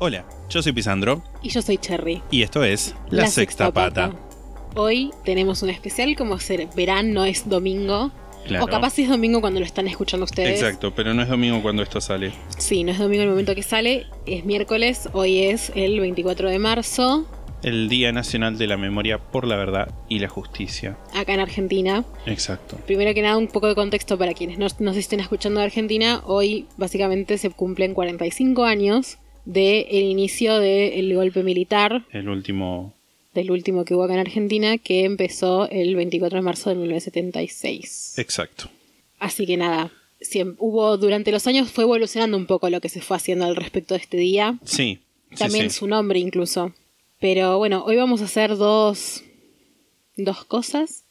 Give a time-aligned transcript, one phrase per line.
[0.00, 2.22] Hola, yo soy Pisandro Y yo soy Cherry.
[2.30, 4.12] y esto es La, Sexta Pata.
[4.76, 8.12] Hoy tenemos un especial, como ser verán, no es domingo.
[8.46, 8.64] Claro.
[8.64, 10.62] O capaz es domingo cuando lo están escuchando ustedes.
[10.62, 12.30] Exacto, pero no es domingo cuando esto sale.
[12.56, 16.60] Sí, no es domingo el momento que sale, es miércoles, hoy es el 24 de
[16.60, 17.26] marzo,
[17.64, 20.96] El Día Nacional de la Memoria por la Verdad y la Justicia.
[21.12, 22.04] acá en Argentina.
[22.24, 22.78] Exacto.
[22.86, 26.22] Primero que nada, un poco de contexto para quienes no nos estén escuchando de Argentina.
[26.24, 29.18] Hoy básicamente se cumplen 45 años
[29.52, 32.92] del inicio del golpe militar, El último.
[33.34, 38.14] del último que hubo acá en Argentina, que empezó el 24 de marzo de 1976.
[38.18, 38.68] Exacto.
[39.18, 39.90] Así que nada,
[40.58, 43.94] hubo durante los años fue evolucionando un poco lo que se fue haciendo al respecto
[43.94, 44.58] de este día.
[44.64, 44.98] Sí.
[45.36, 45.78] También sí.
[45.78, 46.72] su nombre incluso.
[47.20, 49.22] Pero bueno, hoy vamos a hacer dos,
[50.16, 51.04] dos cosas.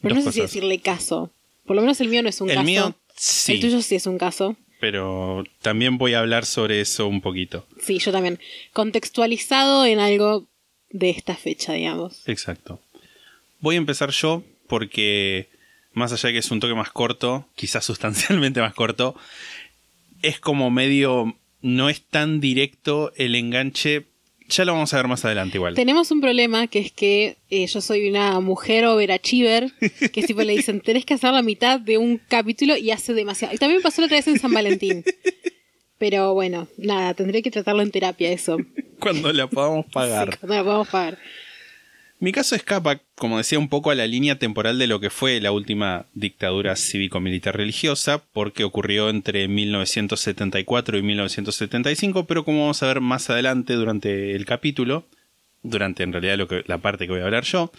[0.00, 1.30] Pero Dos no sé si decirle caso.
[1.64, 2.66] Por lo menos el mío no es un El caso.
[2.66, 3.52] mío, sí.
[3.52, 4.56] El tuyo sí es un caso.
[4.80, 7.66] Pero también voy a hablar sobre eso un poquito.
[7.80, 8.38] Sí, yo también.
[8.72, 10.46] Contextualizado en algo
[10.90, 12.26] de esta fecha, digamos.
[12.28, 12.80] Exacto.
[13.60, 15.48] Voy a empezar yo porque,
[15.92, 19.16] más allá de que es un toque más corto, quizás sustancialmente más corto,
[20.22, 21.36] es como medio.
[21.60, 24.06] No es tan directo el enganche.
[24.48, 25.74] Ya lo vamos a ver más adelante igual.
[25.74, 29.70] Tenemos un problema que es que eh, yo soy una mujer overachiever,
[30.12, 33.54] que tipo le dicen, tenés que hacer la mitad de un capítulo y hace demasiado.
[33.54, 35.04] Y también pasó la otra vez en San Valentín.
[35.98, 38.56] Pero bueno, nada, tendré que tratarlo en terapia eso.
[39.00, 40.32] Cuando la podamos pagar.
[40.32, 41.18] Sí, cuando lo podamos pagar.
[42.20, 45.40] Mi caso escapa, como decía, un poco a la línea temporal de lo que fue
[45.40, 52.88] la última dictadura cívico-militar religiosa, porque ocurrió entre 1974 y 1975, pero como vamos a
[52.88, 55.06] ver más adelante durante el capítulo,
[55.62, 57.70] durante en realidad lo que, la parte que voy a hablar yo,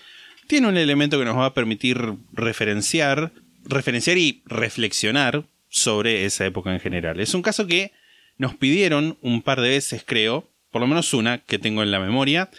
[0.48, 2.02] tiene un elemento que nos va a permitir
[2.32, 3.34] referenciar,
[3.66, 7.20] referenciar y reflexionar sobre esa época en general.
[7.20, 7.92] Es un caso que
[8.38, 12.00] nos pidieron un par de veces, creo, por lo menos una que tengo en la
[12.00, 12.50] memoria,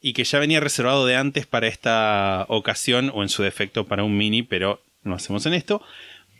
[0.00, 4.04] y que ya venía reservado de antes para esta ocasión o en su defecto para
[4.04, 5.82] un mini, pero no hacemos en esto.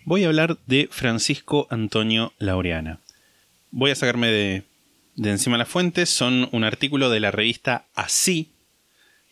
[0.05, 3.01] Voy a hablar de Francisco Antonio Laureana.
[3.71, 4.63] Voy a sacarme de,
[5.17, 8.51] de encima las fuentes, son un artículo de la revista Así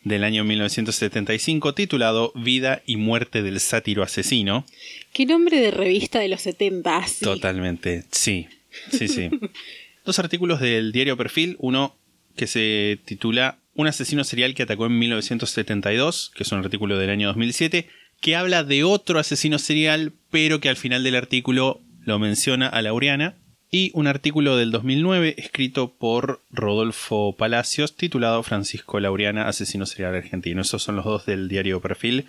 [0.03, 4.65] del año 1975 titulado Vida y muerte del sátiro asesino.
[5.13, 6.97] ¿Qué nombre de revista de los 70?
[6.97, 7.25] así?
[7.25, 8.47] Totalmente, sí.
[8.91, 9.29] Sí, sí.
[10.05, 11.95] Dos artículos del diario Perfil, uno
[12.35, 17.11] que se titula Un asesino serial que atacó en 1972, que es un artículo del
[17.11, 17.87] año 2007,
[18.19, 22.81] que habla de otro asesino serial, pero que al final del artículo lo menciona a
[22.81, 23.35] Laureana.
[23.69, 30.63] Y un artículo del 2009 escrito por Rodolfo Palacios titulado Francisco Laureana, asesino serial argentino.
[30.63, 32.25] Esos son los dos del diario Perfil.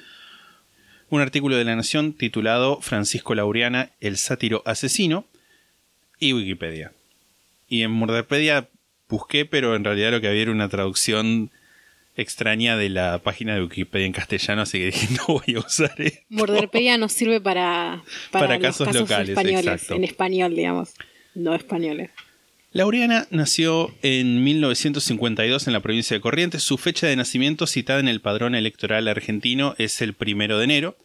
[1.09, 5.25] Un artículo de La Nación titulado Francisco Laureana, el sátiro asesino.
[6.21, 6.93] Y Wikipedia.
[7.71, 8.69] Y en Murderpedia
[9.09, 11.51] busqué, pero en realidad lo que había era una traducción
[12.19, 15.95] extraña de la página de Wikipedia en castellano, así que dije, no voy a usar
[15.99, 16.21] esto.
[16.29, 18.03] Morderpedia nos sirve para,
[18.33, 19.95] para, casos locales, españoles, exacto.
[19.95, 20.95] en español, digamos,
[21.35, 22.11] no españoles.
[22.73, 26.63] Laureana nació en 1952 en la provincia de Corrientes.
[26.63, 30.97] Su fecha de nacimiento citada en el padrón electoral argentino es el primero de enero,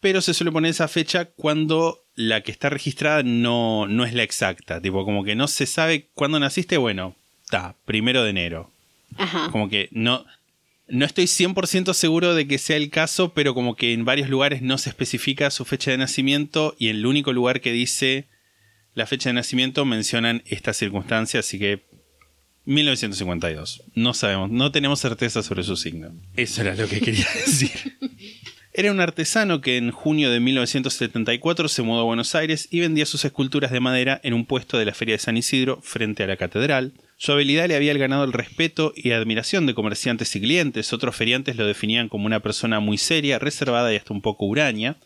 [0.00, 4.22] pero se suele poner esa fecha cuando la que está registrada no, no es la
[4.22, 4.82] exacta.
[4.82, 7.16] Tipo, como que no se sabe cuándo naciste, bueno,
[7.52, 8.70] está, primero de enero.
[9.16, 9.50] Ajá.
[9.50, 10.24] Como que no,
[10.88, 14.62] no estoy 100% seguro de que sea el caso, pero como que en varios lugares
[14.62, 18.26] no se especifica su fecha de nacimiento y en el único lugar que dice
[18.94, 21.82] la fecha de nacimiento mencionan esta circunstancia, así que
[22.64, 23.82] 1952.
[23.94, 26.12] No sabemos, no tenemos certeza sobre su signo.
[26.36, 27.70] Eso era lo que quería decir.
[28.74, 33.04] Era un artesano que en junio de 1974 se mudó a Buenos Aires y vendía
[33.04, 36.26] sus esculturas de madera en un puesto de la Feria de San Isidro frente a
[36.26, 36.94] la catedral.
[37.22, 40.92] Su habilidad le había ganado el respeto y admiración de comerciantes y clientes.
[40.92, 44.96] Otros feriantes lo definían como una persona muy seria, reservada y hasta un poco huraña.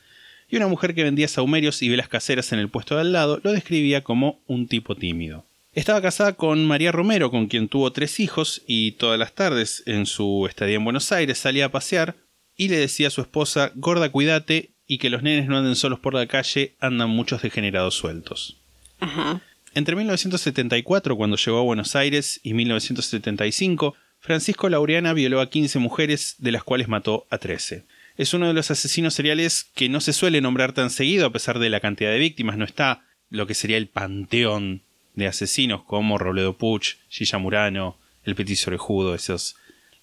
[0.48, 3.38] Y una mujer que vendía saumerios y velas caseras en el puesto de al lado
[3.44, 5.44] lo describía como un tipo tímido.
[5.74, 10.06] Estaba casada con María Romero, con quien tuvo tres hijos, y todas las tardes, en
[10.06, 12.16] su estadía en Buenos Aires, salía a pasear
[12.56, 16.00] y le decía a su esposa, gorda, cuídate, y que los nenes no anden solos
[16.00, 18.56] por la calle, andan muchos degenerados sueltos.
[19.00, 19.42] Ajá.
[19.76, 26.36] Entre 1974, cuando llegó a Buenos Aires, y 1975, Francisco Laureana violó a 15 mujeres,
[26.38, 27.84] de las cuales mató a 13.
[28.16, 31.58] Es uno de los asesinos seriales que no se suele nombrar tan seguido a pesar
[31.58, 32.56] de la cantidad de víctimas.
[32.56, 34.80] No está lo que sería el panteón
[35.12, 39.56] de asesinos como Robledo Puch, Gilla Murano, el Petiso Orejudo, esos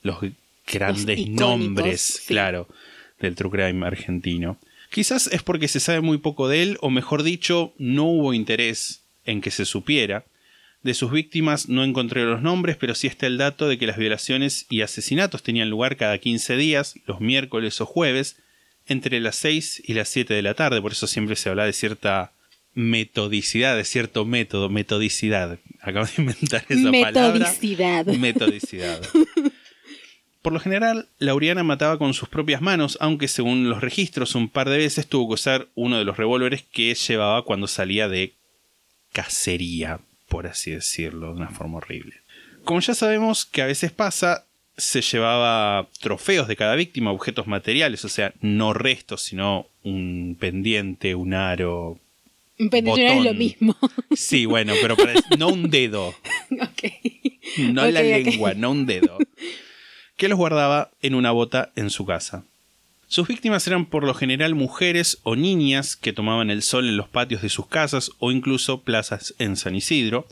[0.03, 0.17] los
[0.71, 2.27] grandes nombres, sí.
[2.27, 2.67] claro,
[3.19, 4.59] del true crime argentino.
[4.91, 9.02] Quizás es porque se sabe muy poco de él, o mejor dicho, no hubo interés
[9.25, 10.25] en que se supiera.
[10.81, 13.97] De sus víctimas no encontré los nombres, pero sí está el dato de que las
[13.97, 18.37] violaciones y asesinatos tenían lugar cada 15 días, los miércoles o jueves,
[18.87, 20.81] entre las 6 y las 7 de la tarde.
[20.81, 22.33] Por eso siempre se habla de cierta
[22.73, 25.57] metodicidad, de cierto método, metodicidad.
[25.79, 27.31] Acabo de inventar esa palabra.
[27.39, 28.05] Metodicidad.
[28.05, 29.01] Metodicidad.
[30.41, 34.69] Por lo general, Laureana mataba con sus propias manos, aunque según los registros un par
[34.69, 38.33] de veces tuvo que usar uno de los revólveres que llevaba cuando salía de
[39.13, 42.15] cacería, por así decirlo, de una forma horrible.
[42.65, 44.45] Como ya sabemos que a veces pasa,
[44.77, 51.15] se llevaba trofeos de cada víctima, objetos materiales, o sea, no restos, sino un pendiente,
[51.15, 51.99] un aro.
[52.59, 53.77] Un pendiente es lo mismo.
[54.15, 54.95] Sí, bueno, pero
[55.37, 56.09] no un dedo.
[56.51, 56.83] ok.
[57.57, 59.17] No la lengua, no un dedo.
[60.15, 62.45] Que los guardaba en una bota en su casa.
[63.13, 67.07] Sus víctimas eran por lo general mujeres o niñas que tomaban el sol en los
[67.07, 70.27] patios de sus casas o incluso plazas en San Isidro.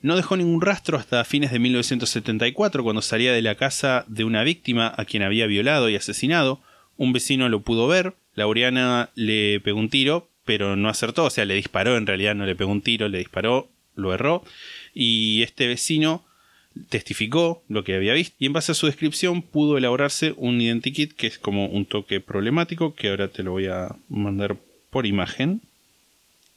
[0.00, 4.44] No dejó ningún rastro hasta fines de 1974 cuando salía de la casa de una
[4.44, 6.62] víctima a quien había violado y asesinado.
[6.96, 11.46] Un vecino lo pudo ver, Laureana le pegó un tiro, pero no acertó, o sea,
[11.46, 14.44] le disparó, en realidad no le pegó un tiro, le disparó, lo erró,
[14.94, 16.24] y este vecino
[16.88, 21.12] testificó lo que había visto y en base a su descripción pudo elaborarse un identikit
[21.12, 24.56] que es como un toque problemático que ahora te lo voy a mandar
[24.90, 25.60] por imagen.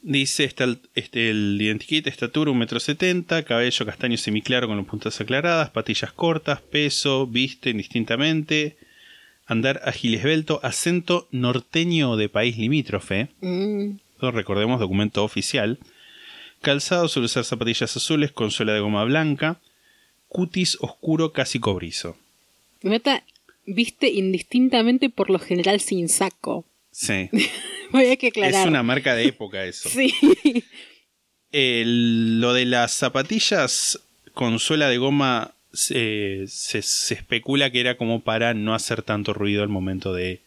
[0.02, 5.70] Dice está el, este, el identikit, estatura 1,70m, cabello castaño semiclaro con las puntas aclaradas,
[5.70, 8.76] patillas cortas, peso, viste indistintamente,
[9.46, 15.78] andar ágil y esbelto, acento norteño de país limítrofe, Mm, recordemos documento oficial,
[16.60, 19.60] calzado suele usar zapatillas azules con suela de goma blanca,
[20.32, 22.16] cutis oscuro casi cobrizo.
[22.82, 23.22] Meta
[23.66, 26.64] viste indistintamente por lo general sin saco.
[26.90, 27.28] Sí,
[27.92, 28.62] Voy a que aclarar.
[28.62, 29.88] es una marca de época eso.
[29.90, 30.14] Sí.
[31.52, 34.00] El- lo de las zapatillas
[34.32, 35.52] con suela de goma
[35.90, 40.40] eh, se, se especula que era como para no hacer tanto ruido al momento de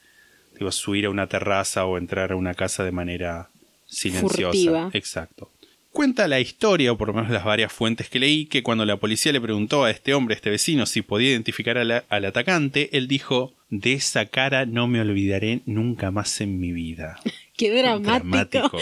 [0.58, 3.50] digo, subir a una terraza o entrar a una casa de manera
[3.88, 4.48] silenciosa.
[4.52, 4.90] Furtiva.
[4.94, 5.52] Exacto.
[5.96, 8.98] Cuenta la historia, o por lo menos las varias fuentes que leí, que cuando la
[8.98, 12.90] policía le preguntó a este hombre, a este vecino, si podía identificar la- al atacante,
[12.98, 17.18] él dijo, de esa cara no me olvidaré nunca más en mi vida.
[17.58, 18.78] Qué dramático.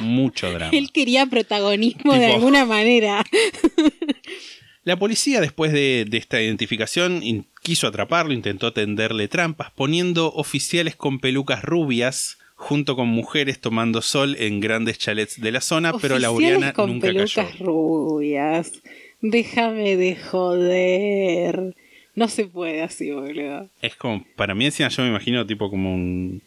[0.00, 0.70] Mucho drama.
[0.72, 3.24] Él quería protagonismo de alguna manera.
[4.84, 10.96] La policía, después de, de esta identificación, in- quiso atraparlo, intentó tenderle trampas, poniendo oficiales
[10.96, 16.14] con pelucas rubias junto con mujeres tomando sol en grandes chalets de la zona, pero
[16.14, 17.64] Oficiales Laureana con nunca pelucas cayó.
[17.66, 18.72] rubias.
[19.20, 21.74] Déjame de joder.
[22.14, 23.68] No se puede así, boludo.
[23.80, 26.40] Es como, para mí encima yo me imagino tipo como un...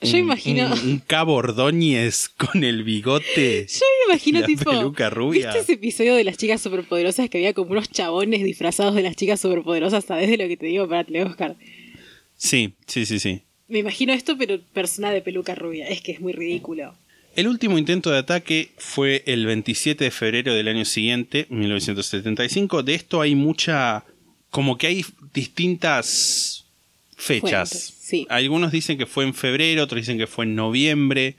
[0.00, 3.66] Yo un- imagino- Un, un cabo Ordóñez con el bigote.
[3.68, 4.70] Yo me imagino La tipo.
[4.70, 5.46] peluca rubia.
[5.46, 9.14] ¿Viste ese episodio de las chicas superpoderosas que había como unos chabones disfrazados de las
[9.14, 10.04] chicas superpoderosas?
[10.04, 10.88] ¿Sabes de lo que te digo?
[10.92, 11.56] A buscar.
[12.36, 13.42] Sí, sí, sí, sí.
[13.68, 15.88] Me imagino esto, pero persona de peluca rubia.
[15.88, 16.94] Es que es muy ridículo.
[17.34, 22.82] El último intento de ataque fue el 27 de febrero del año siguiente, 1975.
[22.82, 24.04] De esto hay mucha...
[24.50, 26.66] como que hay distintas
[27.16, 27.70] fechas.
[27.70, 28.26] Fuentes, sí.
[28.28, 31.36] Algunos dicen que fue en febrero, otros dicen que fue en noviembre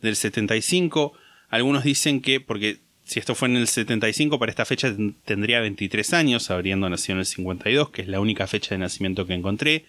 [0.00, 1.12] del 75.
[1.50, 5.60] Algunos dicen que, porque si esto fue en el 75, para esta fecha ten- tendría
[5.60, 9.34] 23 años, habiendo nacido en el 52, que es la única fecha de nacimiento que
[9.34, 9.84] encontré.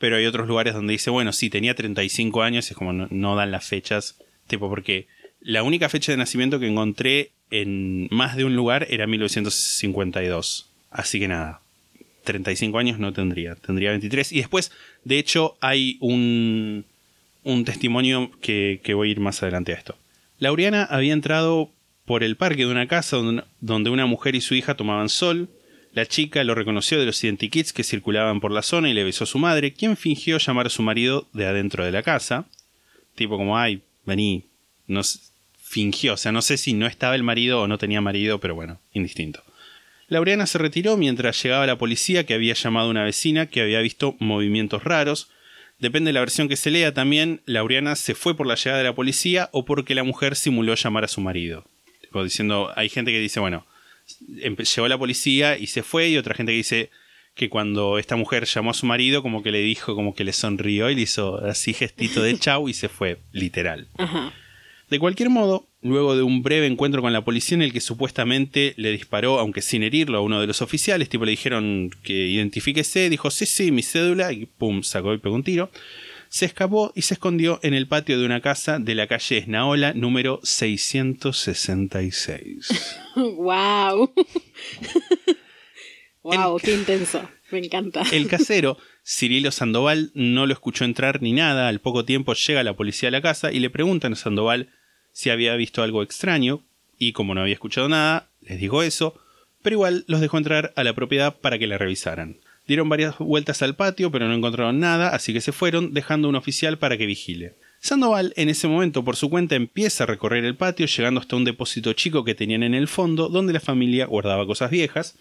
[0.00, 3.50] Pero hay otros lugares donde dice, bueno, sí, tenía 35 años, es como no, dan
[3.50, 4.16] las fechas.
[4.46, 5.06] Tipo, porque
[5.40, 10.70] la única fecha de nacimiento que encontré en más de un lugar era 1952.
[10.90, 11.60] Así que nada,
[12.24, 14.32] 35 años no tendría, tendría 23.
[14.32, 14.72] Y después,
[15.04, 16.86] de hecho, hay un,
[17.44, 19.96] un testimonio que, que voy a ir más adelante a esto.
[20.38, 21.70] Laureana había entrado
[22.06, 23.18] por el parque de una casa
[23.60, 25.50] donde una mujer y su hija tomaban sol.
[25.92, 29.24] La chica lo reconoció de los identikits que circulaban por la zona y le besó
[29.24, 32.46] a su madre, quien fingió llamar a su marido de adentro de la casa.
[33.16, 34.44] Tipo como, ay, vení.
[34.86, 35.18] No, s-
[35.62, 38.54] fingió, o sea, no sé si no estaba el marido o no tenía marido, pero
[38.54, 39.42] bueno, indistinto.
[40.08, 43.80] Laureana se retiró mientras llegaba la policía que había llamado a una vecina que había
[43.80, 45.28] visto movimientos raros.
[45.78, 48.84] Depende de la versión que se lea también, Laureana se fue por la llegada de
[48.84, 51.64] la policía o porque la mujer simuló llamar a su marido.
[52.00, 53.64] Tipo, diciendo, hay gente que dice, bueno,
[54.18, 56.90] llegó la policía y se fue, y otra gente que dice
[57.34, 60.32] que cuando esta mujer llamó a su marido, como que le dijo, como que le
[60.32, 63.88] sonrió y le hizo así gestito de chau y se fue, literal.
[64.90, 68.74] De cualquier modo, luego de un breve encuentro con la policía en el que supuestamente
[68.76, 73.08] le disparó, aunque sin herirlo, a uno de los oficiales, tipo le dijeron que identifíquese,
[73.08, 75.70] dijo sí, sí, mi cédula, y pum, sacó y pegó un tiro.
[76.32, 79.94] Se escapó y se escondió en el patio de una casa de la calle Esnaola,
[79.94, 82.68] número 666.
[83.16, 84.14] wow.
[86.22, 87.28] wow, qué intenso.
[87.50, 88.04] Me encanta.
[88.12, 91.66] El casero, Cirilo Sandoval, no lo escuchó entrar ni nada.
[91.66, 94.68] Al poco tiempo llega la policía a la casa y le preguntan a Sandoval
[95.12, 96.64] si había visto algo extraño.
[96.96, 99.20] Y como no había escuchado nada, les dijo eso,
[99.62, 102.38] pero igual los dejó entrar a la propiedad para que la revisaran.
[102.70, 106.36] Dieron varias vueltas al patio, pero no encontraron nada, así que se fueron, dejando un
[106.36, 107.54] oficial para que vigile.
[107.80, 111.42] Sandoval, en ese momento, por su cuenta, empieza a recorrer el patio, llegando hasta un
[111.42, 115.16] depósito chico que tenían en el fondo, donde la familia guardaba cosas viejas.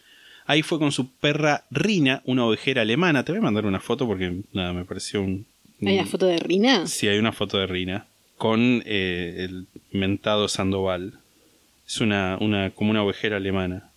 [0.46, 3.25] Ahí fue con su perra Rina, una ovejera alemana.
[3.25, 5.48] Te voy a mandar una foto porque nada, me pareció un.
[5.82, 6.86] ¿Hay una foto de Rina?
[6.86, 8.06] Sí, hay una foto de Rina.
[8.38, 11.18] Con eh, el mentado Sandoval.
[11.88, 13.89] Es una, una, como una ovejera alemana.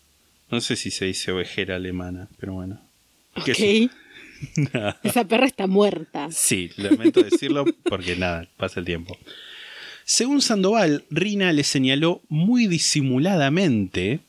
[0.50, 2.80] No sé si se dice ovejera alemana, pero bueno.
[3.44, 3.92] ¿Qué Ok.
[5.04, 6.28] Esa perra está muerta.
[6.32, 9.16] Sí, lamento decirlo porque nada, pasa el tiempo.
[10.04, 14.20] Según Sandoval, Rina le señaló muy disimuladamente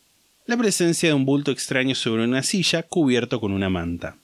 [0.45, 4.17] la presencia de un bulto extraño sobre una silla cubierto con una manta.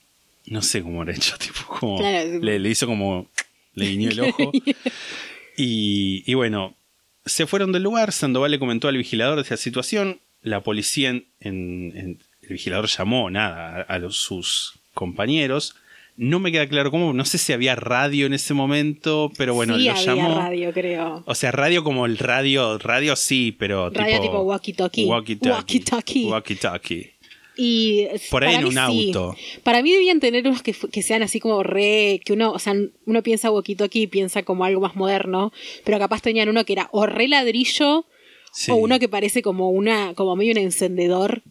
[0.46, 3.28] No sé cómo era hecho, tipo, como Claro, le, le hizo como
[3.74, 4.52] le guiñó el ojo.
[5.56, 6.76] y, y bueno,
[7.26, 11.26] se fueron del lugar, Sandoval le comentó al vigilador de esa situación, la policía en,
[11.40, 12.18] en- en-
[12.50, 15.76] el vigilador llamó nada a, los, sus compañeros.
[16.16, 19.78] No me queda claro cómo, no sé si había radio en ese momento, pero bueno,
[19.78, 20.34] sí, lo había llamó.
[20.34, 21.22] radio, creo.
[21.26, 25.06] O sea, radio como el radio, radio sí, pero Radio tipo, walkie-talkie.
[25.06, 26.26] Walkie-talkie.
[26.28, 27.12] Walkie-talkie.
[27.56, 28.78] Y Por ahí en un sí.
[28.78, 29.36] auto.
[29.62, 32.74] Para mí debían tener unos que, sean así como re, que uno, o sea,
[33.06, 35.52] uno piensa walkie-talkie y piensa como algo más moderno,
[35.84, 38.06] pero capaz tenían uno que era o re ladrillo
[38.52, 38.72] Sí.
[38.72, 41.42] o uno que parece como una, como medio un encendedor.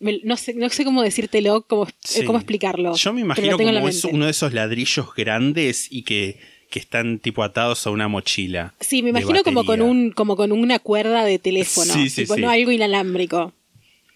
[0.00, 2.24] Me- no sé, no sé cómo decírtelo, cómo, Sí.
[2.24, 2.94] cómo explicarlo.
[2.94, 6.38] Yo me imagino como es uno de esos ladrillos grandes y que,
[6.70, 8.74] que están tipo atados a una mochila.
[8.80, 12.34] Sí, me imagino como con un, como con una cuerda de teléfono, Sí, sí, tipo,
[12.36, 12.40] sí.
[12.42, 13.52] no algo inalámbrico.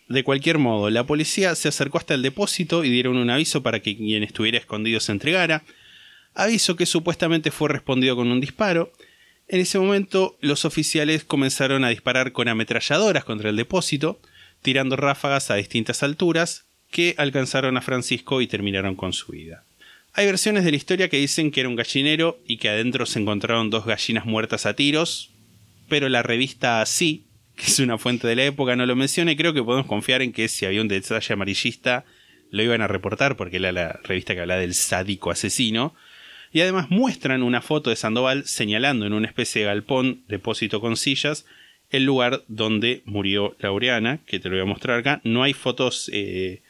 [0.09, 3.81] De cualquier modo, la policía se acercó hasta el depósito y dieron un aviso para
[3.81, 5.65] que quien estuviera escondido se entregara.
[6.35, 8.93] Aviso que supuestamente fue respondido con un disparo.
[9.49, 14.21] En ese momento, los oficiales comenzaron a disparar con ametralladoras contra el depósito,
[14.63, 19.65] tirando ráfagas a distintas alturas que alcanzaron a Francisco y terminaron con su vida.
[20.15, 23.19] Hay versiones de la historia que dicen que era un gallinero y que adentro se
[23.19, 25.31] encontraron dos gallinas muertas a tiros,
[25.89, 27.25] pero la revista Sí,
[27.57, 30.23] que es una fuente de la época, no lo menciona y creo que podemos confiar
[30.23, 32.05] en que si había un detalle amarillista
[32.51, 35.95] lo iban a reportar porque era la revista que hablaba del sádico asesino.
[36.53, 40.99] Y además muestran una foto de Sandoval señalando en una especie de galpón, depósito con
[40.99, 41.47] sillas,
[41.93, 45.21] el lugar donde murió Laureana, que te lo voy a mostrar acá.
[45.25, 46.11] No hay fotos...
[46.13, 46.61] eh,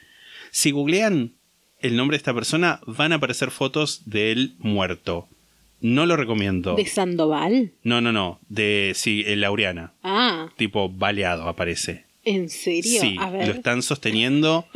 [0.51, 1.33] Si googlean
[1.81, 5.29] el nombre de esta persona, van a aparecer fotos del muerto.
[5.81, 6.77] No lo recomiendo.
[6.77, 7.73] ¿De Sandoval?
[7.83, 8.39] No, no, no.
[8.49, 9.93] De, sí, el Laureana.
[10.05, 12.05] Ah, Tipo baleado aparece.
[12.25, 13.01] ¿en serio?
[13.01, 13.49] Sí, A ver.
[13.49, 14.67] lo están sosteniendo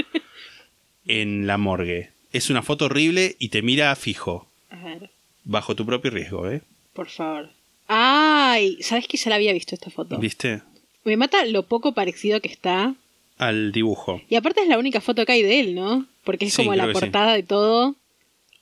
[1.07, 2.11] en la morgue.
[2.33, 4.49] Es una foto horrible y te mira fijo.
[4.71, 5.11] A ver,
[5.45, 6.63] Bajo tu propio riesgo, ¿eh?
[6.93, 7.51] por favor.
[7.89, 10.19] Ay, ¿sabes que ya la había visto esta foto?
[10.19, 10.63] ¿Viste?
[11.05, 12.95] Me mata lo poco parecido que está.
[13.39, 14.23] Al dibujo.
[14.29, 16.07] Y aparte es la única foto que hay de él, ¿no?
[16.25, 16.93] Porque es Sí, como la sí.
[16.93, 17.95] portada de todo.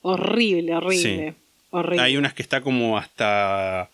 [0.01, 1.35] Horrible, horrible.
[1.71, 2.01] Horrible.
[2.03, 3.89] Hay unas que está como hasta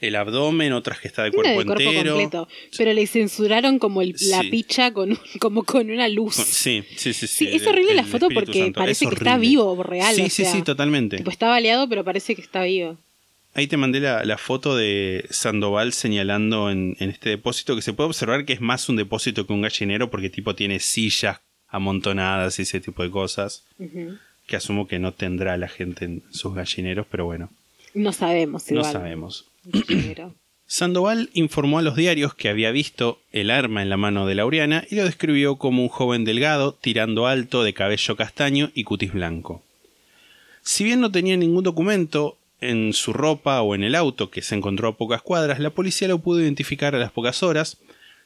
[0.00, 2.14] el abdomen, otras que está de cuerpo, de cuerpo entero.
[2.16, 2.48] completo.
[2.76, 6.34] Pero le censuraron como el- la picha con, como con una luz.
[6.62, 7.26] Sí, sí, sí.
[7.28, 8.80] Sí, es horrible el la foto porque Santo.
[8.80, 10.14] parece Es que está vivo, real.
[10.16, 11.18] Sí, o sí, sea, sí, totalmente.
[11.18, 12.96] Tipo, está baleado, pero parece que está vivo.
[13.54, 17.92] Ahí te mandé la, la foto de Sandoval señalando en, en este depósito que se
[17.92, 22.58] puede observar que es más un depósito que un gallinero porque tipo tiene sillas amontonadas
[22.58, 23.64] y ese tipo de cosas
[24.46, 27.50] que asumo que no tendrá la gente en sus gallineros, pero bueno,
[27.94, 28.92] No sabemos no igual.
[28.92, 29.46] sabemos.
[29.86, 30.34] Pero-
[30.66, 34.84] Sandoval informó a los diarios que había visto el arma en la mano de Laureana
[34.90, 39.62] y lo describió como un joven delgado, tirando alto, de cabello castaño y cutis blanco.
[40.62, 44.54] Si bien no tenía ningún documento en su ropa o en el auto que se
[44.54, 47.78] encontró a pocas cuadras, la policía lo pudo identificar a las pocas horas.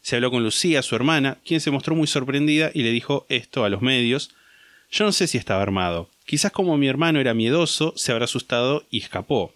[0.03, 3.65] Se habló con Lucía, su hermana, quien se mostró muy sorprendida y le dijo esto
[3.65, 4.35] a los medios.
[4.91, 6.11] Yo no sé si estaba armado.
[6.25, 9.53] Quizás como mi hermano era miedoso, se habrá asustado y escapó.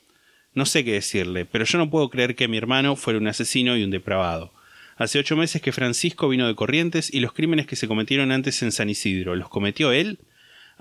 [0.55, 3.77] No sé qué decirle, pero yo no puedo creer que mi hermano fuera un asesino
[3.77, 4.53] y un depravado.
[4.97, 8.63] Hace ocho meses que Francisco vino de Corrientes y los crímenes que se cometieron antes
[8.63, 10.19] en San Isidro, ¿los cometió él?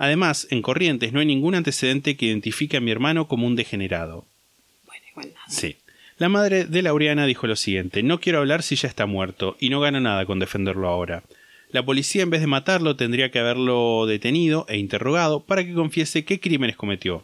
[0.00, 4.24] Además, en Corrientes no hay ningún antecedente que identifique a mi hermano como un degenerado.
[4.86, 5.44] Bueno, igual nada.
[5.46, 5.76] Sí.
[6.16, 9.68] La madre de Laureana dijo lo siguiente, no quiero hablar si ya está muerto, y
[9.68, 11.22] no gano nada con defenderlo ahora.
[11.70, 16.24] La policía en vez de matarlo tendría que haberlo detenido e interrogado para que confiese
[16.24, 17.22] qué crímenes cometió.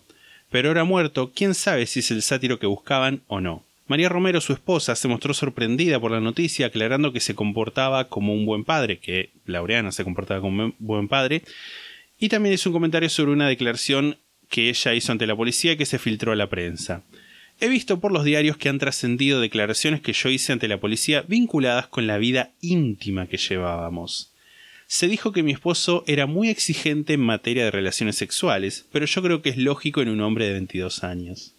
[0.51, 3.65] Pero ahora muerto, quién sabe si es el sátiro que buscaban o no.
[3.87, 8.35] María Romero, su esposa, se mostró sorprendida por la noticia, aclarando que se comportaba como
[8.35, 11.43] un buen padre, que Laureana se comportaba como un buen padre,
[12.19, 14.19] y también hizo un comentario sobre una declaración
[14.49, 17.03] que ella hizo ante la policía que se filtró a la prensa.
[17.59, 21.23] He visto por los diarios que han trascendido declaraciones que yo hice ante la policía
[21.23, 24.33] vinculadas con la vida íntima que llevábamos.
[24.87, 29.23] Se dijo que mi esposo era muy exigente en materia de relaciones sexuales, pero yo
[29.23, 31.55] creo que es lógico en un hombre de 22 años.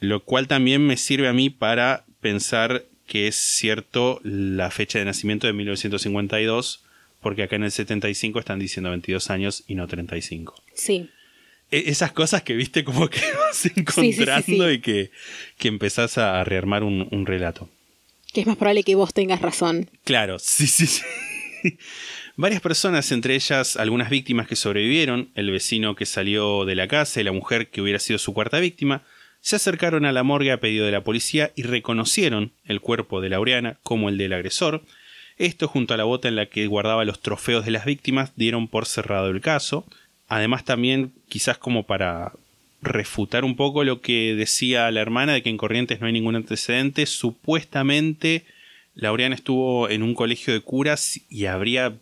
[0.00, 5.04] Lo cual también me sirve a mí para pensar que es cierto la fecha de
[5.04, 6.83] nacimiento de 1952,
[7.24, 11.10] porque acá en el 75 están diciendo 22 años y no 35 Sí.
[11.72, 14.74] e- esas cosas que viste como que vas sí, sí, encontrando sí.
[14.74, 15.10] y que,
[15.58, 17.68] que empezás a rearmar un, un relato.
[18.32, 19.90] Que es más probable que vos tengas razón.
[20.04, 21.02] Claro, sí, sí, sí.
[22.36, 27.20] Varias personas, entre ellas algunas víctimas que sobrevivieron, el vecino que salió de la casa
[27.20, 29.02] y la mujer que hubiera sido su cuarta víctima,
[29.40, 33.28] se acercaron a la morgue a pedido de la policía y reconocieron el cuerpo de
[33.28, 34.82] Laureana como el del agresor.
[35.38, 38.68] Esto, junto a la bota en la que guardaba los trofeos de las víctimas, dieron
[38.68, 39.84] por cerrado el caso.
[40.28, 42.32] Además, también, quizás como para
[42.82, 46.36] refutar un poco lo que decía la hermana de que en Corrientes no hay ningún
[46.36, 48.44] antecedente, supuestamente
[48.94, 51.94] Laureana estuvo en un colegio de curas y habría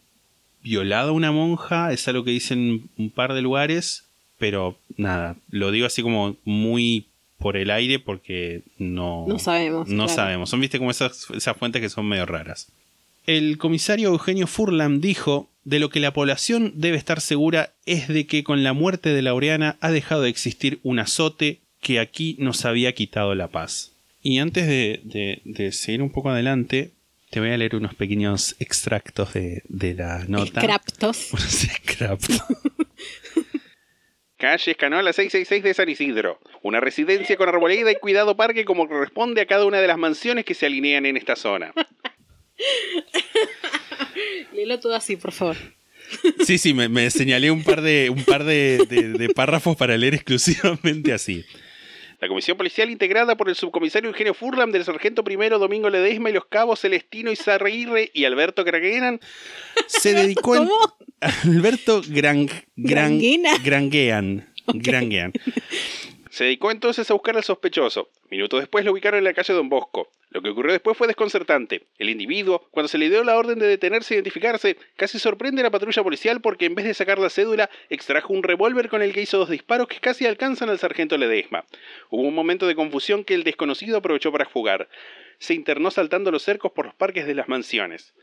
[0.63, 4.05] violado a una monja, es algo que dicen un par de lugares,
[4.39, 7.07] pero nada, lo digo así como muy
[7.39, 10.15] por el aire porque no, No sabemos, No claro.
[10.17, 12.69] sabemos, son viste como esas, esas fuentes que son medio raras.
[13.27, 18.27] El comisario Eugenio Furlan dijo, de lo que la población debe estar segura es de
[18.27, 22.65] que con la muerte de Laureana ha dejado de existir un azote que aquí nos
[22.65, 23.93] había quitado la paz.
[24.23, 26.91] Y antes de, de- de seguir un poco adelante,
[27.31, 30.61] te voy a leer unos pequeños extractos de, de la nota.
[30.61, 31.29] Scraptos.
[31.33, 32.43] Unos extractos.
[34.37, 36.41] Calle Escanola 666 de San Isidro.
[36.63, 40.45] Una residencia con arboleda y cuidado parque como corresponde a cada una de las mansiones
[40.45, 41.73] que se alinean en esta zona.
[44.53, 45.57] Léelo todo así, por favor.
[46.45, 49.97] Sí, sí, me, me señalé un par de, un par de, de- de párrafos para
[49.97, 51.45] leer exclusivamente así.
[52.21, 56.35] La comisión policial integrada por el subcomisario Eugenio Furlan del sargento primero Domingo Ledesma y
[56.35, 59.19] los cabos Celestino Izarraguirre y Alberto Granguenan
[59.89, 60.69] se dedicó en...
[60.69, 60.97] ¿Cómo?
[61.21, 63.19] Alberto Gran, Gran.
[63.65, 64.49] Granguean.
[64.67, 65.33] Granguean.
[66.31, 68.09] Se dedicó entonces a buscar al sospechoso.
[68.31, 70.09] Minutos después lo ubicaron en la calle Don Bosco.
[70.33, 71.89] Lo que ocurrió después fue desconcertante.
[71.99, 75.65] El individuo, cuando se le dio la orden de detenerse e identificarse, casi sorprende a
[75.65, 79.13] la patrulla policial porque en vez de sacar la cédula, extrajo un revólver con el
[79.13, 81.67] que hizo dos disparos que casi alcanzan al sargento Ledesma.
[82.09, 84.89] Hubo un momento de confusión que el desconocido aprovechó para jugar.
[85.39, 88.15] Se internó saltando los cercos por los parques de las mansiones.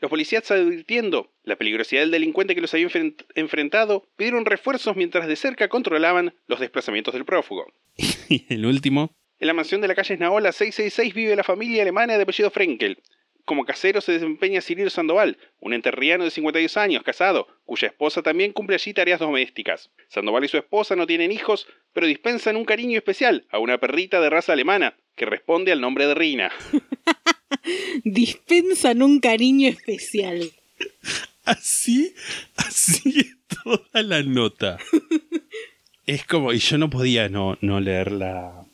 [0.00, 5.26] Los policías, advirtiendo la peligrosidad del delincuente que los había enfren- enfrentado, pidieron refuerzos mientras
[5.26, 7.66] de cerca controlaban los desplazamientos del prófugo.
[8.28, 9.10] Y el último.
[9.40, 12.98] En la mansión de la calle Esnaola 666 vive la familia alemana de apellido Frenkel.
[13.44, 18.52] Como casero se desempeña Cirilo Sandoval, un enterriano de 52 años, casado, cuya esposa también
[18.52, 19.90] cumple allí tareas domésticas.
[20.08, 24.20] Sandoval y su esposa no tienen hijos, pero dispensan un cariño especial a una perrita
[24.20, 26.52] de raza alemana, que responde al nombre de Rina.
[28.04, 30.50] Dispensan un cariño especial.
[31.44, 32.14] Así,
[32.56, 34.78] así es toda la nota.
[36.04, 38.64] Es como, y yo no podía no, no leerla,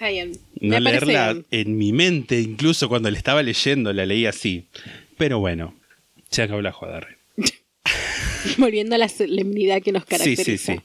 [0.00, 0.32] Está bien.
[0.62, 1.46] no Me leerla bien.
[1.50, 4.64] en mi mente, incluso cuando la estaba leyendo, la leí así.
[5.18, 5.74] Pero bueno,
[6.30, 7.06] se acabó la joda.
[8.56, 10.44] Volviendo a la solemnidad que nos Sí, caracteriza.
[10.44, 10.80] sí, sí.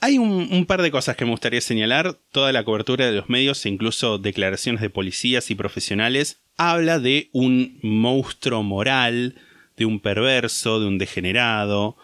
[0.00, 2.16] Hay un, un par de cosas que me gustaría señalar.
[2.32, 7.28] Toda la cobertura de los medios e incluso declaraciones de policías y profesionales habla de
[7.32, 9.34] un monstruo moral,
[9.76, 11.96] de un perverso, de un degenerado.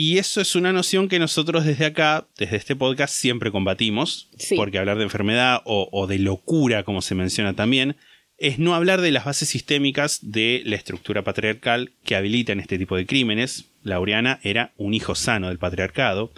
[0.00, 4.30] Y eso es una noción que nosotros desde acá, desde este podcast, siempre combatimos.
[4.38, 4.54] Sí.
[4.54, 7.96] Porque hablar de enfermedad o, o de locura, como se menciona también,
[8.36, 12.94] es no hablar de las bases sistémicas de la estructura patriarcal que habilitan este tipo
[12.94, 13.64] de crímenes.
[13.82, 16.30] Laureana era un hijo sano del patriarcado.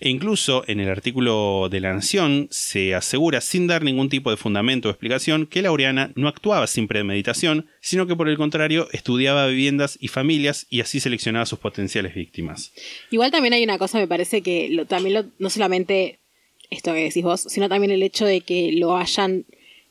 [0.00, 4.38] E incluso en el artículo de La Nación se asegura, sin dar ningún tipo de
[4.38, 9.46] fundamento o explicación, que Laureana no actuaba sin premeditación, sino que por el contrario estudiaba
[9.46, 12.72] viviendas y familias y así seleccionaba sus potenciales víctimas.
[13.10, 16.18] Igual también hay una cosa, me parece que también no solamente
[16.70, 19.44] esto que decís vos, sino también el hecho de que lo hayan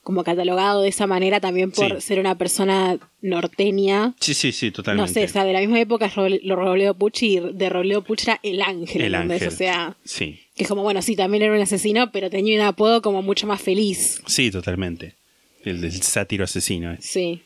[0.04, 2.02] como catalogado de esa manera también por Sí.
[2.08, 4.14] ser una persona norteña.
[4.20, 5.10] Sí, sí, sí, totalmente.
[5.10, 8.24] No sé, o sea, de la misma época es Robledo Puch y de Robledo Puch
[8.24, 9.48] era el ángel, el ángel.
[9.48, 12.66] O sea, Sí, que es como, bueno, sí, también era un asesino, pero tenía un
[12.66, 14.22] apodo como mucho más feliz.
[14.26, 15.16] sí, totalmente.
[15.64, 16.96] El del sátiro asesino.
[17.02, 17.42] Sí.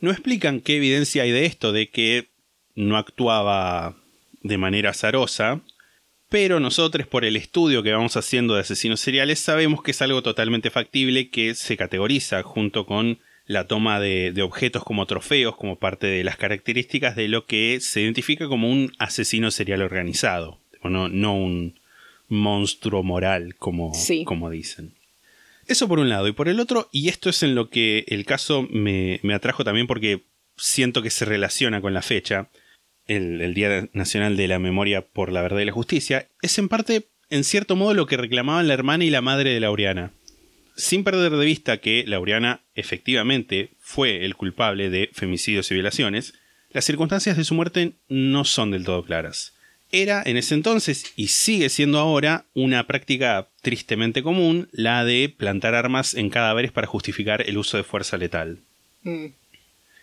[0.00, 2.28] No explican qué evidencia hay de esto, de que
[2.76, 3.96] no actuaba
[4.42, 5.60] de manera azarosa,
[6.28, 10.22] pero nosotros por el estudio que vamos haciendo de asesinos seriales sabemos que es algo
[10.22, 15.78] totalmente factible que se categoriza junto con la toma de, de objetos como trofeos como
[15.78, 21.08] parte de las características de lo que se identifica como un asesino serial organizado, no,
[21.08, 21.80] no un
[22.28, 24.24] monstruo moral como, Sí.
[24.24, 24.92] como dicen.
[25.66, 26.28] Eso por un lado.
[26.28, 29.64] Y por el otro, y esto es en lo que el caso me, me atrajo
[29.64, 30.22] también porque
[30.56, 32.48] siento que se relaciona con la fecha,
[33.08, 37.08] el, Día Nacional de la Memoria por la Verdad y la Justicia, es en parte,
[37.30, 40.12] en cierto modo, lo que reclamaban la hermana y la madre de Laureana.
[40.76, 46.34] Sin perder de vista que Laureana efectivamente fue el culpable de femicidios y violaciones,
[46.70, 49.54] las circunstancias de su muerte no son del todo claras.
[49.90, 55.74] Era en ese entonces, y sigue siendo ahora, una práctica tristemente común, la de plantar
[55.74, 58.58] armas en cadáveres para justificar el uso de fuerza letal.
[59.02, 59.26] Mm.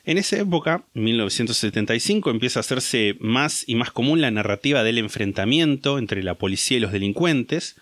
[0.08, 5.98] En esa época, 1975, empieza a hacerse más y más común la narrativa del enfrentamiento
[5.98, 7.76] entre la policía y los delincuentes.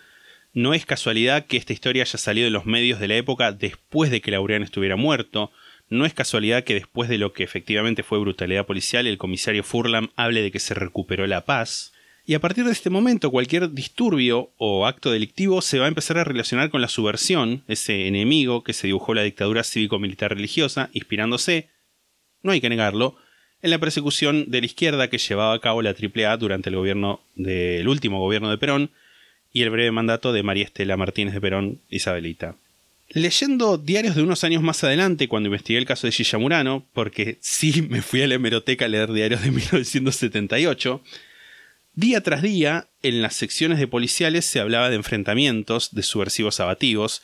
[0.54, 4.10] No es casualidad que esta historia haya salido en los medios de la época después
[4.10, 5.52] de que Laureano estuviera muerto.
[5.90, 10.08] No es casualidad que después de lo que efectivamente fue brutalidad policial, el comisario Furlam
[10.16, 11.92] hable de que se recuperó la paz.
[12.24, 16.16] Y a partir de este momento, cualquier disturbio o acto delictivo se va a empezar
[16.16, 21.68] a relacionar con la subversión, ese enemigo que se dibujó la dictadura cívico-militar religiosa, inspirándose,
[22.44, 23.16] no hay que negarlo,
[23.62, 27.22] en la persecución de la izquierda que llevaba a cabo la AAA durante el gobierno
[27.34, 28.90] del último gobierno de Perón
[29.52, 32.56] y el breve mandato de María Estela Martínez de Perón, Isabelita.
[33.08, 37.38] Leyendo diarios de unos años más adelante, cuando investigué el caso de Gilla Murano, porque
[37.40, 41.00] sí me fui a la hemeroteca a leer diarios de 1978,
[41.94, 47.22] día tras día, en las secciones de policiales se hablaba de enfrentamientos, de subversivos abativos,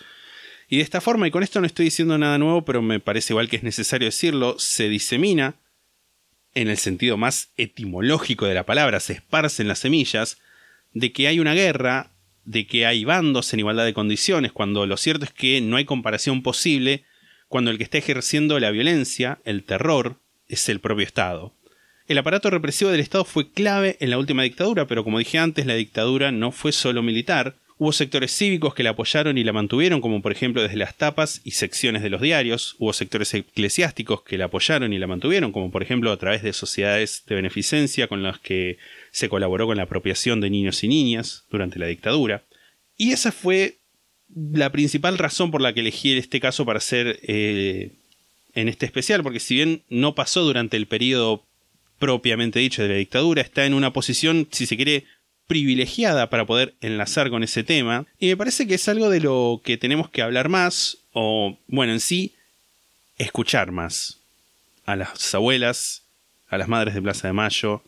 [0.70, 3.32] y de esta forma, y con esto no estoy diciendo nada nuevo, pero me parece
[3.32, 5.56] igual que es necesario decirlo, se disemina,
[6.54, 10.38] en el sentido más etimológico de la palabra, se esparcen las semillas,
[10.92, 12.12] de que hay una guerra,
[12.44, 15.84] de que hay bandos en igualdad de condiciones, cuando lo cierto es que no hay
[15.84, 17.04] comparación posible
[17.48, 21.52] cuando el que está ejerciendo la violencia, el terror, es el propio Estado.
[22.06, 25.66] El aparato represivo del Estado fue clave en la última dictadura, pero como dije antes,
[25.66, 27.56] la dictadura no fue solo militar.
[27.82, 31.40] Hubo sectores cívicos que la apoyaron y la mantuvieron, como por ejemplo desde las tapas
[31.44, 32.76] y secciones de los diarios.
[32.78, 36.52] Hubo sectores eclesiásticos que la apoyaron y la mantuvieron, como por ejemplo a través de
[36.52, 38.76] sociedades de beneficencia con las que
[39.12, 42.42] se colaboró con la apropiación de niños y niñas durante la dictadura.
[42.98, 43.78] Y esa fue
[44.28, 47.92] la principal razón por la que elegí este caso para hacer eh,
[48.52, 51.46] en este especial, porque si bien no pasó durante el periodo
[51.98, 55.04] propiamente dicho de la dictadura, está en una posición, si se quiere,
[55.50, 58.06] privilegiada para poder enlazar con ese tema.
[58.20, 61.92] Y me parece que es algo de lo que tenemos que hablar más, o bueno,
[61.92, 62.34] en sí,
[63.18, 64.20] escuchar más.
[64.86, 66.04] A las abuelas,
[66.46, 67.82] a las madres de Plaza de Mayo,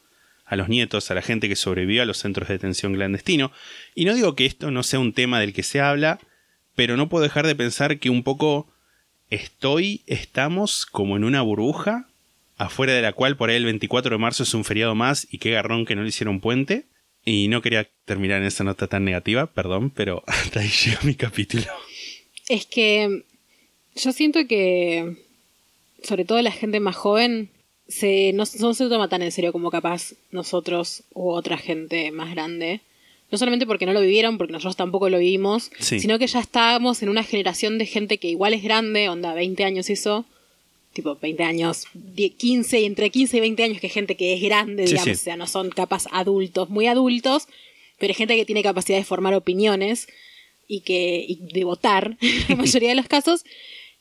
[0.45, 3.53] a los nietos, a la gente que sobrevivió a los centros de detención clandestino.
[3.95, 6.19] Y no digo que esto no sea un tema del que se habla,
[6.75, 8.67] pero no puedo dejar de pensar que un poco
[9.31, 12.09] estoy, estamos como en una burbuja,
[12.57, 15.39] afuera de la cual por ahí el 24 de marzo es un feriado más y
[15.39, 16.87] qué garrón que no le hicieron puente.
[17.25, 21.15] Y no quería terminar en esa nota tan negativa, perdón, pero hasta ahí llega mi
[21.15, 21.65] capítulo.
[22.49, 23.23] Es que
[23.95, 25.17] yo siento que,
[26.03, 27.51] sobre todo la gente más joven,
[27.89, 32.31] se, no, no se toma tan en serio como capaz nosotros u otra gente más
[32.31, 32.81] grande.
[33.31, 36.01] No solamente porque no lo vivieron, porque nosotros tampoco lo vivimos, Sí.
[36.01, 39.65] sino que ya estábamos en una generación de gente que igual es grande, onda 20
[39.65, 40.27] años eso,
[40.93, 44.35] tipo 20 años, 10, 15, y entre 15 y 20 años que es gente que
[44.35, 45.11] es grande, digamos, sí.
[45.11, 47.49] o sea, no son capaz adultos, muy adultos,
[47.99, 50.09] pero es gente que tiene capacidad de formar opiniones
[50.69, 53.45] y que y de votar, en la mayoría de los casos,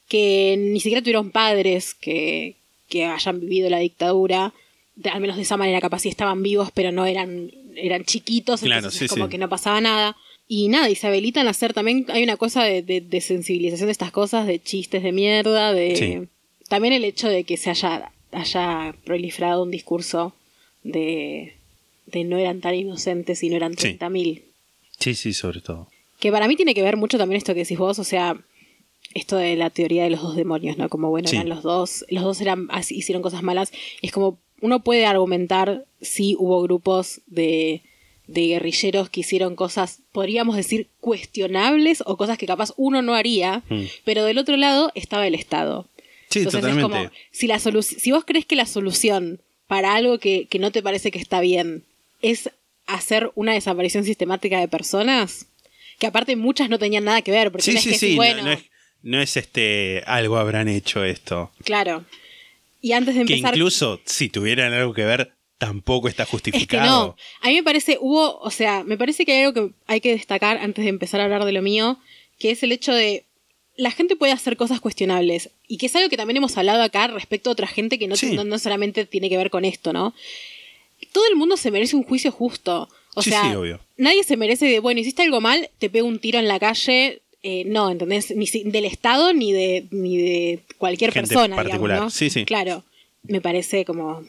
[0.08, 2.56] que ni siquiera tuvieron padres que,
[2.90, 4.54] que hayan vivido la dictadura,
[4.96, 8.62] de- al menos de esa manera capaz sí estaban vivos, pero no eran, eran chiquitos,
[8.62, 10.18] Claro, entonces sí, es como que no pasaba nada.
[10.48, 14.12] Y nada, Isabelita al hacer también hay una cosa de, de- de sensibilización de estas
[14.12, 15.96] cosas, de chistes de mierda, de...
[16.72, 16.76] Sí.
[16.76, 20.34] También el hecho de que se haya, haya proliferado un discurso
[20.84, 21.54] de,
[22.08, 23.98] de no eran tan inocentes y no eran Sí.
[24.00, 24.42] 30.000.
[25.00, 25.88] Sí, sí, sobre todo.
[26.20, 28.38] Que para mí tiene que ver mucho también esto que decís vos, o sea,
[29.14, 30.88] esto de la teoría de los dos demonios, ¿no?
[30.90, 31.36] Como bueno, Sí.
[31.36, 33.72] eran los dos, los dos eran así, hicieron cosas malas.
[34.02, 37.82] Y es como uno puede argumentar si hubo grupos de,
[38.28, 43.64] de guerrilleros que hicieron cosas, podríamos decir, cuestionables o cosas que capaz uno no haría,
[43.70, 43.82] Mm.
[44.06, 45.88] pero del otro lado estaba el Estado.
[46.32, 46.98] Sí, Entonces totalmente.
[46.98, 50.60] es como, si, la solu- si vos crees que la solución para algo que, que
[50.60, 51.84] no te parece que está bien
[52.22, 52.50] es
[52.88, 55.46] hacer una desaparición sistemática de personas,
[56.00, 58.16] que aparte muchas no tenían nada que ver, porque Sí, no es sí, que sí.
[58.16, 58.60] bueno, no, es,
[59.04, 61.52] no es este algo habrán hecho esto.
[61.64, 62.06] claro.
[62.84, 63.54] Y antes de Que empezar...
[63.56, 66.86] incluso si tuvieran algo que ver, tampoco está Es que justificado.
[66.88, 67.16] no.
[67.42, 70.12] A mí me parece, hubo, o sea, me parece que hay algo que hay que
[70.14, 72.00] destacar antes de empezar a hablar de lo mío,
[72.40, 73.24] que es el hecho de
[73.78, 77.08] la gente puede hacer cosas cuestionables y que es algo que también hemos hablado acá
[77.08, 78.36] respecto a otra gente que no, Sí.
[78.36, 80.14] no, no solamente tiene que ver con esto, ¿no?
[81.14, 82.88] Todo el mundo se merece un juicio justo.
[83.16, 83.80] O Sí, sea, sí, obvio.
[83.98, 87.22] nadie se merece de, bueno, hiciste algo mal, te pego un tiro en la calle.
[87.44, 88.36] eh, no, ¿entendés?
[88.36, 91.56] Ni del Estado ni de, ni de cualquier Gente persona.
[91.56, 91.96] particular.
[91.98, 92.18] digamos, ¿no?
[92.18, 92.46] Sí, sí.
[92.46, 92.84] Claro.
[93.24, 94.24] Me parece como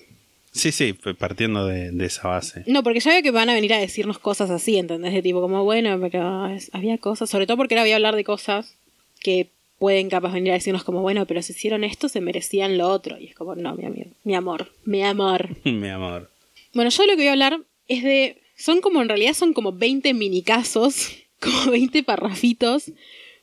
[0.50, 2.62] Sí, sí, partiendo de, de esa base.
[2.66, 5.12] no, porque ya veo que van a venir a decirnos cosas así, ¿entendés?
[5.12, 8.24] De tipo, como, bueno, pero había cosas, sobre todo porque ahora voy a hablar de
[8.24, 8.76] cosas
[9.22, 12.88] que pueden capaz venir a decirnos como, bueno, pero si hicieron esto, se merecían lo
[12.88, 13.18] otro.
[13.18, 15.48] Y es como, no, mi, amigo, mi amor, mi amor.
[15.64, 16.30] Mi amor.
[16.72, 19.72] Bueno, yo lo que voy a hablar es de, son como, en realidad son como
[19.72, 21.08] 20 mini casos,
[21.40, 22.92] como 20 parrafitos,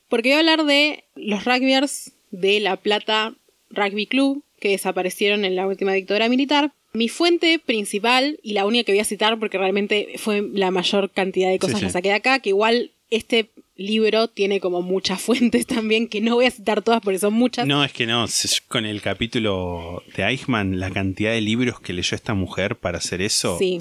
[0.07, 3.35] porque voy a hablar de los rugbyers de La Plata
[3.69, 6.71] Rugby Club, que desaparecieron en la última dictadura militar.
[6.93, 11.11] Mi fuente principal, y la única que voy a citar porque realmente fue la mayor
[11.11, 11.85] cantidad de cosas Sí, sí.
[11.87, 16.35] que saqué de acá, que igual este libro tiene como muchas fuentes también, que no
[16.35, 17.65] voy a citar todas porque son muchas.
[17.67, 18.25] No, es que no.
[18.67, 23.21] Con el capítulo de Eichmann, la cantidad de libros que leyó esta mujer para hacer
[23.21, 23.57] eso.
[23.57, 23.77] Sí.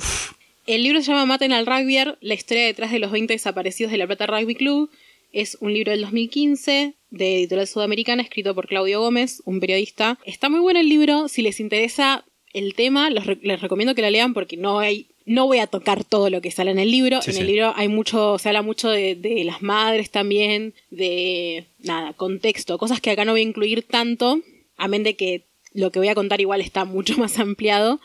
[0.67, 3.99] El libro se llama Maten al Rugbyer, la historia detrás de los 20 desaparecidos de
[3.99, 4.91] la Plata Rugby Club.
[5.33, 10.19] Es un libro del 2015 de editorial sudamericana escrito por Claudio Gómez, un periodista.
[10.25, 14.03] Está muy bueno el libro, si les interesa el tema, los re- les recomiendo que
[14.03, 16.91] la lean porque no hay no voy a tocar todo lo que sale en el
[16.91, 17.23] libro.
[17.23, 17.41] Sí, en sí.
[17.43, 22.79] el libro hay mucho, se habla mucho de, de las madres también, de nada, contexto,
[22.79, 24.41] cosas que acá no voy a incluir tanto,
[24.77, 25.43] amén de que
[25.75, 28.01] lo que voy a contar igual está mucho más ampliado.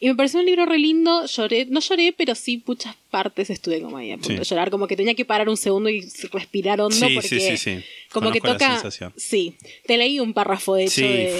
[0.00, 3.80] Y me pareció un libro re lindo, lloré, no lloré, pero sí muchas partes estuve
[3.80, 4.36] como ahí a punto Sí.
[4.38, 7.40] de llorar, como que tenía que parar un segundo y respirar hondo Sí, porque sí,
[7.40, 7.84] sí, sí.
[8.12, 8.58] como que Conozco
[8.90, 9.54] toca, sí,
[9.86, 11.34] te leí un párrafo de hecho de,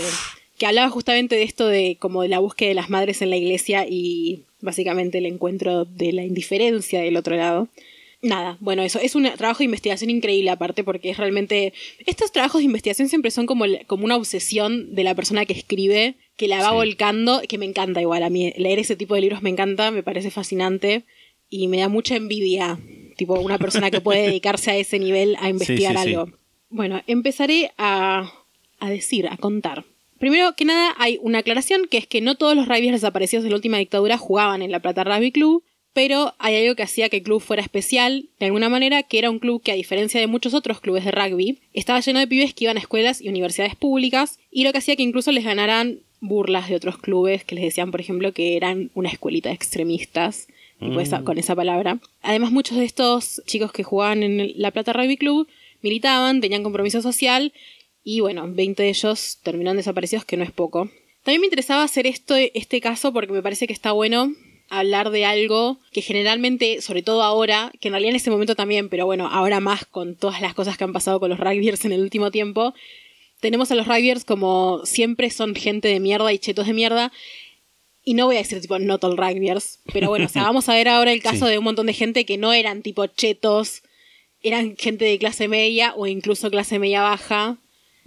[0.58, 3.36] que hablaba justamente de esto de como de la búsqueda de las madres en la
[3.36, 7.68] iglesia y básicamente el encuentro de la indiferencia del otro lado.
[8.20, 11.72] Nada, bueno, eso es un trabajo de investigación increíble aparte porque es realmente...
[12.04, 16.16] Estos trabajos de investigación siempre son como, como una obsesión de la persona que escribe,
[16.36, 16.74] que la va Sí.
[16.74, 18.52] volcando, que me encanta igual a mí.
[18.56, 21.04] Leer ese tipo de libros me encanta, me parece fascinante
[21.48, 22.78] y me da mucha envidia,
[23.16, 26.14] tipo una persona que puede dedicarse a ese nivel a investigar sí, sí.
[26.14, 26.32] algo.
[26.70, 28.32] Bueno, empezaré a,
[28.80, 29.84] a decir, a contar.
[30.18, 33.50] Primero que nada, hay una aclaración que es que no todos los rugbyers desaparecidos de
[33.50, 37.16] la última dictadura jugaban en la Plata Rugby Club, pero hay algo que hacía que
[37.18, 40.26] el club fuera especial, de alguna manera, que era un club que, a diferencia de
[40.26, 43.74] muchos otros clubes de rugby, estaba lleno de pibes que iban a escuelas y universidades
[43.74, 47.64] públicas, y lo que hacía que incluso les ganaran burlas de otros clubes que les
[47.64, 51.98] decían, por ejemplo, que eran una escuelita de extremistas, tipo esa- con esa palabra.
[52.22, 55.48] Además, muchos de estos chicos que jugaban en la Plata Rugby Club
[55.82, 57.52] militaban, tenían compromiso social,
[58.10, 60.88] y bueno, 20 de ellos terminaron desaparecidos, que no es poco.
[61.24, 64.32] También me interesaba hacer esto, este caso porque me parece que está bueno
[64.70, 68.88] hablar de algo que generalmente, sobre todo ahora, que en realidad en ese momento también,
[68.88, 71.92] pero bueno, ahora más con todas las cosas que han pasado con los rugbyers en
[71.92, 72.72] el último tiempo,
[73.40, 77.12] tenemos a los rugbyers como siempre son gente de mierda y chetos de mierda.
[78.04, 80.72] Y no voy a decir tipo not all rugbyers, pero bueno, o sea, vamos a
[80.72, 81.50] ver ahora el caso Sí.
[81.52, 83.82] de un montón de gente que no eran tipo chetos,
[84.40, 87.58] eran gente de clase media o incluso clase media baja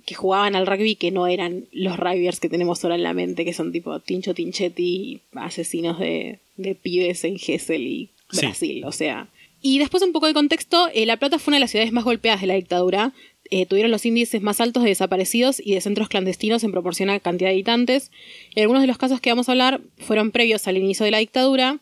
[0.05, 3.45] que jugaban al rugby que no eran los rugbyers que tenemos ahora en la mente,
[3.45, 8.45] que son tipo Tincho Tinchetti, asesinos de, de pibes en Gessel y Sí.
[8.45, 9.27] Brasil, o sea.
[9.61, 12.05] Y después un poco de contexto, eh, La Plata fue una de las ciudades más
[12.05, 13.11] golpeadas de la dictadura.
[13.49, 17.19] Eh, tuvieron los índices más altos de desaparecidos y de centros clandestinos en proporción a
[17.19, 18.09] cantidad de habitantes.
[18.55, 21.17] Y algunos de los casos que vamos a hablar fueron previos al inicio de la
[21.17, 21.79] dictadura,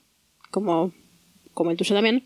[0.50, 0.92] como,
[1.54, 2.24] como el tuyo también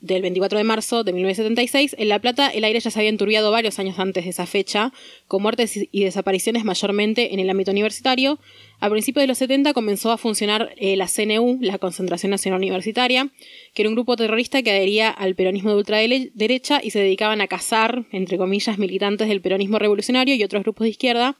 [0.00, 1.96] del 24 de marzo de 1976.
[1.98, 4.92] En La Plata el aire ya se había enturbiado varios años antes de esa fecha,
[5.26, 8.38] con muertes y- desapariciones mayormente en el ámbito universitario.
[8.78, 13.30] A principios de los 70 comenzó a funcionar eh, la CNU, la Concentración Nacional Universitaria,
[13.74, 17.46] que era un grupo terrorista que adhería al peronismo de ultraderecha y se dedicaban a
[17.48, 21.36] cazar, entre comillas, militantes del peronismo revolucionario y otros grupos de izquierda.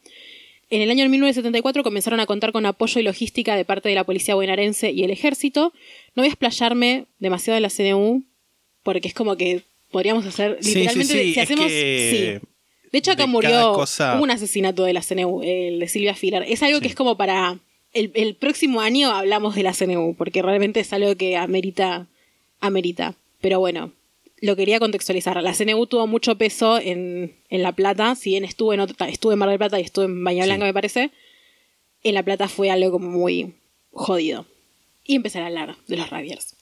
[0.68, 4.02] En el año 1974 comenzaron a contar con apoyo y logística de parte de la
[4.02, 5.72] policía bonaerense y el ejército.
[6.16, 8.24] No voy a explayarme demasiado en la CNU,
[8.86, 12.48] porque es como que podríamos hacer Sí, sí, literalmente sí, si hacemos que sí.
[12.92, 16.44] De hecho, acá de murió cosa- un asesinato de la CNU, el de Silvia Filar.
[16.48, 17.58] Es algo que es como para
[17.92, 22.06] el, el próximo año hablamos de la CNU, porque realmente es algo que amerita,
[22.60, 23.14] amerita.
[23.40, 23.92] Pero bueno,
[24.40, 25.42] lo quería contextualizar.
[25.42, 29.32] La CNU tuvo mucho peso en, en La Plata, si bien estuve en, otra, estuve
[29.34, 31.10] en Mar del Plata y estuve en Bahía Blanca, me parece.
[32.02, 33.54] En La Plata fue algo como muy
[33.92, 34.46] jodido.
[35.04, 36.55] Y empezar a hablar de los Rabiers.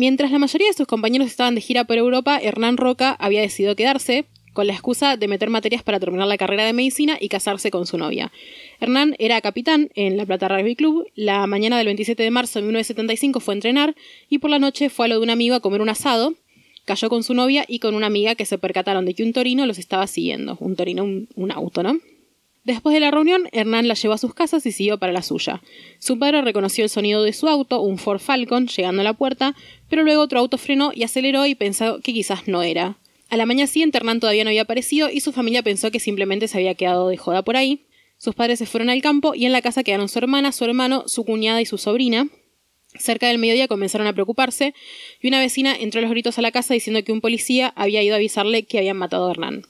[0.00, 3.76] Mientras la mayoría de sus compañeros estaban de gira por Europa, Hernán Roca había decidido
[3.76, 7.70] quedarse, con la excusa de meter materias para terminar la carrera de medicina y casarse
[7.70, 8.32] con su novia.
[8.80, 12.62] Hernán era capitán en La Plata Rugby Club, la mañana del 27 de marzo de
[12.62, 13.94] 1975 fue a entrenar
[14.30, 16.32] y por la noche fue a lo de un amigo a comer un asado,
[16.86, 19.66] cayó con su novia y con una amiga que se percataron de que un torino
[19.66, 21.98] los estaba siguiendo, un torino, un, un auto, ¿no?
[22.64, 25.62] Después de la reunión, Hernán la llevó a sus casas y siguió para la suya.
[25.98, 29.56] Su padre reconoció el sonido de su auto, un Ford Falcon, llegando a la puerta,
[29.88, 32.98] pero luego otro auto frenó y aceleró y pensó que quizás no era.
[33.30, 36.48] A la mañana siguiente Hernán todavía no había aparecido y su familia pensó que simplemente
[36.48, 37.86] se había quedado de joda por ahí.
[38.18, 41.04] Sus padres se fueron al campo y en la casa quedaron su hermana, su hermano,
[41.06, 42.28] su cuñada y su sobrina.
[42.98, 44.74] Cerca del mediodía comenzaron a preocuparse
[45.20, 48.02] y una vecina entró a los gritos a la casa diciendo que un policía había
[48.02, 49.62] ido a avisarle que habían matado a Hernán.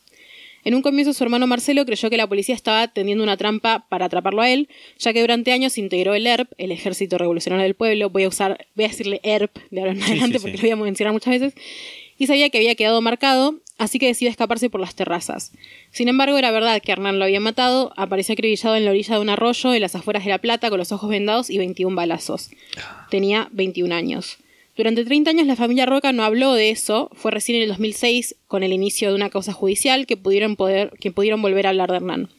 [0.65, 4.07] En un comienzo su hermano Marcelo creyó que la policía estaba tendiendo una trampa para
[4.07, 4.69] atraparlo a él,
[4.99, 8.67] ya que durante años integró el ERP, el Ejército Revolucionario del Pueblo, voy a usar,
[8.75, 10.67] voy a decirle ERP de ahora en Sí, adelante sí, porque sí.
[10.69, 11.55] lo voy a mencionar muchas veces,
[12.19, 15.53] y sabía que había quedado marcado, así que decidió escaparse por las terrazas.
[15.91, 19.21] Sin embargo, era verdad que Hernán lo había matado, apareció acribillado en la orilla de
[19.23, 22.51] un arroyo en las afueras de La Plata con los ojos vendados y 21 balazos.
[23.11, 24.37] Tenía 21 años.
[24.81, 28.35] Durante 30 años la familia Roca no habló de eso, fue recién en el 2006,
[28.49, 31.91] con el inicio de una causa judicial, que pudieron, poder, que pudieron volver a hablar
[31.91, 32.31] de Hernán.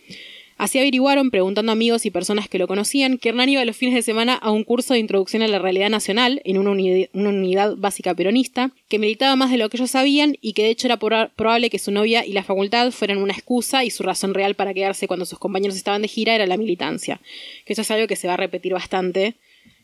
[0.58, 3.94] Así averiguaron, preguntando a amigos y personas que lo conocían, que Hernán iba los fines
[3.94, 7.30] de semana a un curso de introducción a la realidad nacional en una, uni- una
[7.30, 10.88] unidad básica peronista, que militaba más de lo que ellos sabían y que de hecho
[10.88, 14.34] era proba- probable que su novia y la facultad fueran una excusa y su razón
[14.34, 17.22] real para quedarse cuando sus compañeros estaban de gira era la militancia.
[17.66, 19.36] Que eso es algo que se va a repetir bastante,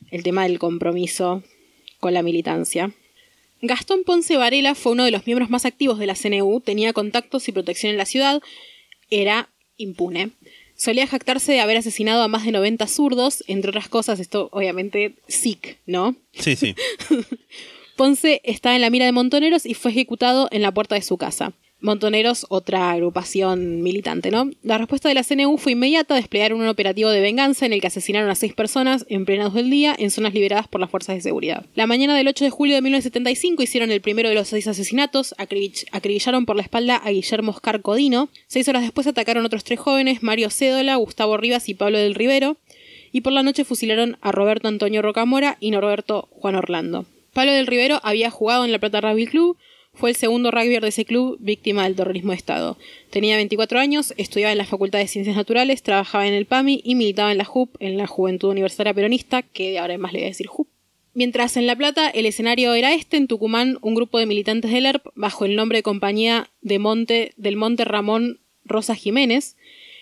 [0.10, 1.44] el tema del compromiso
[2.00, 2.92] con la militancia.
[3.62, 7.48] Gastón Ponce Varela fue uno de los miembros más activos de la CNU, tenía contactos
[7.48, 8.42] y protección en la ciudad,
[9.10, 10.32] era impune.
[10.76, 15.16] Solía jactarse de haber asesinado a más de 90 zurdos, entre otras cosas, esto obviamente
[15.28, 16.16] sick, ¿no?
[16.34, 16.76] Sí, sí.
[17.96, 21.18] Ponce está en la mira de Montoneros y fue ejecutado en la puerta de su
[21.18, 21.54] casa.
[21.80, 24.50] Montoneros, otra agrupación militante, ¿no?
[24.64, 27.88] La respuesta de la CNU fue inmediata, desplegaron un operativo de venganza en el que
[27.88, 31.16] asesinaron a seis personas en plena luz del día en zonas liberadas por las fuerzas
[31.16, 31.66] de seguridad.
[31.76, 35.36] La mañana del 8 de julio de 1975 hicieron el primero de los seis asesinatos,
[35.38, 38.30] acribill- acribillaron por la espalda a Guillermo Oscar Codino.
[38.48, 42.58] Seis horas después atacaron otros tres jóvenes, Mario Cédola, Gustavo Rivas y Pablo del Rivero.
[43.12, 47.06] Y por la noche fusilaron a Roberto Antonio Rocamora y Norberto Juan Orlando.
[47.34, 49.58] Pablo del Rivero había jugado en la Plata Rugby Club,
[49.98, 52.78] fue el segundo rugbyer de ese club víctima del terrorismo de Estado.
[53.10, 56.96] Tenía 24 años, estudiaba en la Facultad de Ciencias Naturales, trabajaba en el PAMI y
[56.96, 60.30] militaba en la JUP, en la Juventud Universitaria Peronista, que ahora más le voy a
[60.30, 60.68] decir JUP.
[61.14, 64.86] Mientras en La Plata el escenario era este, en Tucumán un grupo de militantes del
[64.86, 69.57] ERP, bajo el nombre de Compañía del Monte Ramón Rosa Jiménez,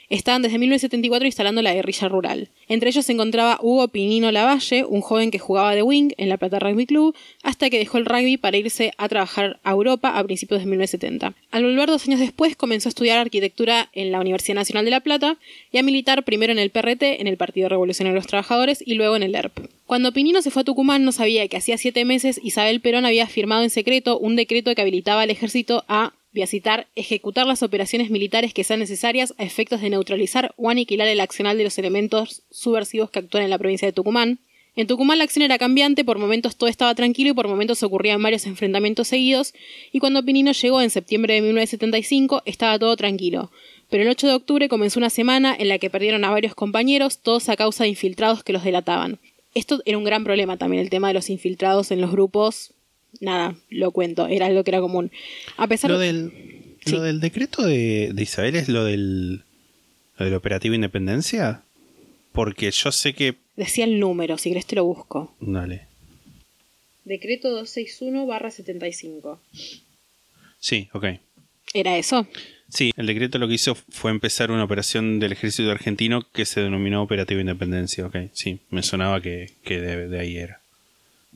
[0.09, 2.49] estaban desde 1974 instalando la guerrilla rural.
[2.67, 6.37] Entre ellos se encontraba Hugo Pinino Lavalle, un joven que jugaba de wing en la
[6.37, 10.23] Plata Rugby Club, hasta que dejó el rugby para irse a trabajar a Europa a
[10.23, 11.33] principios de 1970.
[11.51, 14.99] Al volver dos años después comenzó a estudiar arquitectura en la Universidad Nacional de La
[14.99, 15.37] Plata
[15.71, 18.95] y a militar primero en el PRT, en el Partido Revolucionario de los Trabajadores, y
[18.95, 19.69] luego en el ERP.
[19.85, 23.27] Cuando Pinino se fue a Tucumán no sabía que hacía siete meses Isabel Perón había
[23.27, 27.63] firmado en secreto un decreto que habilitaba al ejército a voy a citar, ejecutar las
[27.63, 31.77] operaciones militares que sean necesarias a efectos de neutralizar o aniquilar el accional de los
[31.77, 34.39] elementos subversivos que actúan en la provincia de Tucumán.
[34.75, 38.21] En Tucumán la acción era cambiante, por momentos todo estaba tranquilo y por momentos ocurrían
[38.21, 39.53] varios enfrentamientos seguidos,
[39.93, 43.49] y cuando Pinino llegó en septiembre de 1975 estaba todo tranquilo.
[43.89, 47.19] Pero el 8 de octubre comenzó una semana en la que perdieron a varios compañeros,
[47.19, 49.19] todos a causa de infiltrados que los delataban.
[49.53, 52.74] Esto era un gran problema también, el tema de los infiltrados en los grupos
[53.21, 55.11] nada, lo cuento, era algo que era común.
[55.57, 56.31] A pesar Lo del,
[56.85, 56.91] Sí.
[56.91, 59.43] lo del decreto de, de Isabel es lo del,
[60.17, 61.61] lo del operativo Independencia.
[62.31, 63.35] Porque yo sé que.
[63.55, 65.35] decía el número, si querés te lo busco.
[65.39, 65.87] Dale.
[67.05, 69.39] Decreto 261-75.
[70.59, 71.05] Sí, ok.
[71.73, 72.27] ¿Era eso?
[72.69, 76.61] Sí, el decreto lo que hizo fue empezar una operación del ejército argentino que se
[76.61, 78.05] denominó Operativo Independencia.
[78.05, 80.61] Ok, sí, me sonaba que, que de, de ahí era.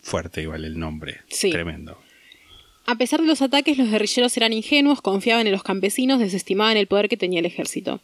[0.01, 1.21] Fuerte igual el nombre.
[1.29, 1.51] Sí.
[1.51, 1.97] Tremendo.
[2.85, 6.87] A pesar de los ataques, los guerrilleros eran ingenuos, confiaban en los campesinos, desestimaban el
[6.87, 8.01] poder que tenía el ejército.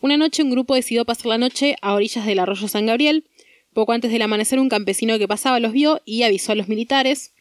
[0.00, 3.24] Una noche un grupo decidió pasar la noche a orillas del arroyo San Gabriel.
[3.72, 7.32] Poco antes del amanecer un campesino que pasaba los vio y avisó a los militares.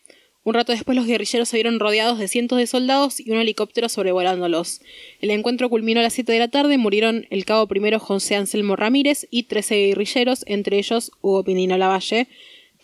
[0.44, 3.90] Un rato después los guerrilleros se vieron rodeados de cientos de soldados y un helicóptero
[3.90, 4.82] sobrevolándolos.
[5.20, 8.76] El encuentro culminó a las 7 de la tarde, murieron el cabo primero José Anselmo
[8.76, 12.28] Ramírez y 13 guerrilleros, entre ellos Hugo Pinino Lavalle,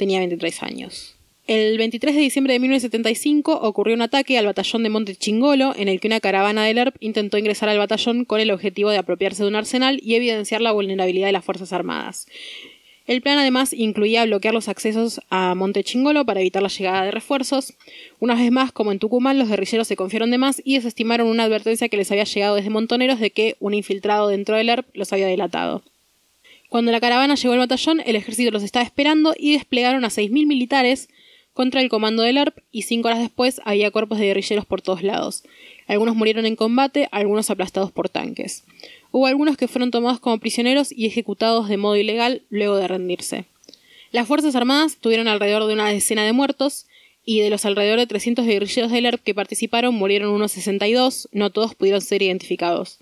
[0.02, 1.16] tenía 23 años.
[1.46, 5.90] El 23 de diciembre de 1975 ocurrió un ataque al batallón de Monte Chingolo, en
[5.90, 9.44] el que una caravana del ERP intentó ingresar al batallón con el objetivo de apropiarse
[9.44, 12.26] de un arsenal y evidenciar la vulnerabilidad de las Fuerzas Armadas.
[13.06, 17.12] El plan además incluía bloquear los accesos a Monte Chingolo para evitar la llegada de
[17.12, 17.76] refuerzos.
[18.20, 21.44] Una vez más, como en Tucumán, los guerrilleros se confiaron de más y desestimaron una
[21.44, 25.14] advertencia que les había llegado desde Montoneros de que un infiltrado dentro del ERP los
[25.14, 25.84] había delatado.
[26.72, 30.48] Cuando la caravana llegó al batallón, el ejército los estaba esperando y desplegaron a 6.000
[30.48, 31.10] militares
[31.52, 35.04] contra el comando del ERP y cinco horas después había cuerpos de guerrilleros por todos
[35.04, 35.44] lados.
[35.86, 38.64] Algunos murieron en combate, algunos aplastados por tanques.
[39.12, 43.44] Hubo algunos que fueron tomados como prisioneros y ejecutados de modo ilegal luego de rendirse.
[44.14, 46.86] Las Fuerzas Armadas tuvieron alrededor de una decena de muertos,
[47.26, 51.50] y de los alrededor de 300 guerrilleros del ERP que participaron murieron unos 62, no
[51.50, 52.98] todos pudieron ser identificados.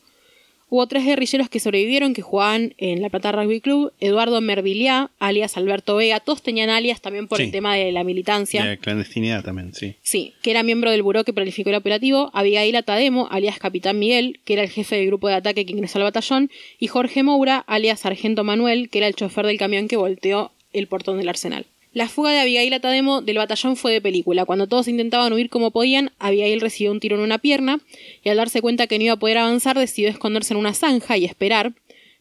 [0.72, 5.58] Hubo tres guerrilleros que sobrevivieron que jugaban en La Plata Rugby Club, Eduardo Merviliá, alias
[5.58, 7.46] Alberto Vega, todos tenían alias también por Sí.
[7.46, 8.64] el tema de la militancia.
[8.64, 9.96] La clandestinidad también, sí.
[10.04, 14.40] Sí, que era miembro del buró que planificó el operativo, Abigail Atademo, alias Capitán Miguel,
[14.46, 17.58] que era el jefe del grupo de ataque que ingresó al batallón, y Jorge Moura,
[17.66, 21.66] alias Sargento Manuel, que era el chofer del camión que volteó el portón del arsenal.
[21.92, 24.46] La fuga de Abigail Atademo del batallón fue de película.
[24.46, 27.80] Cuando todos intentaban huir como podían, Abigail recibió un tiro en una pierna
[28.24, 31.18] y al darse cuenta que no iba a poder avanzar decidió esconderse en una zanja
[31.18, 31.74] y esperar.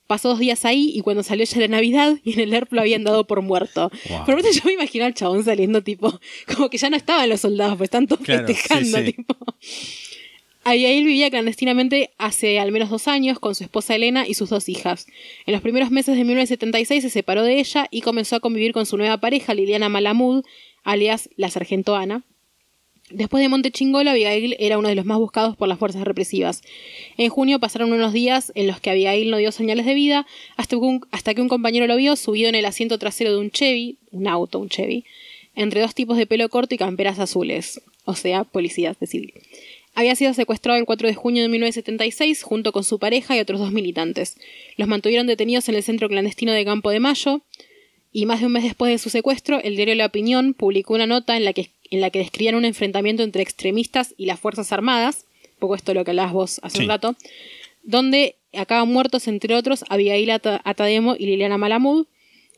[0.06, 2.80] Pasó dos días ahí y cuando salió ya era Navidad y en el ERP lo
[2.80, 3.90] habían dado por muerto.
[4.08, 4.24] Wow.
[4.24, 6.18] Por eso yo me imagino al chabón saliendo tipo,
[6.56, 9.04] como que ya no estaban los soldados, pues están todos Claro, sí, festejando, sí.
[9.12, 9.36] tipo.
[10.68, 14.68] Abigail vivía clandestinamente hace al menos dos años con su esposa Elena y sus dos
[14.68, 15.06] hijas.
[15.46, 18.84] En los primeros meses de 1976 se separó de ella y comenzó a convivir con
[18.84, 20.44] su nueva pareja, Liliana Malamud,
[20.84, 22.22] alias la Sargento Ana.
[23.08, 26.60] Después de Monte Chingolo, Abigail era uno de los más buscados por las fuerzas represivas.
[27.16, 30.26] En junio pasaron unos días en los que Abigail no dio señales de vida,
[30.58, 34.28] hasta que un, compañero lo vio subido en el asiento trasero de un Chevy, un
[34.28, 35.06] auto, un Chevy,
[35.54, 39.32] entre dos tipos de pelo corto y camperas azules, o sea, policías de civil.
[39.98, 43.58] Había sido secuestrado el 4 de junio de 1976 junto con su pareja y otros
[43.58, 44.36] dos militantes.
[44.76, 47.40] Los mantuvieron detenidos en el centro clandestino de Campo de Mayo
[48.12, 51.06] y más de un mes después de su secuestro, el diario La Opinión publicó una
[51.06, 54.70] nota en la que, en la que describían un enfrentamiento entre extremistas y las Fuerzas
[54.72, 55.24] Armadas,
[55.54, 56.82] un poco esto lo que hablabas vos hace Sí.
[56.84, 57.16] un rato,
[57.82, 62.06] donde acaban muertos, entre otros, Abigail Ata- Atademo y Liliana Malamud.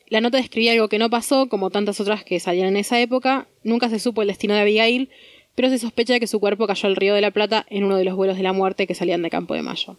[0.09, 3.47] La nota describía algo que no pasó, como tantas otras que salían en esa época.
[3.63, 5.09] Nunca se supo el destino de Abigail,
[5.55, 7.97] pero se sospecha de que su cuerpo cayó al río de la Plata en uno
[7.97, 9.97] de los vuelos de la muerte que salían de Campo de Mayo.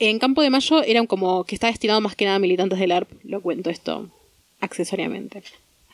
[0.00, 2.92] En Campo de Mayo eran como que está destinado más que nada a militantes del
[2.92, 4.10] ARP, lo cuento esto
[4.60, 5.42] accesoriamente.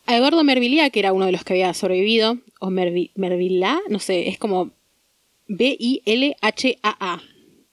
[0.07, 3.99] A Eduardo Mervilá, que era uno de los que había sobrevivido, o Mervi Mervilá, no
[3.99, 4.71] sé, es como
[5.49, 7.23] B-I-L-H-A-A.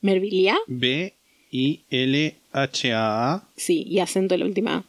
[0.02, 0.58] ¿Mervilá?
[0.68, 1.14] B-I-L-H-A-A.
[3.56, 4.84] Sí, y acento en la última.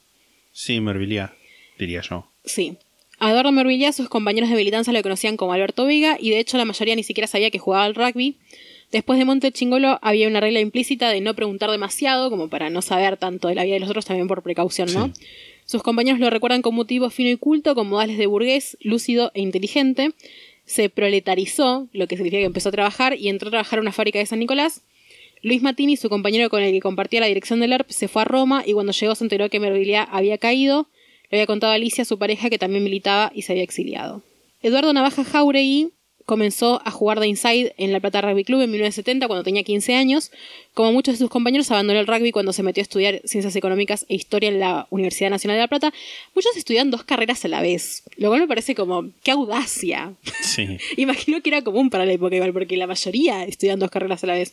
[0.53, 1.34] Sí, Mervilia,
[1.78, 2.26] diría yo.
[2.44, 2.76] Sí.
[3.18, 6.56] A Eduardo Mervillá, sus compañeros de militancia lo conocían como Alberto Vega, y de hecho
[6.56, 8.36] la mayoría ni siquiera sabía que jugaba al rugby.
[8.92, 12.80] Después de Monte Chingolo había una regla implícita de no preguntar demasiado, como para no
[12.80, 15.08] saber tanto de la vida de los otros, también por precaución, ¿no?
[15.08, 15.22] Sí.
[15.66, 19.32] Sus compañeros lo recuerdan como un tipo fino y culto, con modales de burgués, lúcido
[19.34, 20.12] e inteligente.
[20.64, 23.92] Se proletarizó, lo que significa que empezó a trabajar, y entró a trabajar en una
[23.92, 24.82] fábrica de San Nicolás.
[25.42, 28.24] Luis Matini, su compañero con el que compartía la dirección del ERP, se fue a
[28.24, 30.88] Roma y cuando llegó se enteró que Mervillá había caído.
[31.30, 34.22] Le había contado a Alicia, su pareja, que también militaba y se había exiliado.
[34.62, 35.92] Eduardo Navaja Jauregui
[36.28, 39.94] comenzó a jugar de inside en la Plata Rugby Club en 1970 cuando tenía 15
[39.94, 40.30] años.
[40.74, 44.04] Como muchos de sus compañeros, abandonó el rugby cuando se metió a estudiar Ciencias Económicas
[44.10, 45.94] e Historia en la Universidad Nacional de La Plata.
[46.34, 50.12] Muchos estudian dos carreras a la vez, lo cual me parece como, qué audacia.
[50.42, 50.76] Sí.
[50.98, 54.26] Imagino que era común para la época igual, porque la mayoría estudian dos carreras a
[54.26, 54.52] la vez.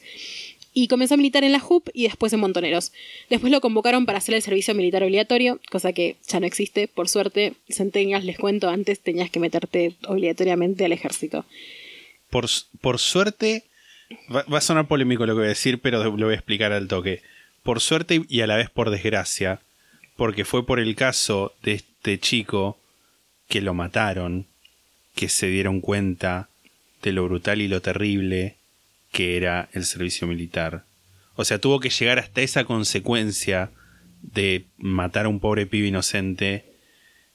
[0.78, 2.92] Y comenzó a militar en la JUP y después en Montoneros.
[3.30, 7.08] Después lo convocaron para hacer el servicio militar obligatorio, cosa que ya no existe, por
[7.08, 7.54] suerte.
[7.70, 11.46] Centenias, les cuento, antes tenías que meterte obligatoriamente al ejército.
[12.30, 12.48] Por,
[12.82, 13.64] por suerte,
[14.30, 16.90] va a sonar polémico lo que voy a decir, pero lo voy a explicar al
[16.90, 17.22] toque.
[17.64, 19.62] Por suerte y a la vez por desgracia,
[20.18, 22.78] porque fue por el caso de este chico
[23.48, 24.46] que lo mataron,
[25.16, 26.50] que se dieron cuenta
[27.02, 28.58] de lo brutal y lo terrible
[29.16, 30.84] que era el servicio militar.
[31.38, 33.72] O sea, tuvo que llegar hasta esa consecuencia
[34.22, 36.66] de matar a un pobre pibe inocente.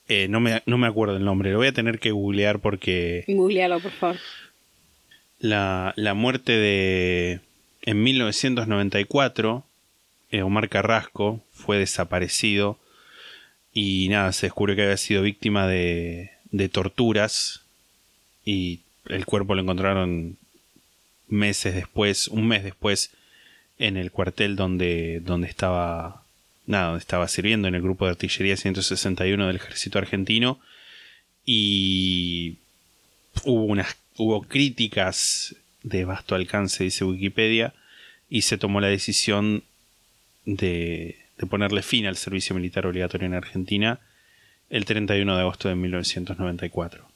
[0.07, 3.25] Eh, no, me, no me acuerdo el nombre, lo voy a tener que googlear porque
[3.27, 4.17] Googlealo, por favor.
[5.39, 7.41] la, la muerte de...
[7.83, 9.65] En 1994,
[10.33, 12.79] eh, Omar Carrasco fue desaparecido
[13.73, 17.63] y nada, se descubrió que había sido víctima de, de torturas
[18.45, 20.37] y el cuerpo lo encontraron
[21.31, 23.11] meses después, un mes después,
[23.79, 26.25] en el cuartel donde, donde estaba
[26.67, 30.61] nada, donde estaba sirviendo en el grupo de artillería 161 del ejército argentino
[31.45, 32.59] y
[33.45, 37.73] hubo unas hubo críticas de vasto alcance, dice Wikipedia,
[38.29, 39.65] y se tomó la decisión
[40.45, 44.01] de, de ponerle fin al servicio militar obligatorio en Argentina
[44.69, 47.10] el 31 de agosto de 1994.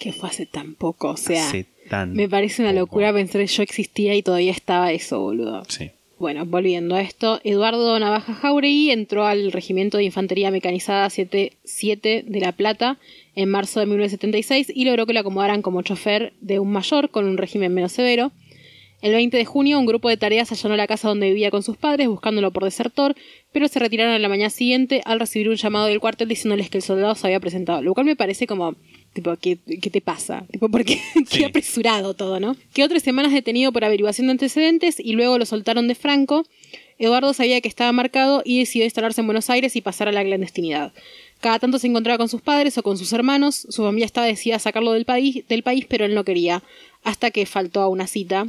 [0.00, 2.80] Que fue hace tan poco, o sea, Hace tan me parece una poco.
[2.80, 5.62] locura pensar que yo existía y todavía estaba eso, boludo.
[5.68, 5.90] Sí.
[6.18, 12.40] Bueno, volviendo a esto, Eduardo Navaja Jauregui entró al Regimiento de Infantería Mecanizada 77 de
[12.40, 12.98] La Plata
[13.34, 17.24] en marzo de 1976 y logró que lo acomodaran como chofer de un mayor con
[17.26, 18.32] un régimen menos severo.
[19.00, 21.78] El 20 de junio, un grupo de tareas allanó la casa donde vivía con sus
[21.78, 23.16] padres buscándolo por desertor,
[23.50, 26.76] pero se retiraron a la mañana siguiente al recibir un llamado del cuartel diciéndoles que
[26.76, 28.76] el soldado se había presentado, lo cual me parece como,
[29.12, 30.44] tipo, ¿qué, qué te pasa?
[30.50, 31.38] Tipo, porque Sí.
[31.38, 32.56] qué apresurado todo, ¿no?
[32.72, 36.44] Quedó tres semanas detenido por averiguación de antecedentes y luego lo soltaron de Franco.
[36.98, 40.22] Eduardo sabía que estaba marcado y decidió instalarse en Buenos Aires y pasar a la
[40.22, 40.92] clandestinidad.
[41.40, 44.56] Cada tanto se encontraba con sus padres o con sus hermanos, su familia estaba decidida
[44.56, 46.62] a sacarlo del país, del país pero él no quería,
[47.02, 48.46] hasta que faltó a una cita.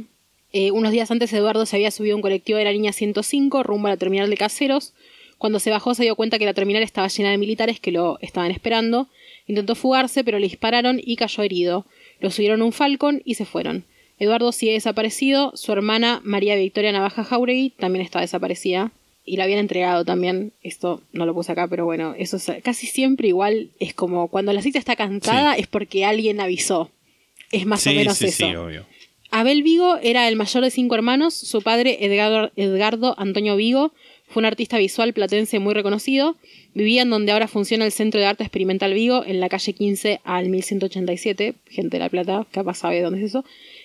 [0.52, 3.62] Eh, unos días antes Eduardo se había subido a un colectivo de la línea 105
[3.62, 4.92] rumbo a la terminal de Caseros.
[5.38, 8.18] Cuando se bajó se dio cuenta que la terminal estaba llena de militares que lo
[8.20, 9.08] estaban esperando.
[9.46, 11.86] Intentó fugarse pero le dispararon y cayó herido.
[12.20, 13.84] Lo subieron a un Falcon y se fueron.
[14.18, 18.92] Eduardo sigue desaparecido, su hermana María Victoria Navaja Jauregui también está desaparecida
[19.24, 20.52] y la habían entregado también.
[20.62, 23.70] Esto no lo puse acá, pero bueno, eso es casi siempre igual.
[23.80, 26.90] Es como cuando la cita está cantada es porque alguien avisó.
[27.50, 28.46] Es más o menos sí, eso.
[28.48, 28.86] sí, obvio.
[29.30, 31.34] Abel Vigo era el mayor de cinco hermanos.
[31.34, 33.92] Su padre, Edgardo, Edgardo Antonio Vigo,
[34.32, 36.36] fue un artista visual platense muy reconocido.
[36.74, 40.20] Vivía en donde ahora funciona el Centro de Arte Experimental Vigo, en la calle 15
[40.24, 41.54] al 1187.
[41.68, 43.44] Gente de La Plata, capaz sabe dónde es eso.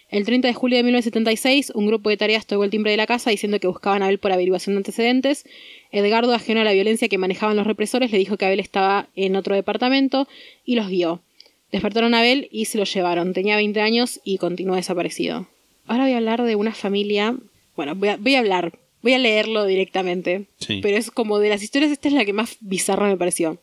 [0.09, 3.07] El 30 de julio de 1976, un grupo de tareas tocó el timbre de la
[3.07, 5.45] casa diciendo que buscaban a Abel por averiguación de antecedentes.
[5.91, 9.35] Edgardo, ajeno a la violencia que manejaban los represores, le dijo que Abel estaba en
[9.35, 10.29] otro departamento
[10.63, 11.21] y los guió.
[11.73, 13.33] Despertaron a Abel y se lo llevaron.
[13.33, 15.47] Tenía 20 años y continúa desaparecido.
[15.87, 17.35] Ahora voy a hablar de una familia.
[17.75, 18.71] Bueno, voy a hablar.
[19.01, 20.45] Voy a leerlo directamente.
[20.59, 20.79] Sí.
[20.81, 23.59] Pero es como de las historias, esta es la que más bizarra me pareció.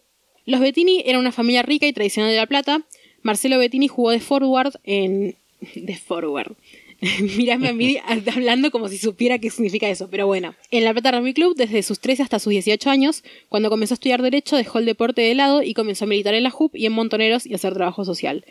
[0.46, 2.82] Los Bettini eran una familia rica y tradicional de La Plata.
[3.22, 5.36] Marcelo Bettini jugó de forward en.
[5.74, 6.56] de forward.
[7.36, 7.98] Mírame a mí
[8.34, 10.54] hablando como si supiera qué significa eso, pero bueno.
[10.70, 13.96] En La Plata Rugby Club desde sus 13 hasta sus 18 años, cuando comenzó a
[13.96, 16.86] estudiar Derecho, dejó el deporte de lado y comenzó a militar en la JUP y
[16.86, 18.44] en Montoneros y hacer trabajo social.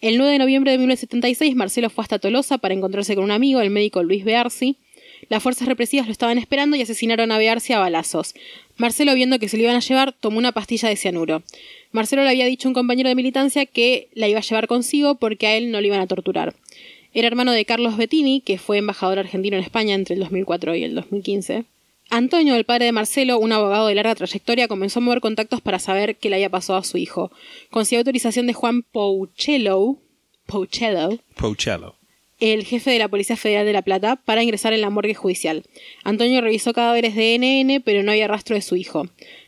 [0.00, 3.60] El 9 de noviembre de 1976, Marcelo fue hasta Tolosa para encontrarse con un amigo,
[3.60, 4.76] el médico Luis Bearsi.
[5.28, 8.34] Las fuerzas represivas lo estaban esperando y asesinaron a Bearsi a balazos.
[8.76, 11.42] Marcelo, viendo que se lo iban a llevar, tomó una pastilla de cianuro.
[11.90, 15.16] Marcelo le había dicho a un compañero de militancia que la iba a llevar consigo
[15.16, 16.54] porque a él no le iban a torturar.
[17.12, 20.84] Era hermano de Carlos Bettini, que fue embajador argentino en España entre el 2004 y
[20.84, 21.64] el 2015.
[22.10, 25.78] Antonio, el padre de Marcelo, un abogado de larga trayectoria, comenzó a mover contactos para
[25.78, 27.30] saber qué le había pasado a su hijo.
[27.70, 29.96] Consiguió autorización de Juan Pouchello,
[30.46, 31.97] Pouchello, Pouchello.
[32.38, 35.64] El jefe de la Policía Federal de La Plata, para ingresar en la morgue judicial.
[36.04, 39.06] Antonio revisó cadáveres de NN, pero no había rastro de su hijo.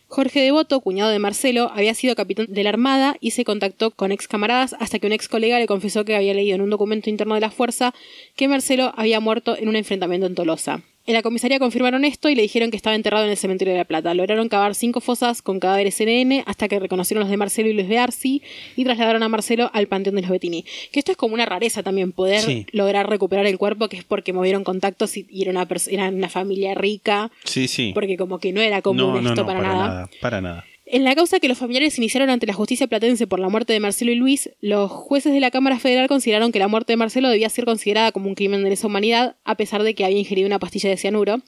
[0.09, 4.11] Jorge Devoto, cuñado de Marcelo, había sido capitán de la Armada y se contactó con
[4.11, 7.09] ex camaradas hasta que un ex colega le confesó que había leído en un documento
[7.09, 7.95] interno de la fuerza
[8.35, 10.83] que Marcelo había muerto en un enfrentamiento en Tolosa.
[11.07, 13.79] En la comisaría confirmaron esto y le dijeron que estaba enterrado en el cementerio de
[13.79, 14.13] La Plata.
[14.15, 17.89] Lograron cavar cinco fosas con cadáveres NN hasta que reconocieron los de Marcelo y Luis
[17.89, 18.43] Bearsi
[18.77, 20.65] y trasladaron a Marcelo al panteón de los Bettini.
[20.93, 22.67] Que esto es como una rareza también, poder Sí.
[22.73, 26.29] lograr recuperar el cuerpo, que es porque movieron contactos y, y era, una era una
[26.29, 27.91] familia rica, Sí, sí.
[27.95, 30.11] porque como que no era común no, no, esto no, para, nada.
[30.21, 30.65] Para nada.
[30.93, 33.79] En la causa que los familiares iniciaron ante la justicia platense por la muerte de
[33.79, 37.29] Marcelo y Luis, los jueces de la Cámara Federal consideraron que la muerte de Marcelo
[37.29, 40.49] debía ser considerada como un crimen de lesa humanidad, a pesar de que había ingerido
[40.49, 41.43] una pastilla de cianuro,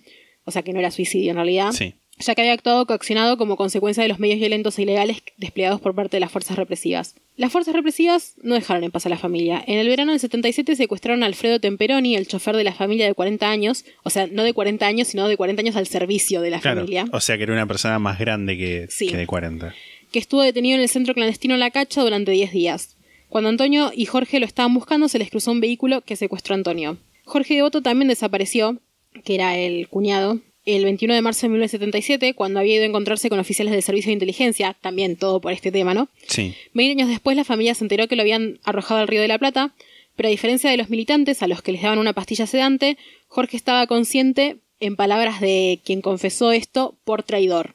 [0.45, 1.95] o sea que no era suicidio en realidad, Sí.
[2.25, 5.95] Ya que había actuado coaccionado como consecuencia de los medios violentos e ilegales desplegados por
[5.95, 7.15] parte de las fuerzas represivas.
[7.37, 9.63] Las fuerzas represivas no dejaron en paz a la familia.
[9.67, 13.15] En el verano del 77 secuestraron a Alfredo Temperoni, el chofer de la familia de
[13.15, 16.51] 40 años, o sea, no de 40 años, sino de 40 años al servicio de
[16.51, 16.81] la Claro.
[16.81, 17.07] familia.
[17.13, 19.09] O sea que era una persona más grande que, Sí.
[19.09, 19.75] que de 40.
[20.11, 22.97] que estuvo detenido en el centro clandestino La Cacha durante 10 días.
[23.31, 26.59] Cuando Antonio y Jorge lo estaban buscando, se les cruzó un vehículo que secuestró a
[26.59, 26.99] Antonio.
[27.25, 28.79] Jorge Devoto también desapareció,
[29.25, 33.29] que era el cuñado, el 21 de marzo de 1977, cuando había ido a encontrarse
[33.29, 36.09] con oficiales del servicio de inteligencia, también todo por este tema, ¿no?
[36.29, 36.55] Sí.
[36.73, 39.39] Veinte años después, la familia se enteró que lo habían arrojado al Río de la
[39.39, 39.75] Plata,
[40.15, 42.97] pero a diferencia de los militantes a los que les daban una pastilla sedante,
[43.29, 47.75] Jorge estaba consciente, en palabras de quien confesó esto, por traidor.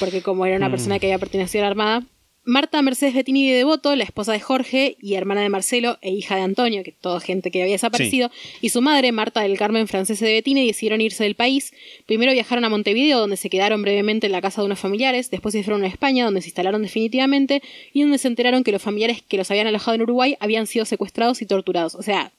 [0.00, 2.06] Porque como era una persona que había pertenecido a la Armada,
[2.46, 6.36] Marta Mercedes Bettini de Devoto, la esposa de Jorge y hermana de Marcelo e hija
[6.36, 8.30] de Antonio, que toda gente que había desaparecido,
[8.60, 11.74] y su madre, Marta del Carmen Francese de Bettini, decidieron irse del país.
[12.06, 15.54] Primero viajaron a Montevideo, donde se quedaron brevemente en la casa de unos familiares, después
[15.54, 19.22] se fueron a España, donde se instalaron definitivamente, y donde se enteraron que los familiares
[19.26, 21.96] que los habían alojado en Uruguay habían sido secuestrados y torturados.
[21.96, 22.30] O sea,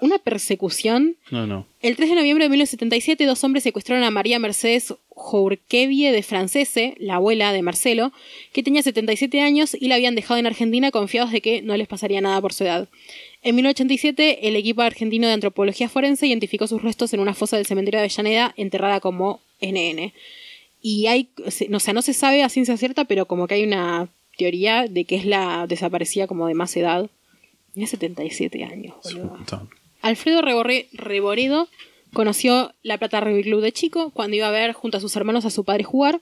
[0.00, 1.14] una persecución.
[1.30, 1.64] No, no.
[1.80, 6.94] El 3 de noviembre de 1977, dos hombres secuestraron a María Mercedes Jourquevie de Francese,
[6.98, 8.12] la abuela de Marcelo,
[8.52, 11.86] que tenía 77 años y la habían dejado en Argentina confiados de que no les
[11.86, 12.88] pasaría nada por su edad.
[13.44, 17.66] En 1987, el equipo argentino de antropología forense identificó sus restos en una fosa del
[17.66, 20.12] cementerio de Avellaneda, enterrada como NN.
[20.80, 24.08] Y hay, o sea, no se sabe a ciencia cierta, pero como que hay una
[24.36, 27.08] teoría de que es la desaparecida como de más edad.
[27.74, 29.38] Tiene 77 años, boludo.
[30.02, 31.68] Alfredo Reborre- Reboredo
[32.12, 35.44] conoció La Plata Rugby Club de chico cuando iba a ver junto a sus hermanos
[35.44, 36.20] a su padre jugar.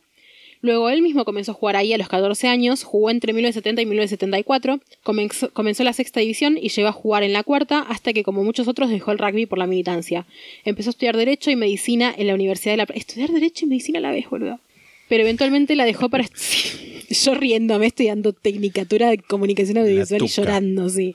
[0.62, 3.86] Luego él mismo comenzó a jugar ahí a los 14 años, jugó entre 1970 y
[3.86, 8.22] 1974, comenzó, comenzó la sexta división y llegó a jugar en la cuarta hasta que
[8.22, 10.26] como muchos otros dejó el rugby por la militancia.
[10.64, 13.00] Empezó a estudiar Derecho y Medicina en la Universidad de La Plata.
[13.00, 14.60] Estudiar Derecho y Medicina a la vez, boludo.
[15.08, 16.26] Pero eventualmente la dejó para...
[17.10, 21.14] Yo riéndome, estudiando Tecnicatura de Comunicación Audiovisual y llorando, sí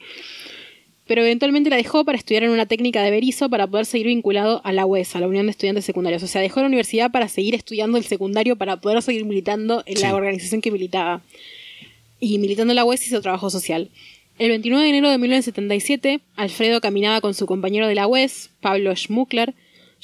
[1.07, 4.61] pero eventualmente la dejó para estudiar en una técnica de Berizo para poder seguir vinculado
[4.63, 6.23] a la UES, a la Unión de Estudiantes Secundarios.
[6.23, 9.97] O sea, dejó la universidad para seguir estudiando el secundario para poder seguir militando en
[9.97, 10.01] Sí.
[10.03, 11.21] la organización que militaba.
[12.19, 13.89] Y militando en la UES hizo trabajo social.
[14.39, 18.93] El 29 de enero de 1977, Alfredo caminaba con su compañero de la UES, Pablo
[18.95, 19.53] Schmuckler.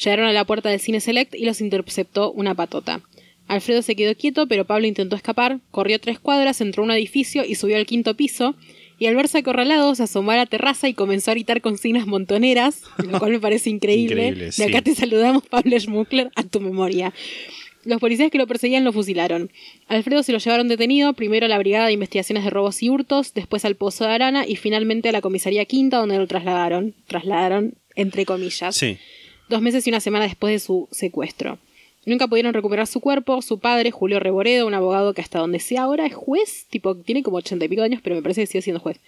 [0.01, 3.01] Llegaron a la puerta del Cine Select y los interceptó una patota.
[3.47, 7.43] Alfredo se quedó quieto, pero Pablo intentó escapar, corrió tres cuadras, entró a un edificio
[7.43, 8.55] y subió al quinto piso.
[9.01, 12.83] Y al verse acorralado, se asomó a la terraza y comenzó a gritar consignas montoneras,
[12.99, 14.27] lo cual me parece increíble.
[14.27, 14.61] Increíble, de sí.
[14.61, 17.11] acá te saludamos, Pablo Schmuckler, a tu memoria.
[17.83, 19.49] Los policías que lo perseguían lo fusilaron.
[19.87, 23.33] Alfredo se lo llevaron detenido, primero a la Brigada de Investigaciones de Robos y Hurtos,
[23.33, 26.93] después al Pozo de Arana y finalmente a la Comisaría Quinta, donde lo trasladaron.
[27.07, 28.99] Trasladaron, entre comillas Sí.
[29.49, 31.57] dos meses y una semana después de su secuestro.
[32.05, 33.41] Nunca pudieron recuperar su cuerpo.
[33.41, 37.21] Su padre, Julio Reboredo, un abogado que hasta donde sea ahora es juez, tipo, tiene
[37.23, 38.99] como ochenta y pico de años, pero me parece que sigue siendo juez.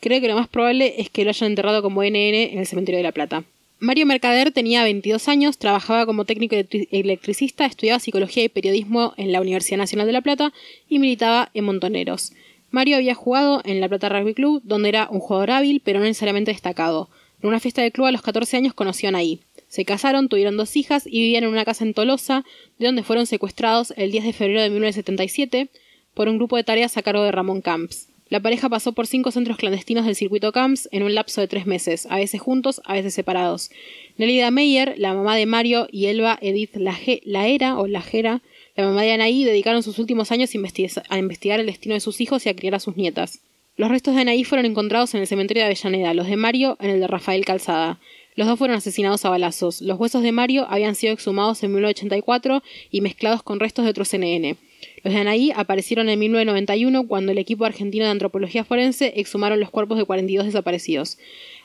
[0.00, 2.96] Creo que lo más probable es que lo hayan enterrado como NN en el cementerio
[2.98, 3.44] de La Plata.
[3.78, 9.32] Mario Mercader tenía 22 años, trabajaba como técnico electri- electricista, estudiaba psicología y periodismo en
[9.32, 10.52] la Universidad Nacional de La Plata
[10.88, 12.32] y militaba en Montoneros.
[12.70, 16.04] Mario había jugado en La Plata Rugby Club, donde era un jugador hábil, pero no
[16.04, 17.08] necesariamente destacado.
[17.42, 19.40] En una fiesta de club a los 14 años conoció a Anaí.
[19.70, 22.44] Se casaron, tuvieron dos hijas y vivían en una casa en Tolosa,
[22.80, 25.68] de donde fueron secuestrados el 10 de febrero de 1977
[26.12, 28.08] por un grupo de tareas a cargo de Ramón Camps.
[28.30, 31.66] La pareja pasó por cinco centros clandestinos del circuito Camps en un lapso de tres
[31.66, 33.70] meses, a veces juntos, a veces separados.
[34.16, 38.42] Nelida Meyer, la mamá de Mario, y Elba Edith Laera o Lajera,
[38.74, 42.44] la mamá de Anaí, dedicaron sus últimos años a investigar el destino de sus hijos
[42.44, 43.40] y a criar a sus nietas.
[43.76, 46.90] Los restos de Anaí fueron encontrados en el cementerio de Avellaneda, los de Mario en
[46.90, 48.00] el de Rafael Calzada.
[48.36, 49.82] Los dos fueron asesinados a balazos.
[49.82, 54.12] Los huesos de Mario habían sido exhumados en 1984 y mezclados con restos de otros
[54.14, 54.56] NN.
[55.02, 59.70] Los de Anaí aparecieron en 1991 cuando el equipo argentino de antropología forense exhumaron los
[59.70, 61.18] cuerpos de 42 desaparecidos.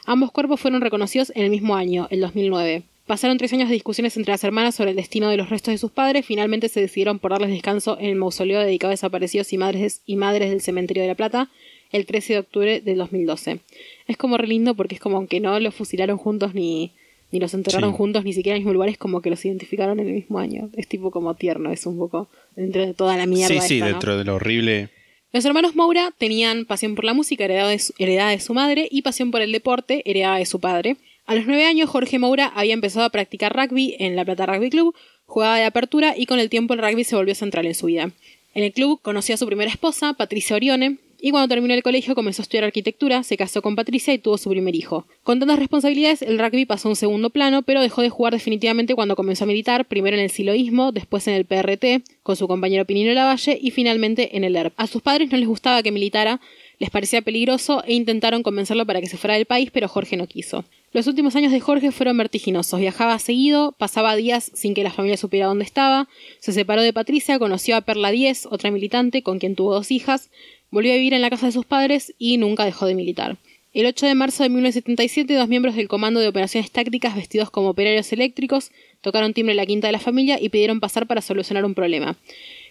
[0.06, 2.84] Ambos cuerpos fueron reconocidos en el mismo año, el 2009.
[3.06, 5.78] Pasaron tres años de discusiones entre las hermanas sobre el destino de los restos de
[5.78, 6.26] sus padres.
[6.26, 10.16] Finalmente se decidieron por darles descanso en el mausoleo dedicado a desaparecidos y madres, y
[10.16, 11.52] madres del cementerio de La Plata
[11.96, 13.60] el 13 de octubre del 2012.
[14.08, 16.92] Es como re lindo porque es como aunque no los fusilaron juntos ni,
[17.32, 17.98] ni los enterraron Sí.
[17.98, 20.40] juntos ni siquiera en el mismo lugar, es como que los identificaron en el mismo
[20.40, 20.70] año.
[20.76, 23.62] Es tipo como tierno, es un poco dentro de toda la mierda.
[23.62, 23.92] Sí, sí, esta, ¿no?
[23.92, 24.90] dentro de lo horrible.
[25.32, 28.88] Los hermanos Moura tenían pasión por la música heredada de, su, heredada de su madre
[28.90, 30.98] y pasión por el deporte heredada de su padre.
[31.26, 34.70] A los nueve años, Jorge Moura había empezado a practicar rugby en la Plata Rugby
[34.70, 37.88] Club, jugaba de apertura y con el tiempo el rugby se volvió central en su
[37.88, 38.12] vida.
[38.54, 42.16] En el club conoció a su primera esposa, Patricia Orione, y cuando terminó el colegio
[42.16, 45.06] comenzó a estudiar arquitectura, se casó con Patricia y tuvo su primer hijo.
[45.24, 48.96] Con tantas responsabilidades, el rugby pasó a un segundo plano, pero dejó de jugar definitivamente
[48.96, 52.86] cuando comenzó a militar, primero en el siloísmo, después en el PRT, con su compañero
[52.86, 54.74] Pinino Lavalle y finalmente en el ERP.
[54.78, 56.40] A sus padres no les gustaba que militara,
[56.80, 60.28] les parecía peligroso e intentaron convencerlo para que se fuera del país, pero Jorge no
[60.28, 60.66] quiso.
[60.96, 62.80] Los últimos años de Jorge fueron vertiginosos.
[62.80, 66.08] Viajaba seguido, pasaba días sin que la familia supiera dónde estaba,
[66.40, 70.30] se separó de Patricia, conoció a Perla Díez, otra militante con quien tuvo dos hijas,
[70.72, 73.38] volvió a vivir en la casa de sus padres y nunca dejó de militar.
[73.74, 77.70] El 8 de marzo de 1977, dos miembros del Comando de Operaciones Tácticas vestidos como
[77.70, 81.66] operarios eléctricos tocaron timbre en la quinta de la familia y pidieron pasar para solucionar
[81.66, 82.16] un problema.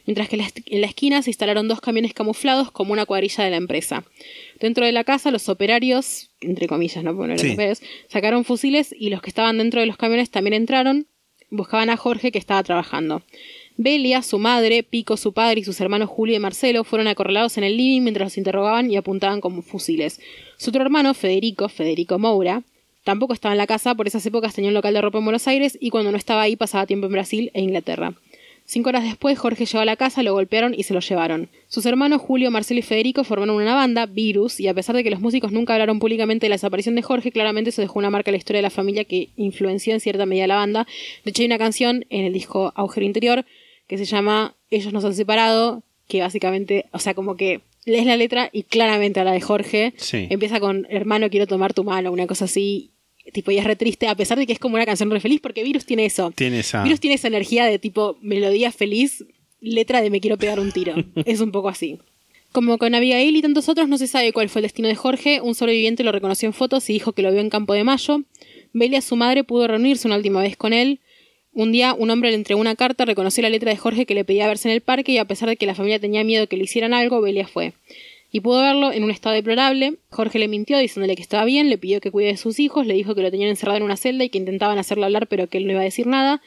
[0.06, 0.36] Mientras que
[0.66, 4.04] en la esquina se instalaron dos camiones camuflados como una cuadrilla de la empresa.
[4.60, 7.50] Dentro de la casa, los operarios, entre comillas, no, eran Sí.
[7.52, 11.06] operarios, sacaron fusiles y los que estaban dentro de los camiones también entraron,
[11.50, 13.22] buscaban a Jorge que estaba trabajando.
[13.76, 17.64] Belia, su madre, Pico, su padre y sus hermanos Julio y Marcelo fueron acorralados en
[17.64, 20.20] el living mientras los interrogaban y apuntaban como fusiles.
[20.56, 22.62] Su otro hermano, Federico, Federico Moura,
[23.02, 25.48] tampoco estaba en la casa, por esas épocas tenía un local de ropa en Buenos
[25.48, 28.14] Aires y cuando no estaba ahí pasaba tiempo en Brasil e Inglaterra.
[28.66, 31.50] Cinco horas después, Jorge llegó a la casa, lo golpearon y se lo llevaron.
[31.68, 35.10] Sus hermanos Julio, Marcelo y Federico formaron una banda, Virus, y a pesar de que
[35.10, 38.30] los músicos nunca hablaron públicamente de la desaparición de Jorge, claramente se dejó una marca
[38.30, 40.86] en la historia de la familia que influenció en cierta medida la banda.
[41.24, 43.44] De hecho, hay una canción en el disco Agujero Interior
[43.86, 48.16] que se llama Ellos nos han separado, que básicamente, o sea, como que lees la
[48.16, 49.94] letra y claramente habla de Jorge.
[49.96, 50.26] Sí.
[50.30, 52.90] Empieza con Hermano, quiero tomar tu mano, una cosa así.
[53.32, 55.40] Tipo, y es re triste, a pesar de que es como una canción re feliz,
[55.40, 56.30] porque Virus tiene eso.
[56.34, 56.82] Tiene esa.
[56.82, 59.24] Virus tiene esa energía de tipo melodía feliz,
[59.60, 60.94] letra de me quiero pegar un tiro.
[61.24, 61.98] es un poco así.
[62.52, 65.40] Como con Abigail y tantos otros, no se sabe cuál fue el destino de Jorge.
[65.40, 68.22] Un sobreviviente lo reconoció en fotos y dijo que lo vio en Campo de Mayo.
[68.72, 71.00] Belia, su madre, pudo reunirse una última vez con él.
[71.54, 74.24] Un día, un hombre le entregó una carta, reconoció la letra de Jorge que le
[74.24, 76.56] pedía verse en el parque y a pesar de que la familia tenía miedo que
[76.56, 77.74] le hicieran algo, Belia fue.
[78.32, 79.94] Y pudo verlo en un estado deplorable.
[80.10, 82.94] Jorge le mintió diciéndole que estaba bien, le pidió que cuide de sus hijos, le
[82.94, 85.58] dijo que lo tenían encerrado en una celda y que intentaban hacerlo hablar pero que
[85.58, 86.42] él no iba a decir nada.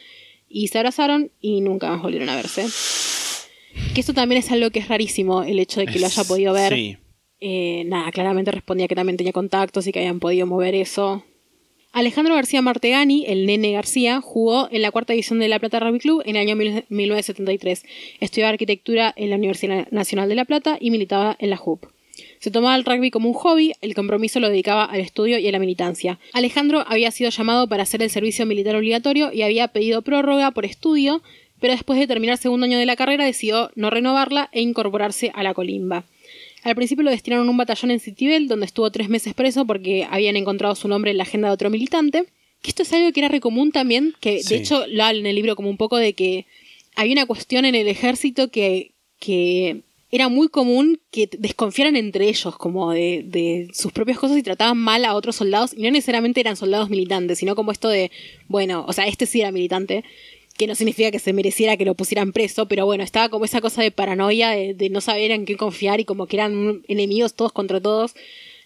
[0.50, 2.66] Y se abrazaron y nunca más volvieron a verse.
[3.94, 6.54] Que esto también es algo que es rarísimo, el hecho de que lo haya podido
[6.54, 6.74] ver.
[6.74, 6.98] Sí.
[7.40, 11.24] Eh, nada, claramente respondía que también tenía contactos y que habían podido mover eso.
[11.94, 16.00] Alejandro García Martegani, el nene García, jugó en la cuarta edición de La Plata Rugby
[16.00, 16.56] Club en el año
[16.90, 17.84] 1973.
[18.20, 21.86] Estudiaba arquitectura en la Universidad Nacional de La Plata y militaba en la JUP.
[22.40, 25.52] Se tomaba el rugby como un hobby, el compromiso lo dedicaba al estudio y a
[25.52, 26.20] la militancia.
[26.34, 30.66] Alejandro había sido llamado para hacer el servicio militar obligatorio y había pedido prórroga por
[30.66, 31.22] estudio,
[31.60, 35.44] pero después de terminar segundo año de la carrera decidió no renovarla e incorporarse a
[35.44, 36.06] la colimba.
[36.68, 40.06] Al principio lo destinaron a un batallón en Citibel, donde estuvo tres meses preso porque
[40.10, 42.26] habían encontrado su nombre en la agenda de otro militante.
[42.62, 44.50] Que esto es algo que era re común también, que Sí.
[44.56, 46.46] de hecho lo habla en el libro como un poco de que
[46.96, 52.58] había una cuestión en el ejército que, que era muy común que desconfiaran entre ellos
[52.58, 56.42] como de, de sus propias cosas y trataban mal a otros soldados y no necesariamente
[56.42, 58.12] eran soldados militantes, sino como esto de,
[58.50, 60.04] bueno, o sea, este sí era militante,
[60.58, 63.62] que no significa que se mereciera que lo pusieran preso, pero bueno, estaba como esa
[63.62, 67.52] cosa de paranoia, de, no saber en qué confiar y como que eran enemigos todos
[67.52, 68.16] contra todos.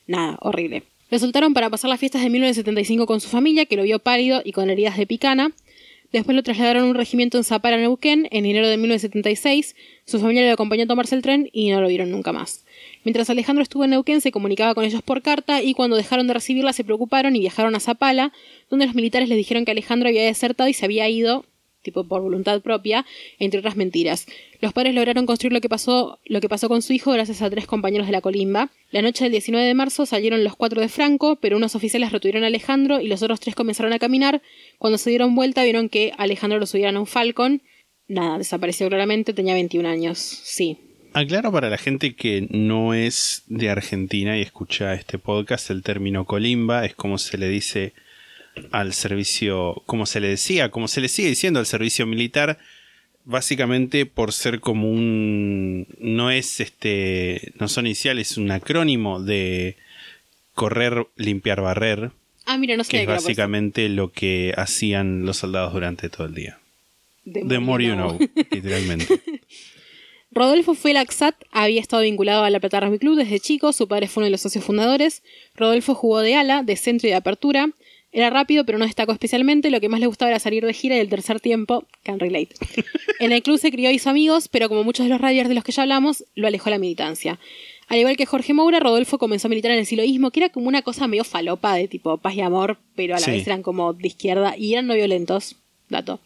[0.08, 0.84] Nada, horrible.
[1.10, 4.42] Lo soltaron para pasar las fiestas de 1975 con su familia, que lo vio pálido
[4.46, 5.52] y con heridas de picana.
[6.14, 9.76] Después lo trasladaron a un regimiento en Zapara, Neuquén, en enero de 1976.
[10.06, 12.66] Su familia lo acompañó a tomarse el tren y no lo vieron nunca más.
[13.04, 16.34] Mientras Alejandro estuvo en Neuquén, se comunicaba con ellos por carta y cuando dejaron de
[16.34, 18.34] recibirla se preocuparon y viajaron a Zapala,
[18.70, 21.46] donde los militares les dijeron que Alejandro había desertado y se había ido
[21.82, 23.06] tipo por voluntad propia,
[23.40, 24.28] entre otras mentiras.
[24.60, 27.50] Los padres lograron construir lo que pasó, lo que pasó con su hijo gracias a
[27.50, 28.70] tres compañeros de la colimba.
[28.92, 32.44] La noche del 19 de marzo salieron los cuatro de Franco, pero unos oficiales retuvieron
[32.44, 34.42] a Alejandro y los otros tres comenzaron a caminar.
[34.78, 37.62] Cuando se dieron vuelta vieron que Alejandro lo subieron a un Falcon.
[38.08, 40.20] Nada, desapareció claramente, tenía 21 años.
[40.20, 40.78] Sí.
[41.14, 46.26] Aclaro para la gente que no es de Argentina y escucha este podcast, el término
[46.26, 47.94] colimba es como se le dice
[48.72, 52.58] al servicio, como se le decía, como se le sigue diciendo al servicio militar,
[53.24, 59.78] básicamente por ser como un, no es este, no son iniciales, es un acrónimo de
[60.54, 62.12] correr, limpiar, barrer,
[62.46, 63.24] Ah, mira, no que es que eso.
[63.24, 66.60] básicamente lo que hacían los soldados durante todo el día.
[67.24, 68.18] The The more you know,
[68.52, 69.22] literalmente.
[70.32, 74.08] Rodolfo fue Laxat, había estado vinculado a la Plata Rugby Club desde chico, su padre
[74.08, 75.24] fue uno de los socios fundadores.
[75.56, 77.70] Rodolfo jugó de ala, de centro y de apertura.
[78.14, 79.70] Era rápido, pero no destacó especialmente.
[79.70, 82.50] Lo que más le gustaba era salir de gira y el tercer tiempo, can relate.
[83.20, 85.54] En el club se crió y hizo amigos, pero como muchos de los radios de
[85.56, 87.40] los que ya hablamos, lo alejó la militancia.
[87.88, 90.68] Al igual que Jorge Moura, Rodolfo comenzó a militar en el siloísmo, que era como
[90.68, 93.32] una cosa medio falopa de tipo paz y amor, pero a la Sí.
[93.32, 95.56] vez eran como de izquierda y eran no violentos.
[95.90, 96.20] Dato.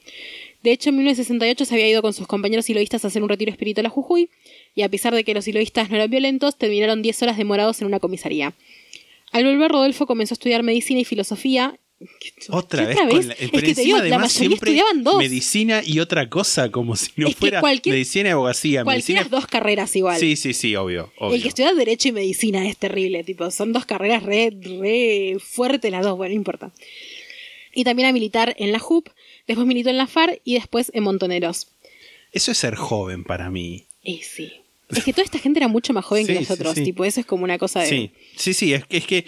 [0.62, 3.52] De hecho, en 1968 se había ido con sus compañeros siloístas a hacer un retiro
[3.52, 4.30] espiritual a Jujuy,
[4.74, 7.88] y a pesar de que los siloístas no eran violentos, terminaron 10 horas demorados en
[7.88, 8.54] una comisaría.
[9.36, 11.78] Al volver, Rodolfo comenzó a estudiar medicina y filosofía.
[12.52, 15.18] Otra ¿Qué vez, con la, Es que te digo, la mayoría estudiaban dos.
[15.18, 18.86] medicina y otra cosa, como si no Es que fuera medicina y abogacía.
[18.86, 19.38] Cualquiera medicina...
[19.38, 20.18] dos carreras igual.
[20.18, 21.12] Sí, sí, sí, obvio.
[21.18, 21.36] obvio.
[21.36, 25.92] El que estudia Derecho y Medicina es terrible, tipo, son dos carreras re, re fuertes
[25.92, 26.72] las dos, bueno, no importa.
[27.74, 29.10] Y también a militar en la JUP,
[29.48, 31.68] después militó en la FARC y después en Montoneros.
[32.32, 33.88] Eso es ser joven para mí.
[34.02, 34.54] Y sí.
[34.98, 36.84] Es que toda esta gente era mucho más joven Sí, que nosotros, sí.
[36.84, 37.88] tipo, eso es como una cosa de...
[37.88, 39.26] Sí, sí, sí, es que, es que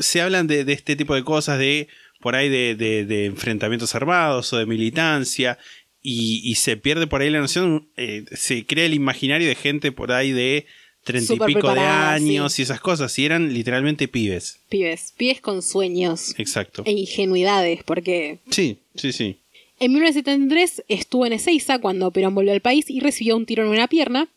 [0.00, 1.88] se hablan de, de este tipo de cosas, de
[2.20, 5.58] por ahí de, de- de enfrentamientos armados o de militancia,
[6.02, 9.92] y, y se pierde por ahí la noción, eh, se crea el imaginario de gente
[9.92, 10.66] por ahí de
[11.04, 12.60] treinta y pico de años sí.
[12.60, 14.60] y esas cosas, y eran literalmente pibes.
[14.68, 16.82] Pibes, pibes con sueños Exacto.
[16.86, 19.36] e ingenuidades, porque Sí, sí, sí.
[19.78, 23.70] En 1973 estuvo en Ezeiza cuando Perón volvió al país y recibió un tiro en
[23.70, 24.28] una pierna.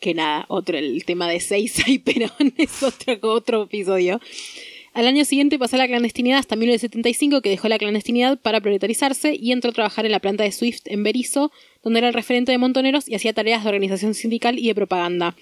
[0.00, 4.20] Que nada, otro el tema de Ezeiza y Perón es otro, otro episodio.
[4.92, 9.36] Al año siguiente pasó a la clandestinidad hasta 1975, que dejó la clandestinidad para proletarizarse
[9.40, 11.52] y entró a trabajar en la planta de Swift en Berizo,
[11.84, 15.36] donde era el referente de montoneros y hacía tareas de organización sindical y de propaganda.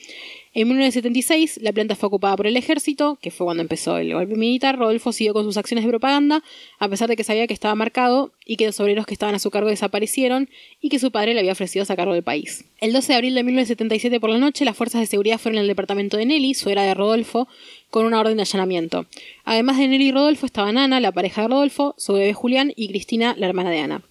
[0.55, 4.35] En 1976, la planta fue ocupada por el ejército, que fue cuando empezó el golpe
[4.35, 4.79] militar.
[4.79, 6.43] Rodolfo siguió con sus acciones de propaganda,
[6.79, 9.39] a pesar de que sabía que estaba marcado y que los obreros que estaban a
[9.39, 10.49] su cargo desaparecieron
[10.81, 12.65] y que su padre le había ofrecido sacarlo del país.
[12.81, 15.67] El 12 de abril de 1977 por la noche, las fuerzas de seguridad fueron al
[15.67, 17.49] departamento de Nelly, suegra de Rodolfo,
[17.91, 19.07] con una orden de allanamiento.
[19.45, 22.89] Además de Nelly y Rodolfo estaban Ana, la pareja de Rodolfo, su bebé Julián y
[22.89, 24.03] Cristina, la hermana de Ana.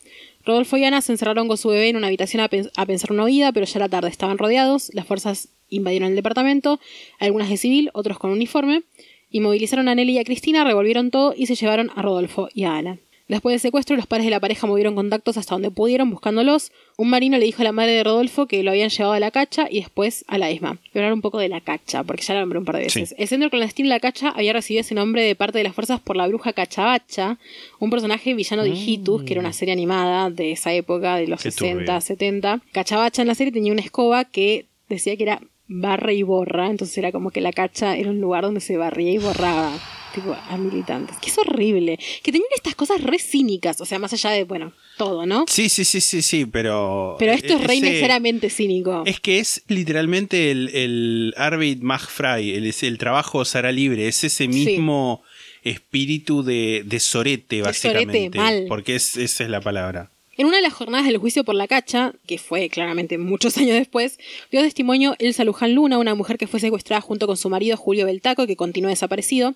[0.47, 3.11] Rodolfo y Ana se encerraron con su bebé en una habitación a, pen- a pensar
[3.11, 6.79] una huida, pero ya era tarde, estaban rodeados, las fuerzas invadieron el departamento,
[7.19, 8.83] algunas de civil, otros con uniforme,
[9.29, 12.75] inmovilizaron a Nelly y a Cristina, revolvieron todo y se llevaron a Rodolfo y a
[12.77, 12.97] Ana.
[13.27, 16.71] Después del secuestro, los padres de la pareja movieron contactos hasta donde pudieron buscándolos.
[16.95, 19.31] Un marino le dijo a la madre de Rodolfo que lo habían llevado a la
[19.31, 20.71] cacha y después a la ESMA.
[20.71, 22.83] Voy a hablar un poco de la cacha, porque ya la nombré un par de
[22.83, 23.09] veces.
[23.09, 23.15] Sí.
[23.17, 26.15] El centro clandestino La Cacha había recibido ese nombre de parte de las fuerzas por
[26.15, 27.37] la bruja Cachabacha,
[27.79, 31.41] un personaje villano de Hijitus, que era una serie animada de esa época, de los
[31.41, 32.01] Qué 60, turbio.
[32.01, 32.61] 70.
[32.71, 36.97] Cachabacha en la serie tenía una escoba que decía que era barra y borra, entonces
[36.97, 39.73] era como que la cacha era un lugar donde se barría y borraba,
[40.13, 41.17] tipo, a militantes.
[41.17, 41.97] Que es horrible.
[42.23, 45.45] Que tenían estas cosas re cínicas, o sea, más allá de, bueno, todo, ¿no?
[45.47, 47.15] Sí, sí, sí, sí, sí, pero.
[47.19, 49.03] Pero esto es re ese- necesariamente cínico.
[49.05, 54.47] Es que es literalmente el, el Arvid Magfrey, el, el trabajo Sara Libre, es ese
[54.47, 55.21] mismo
[55.63, 58.37] espíritu de, de sorete, sorete, básicamente.
[58.37, 58.65] mal.
[58.67, 60.11] Porque es, esa es la palabra.
[60.37, 63.75] En una de las jornadas del juicio por la cacha, que fue claramente muchos años
[63.75, 64.19] después,
[64.51, 68.05] dio testimonio Elsa Luján Luna, una mujer que fue secuestrada junto con su marido Julio
[68.05, 69.55] Beltaco, que continúa desaparecido.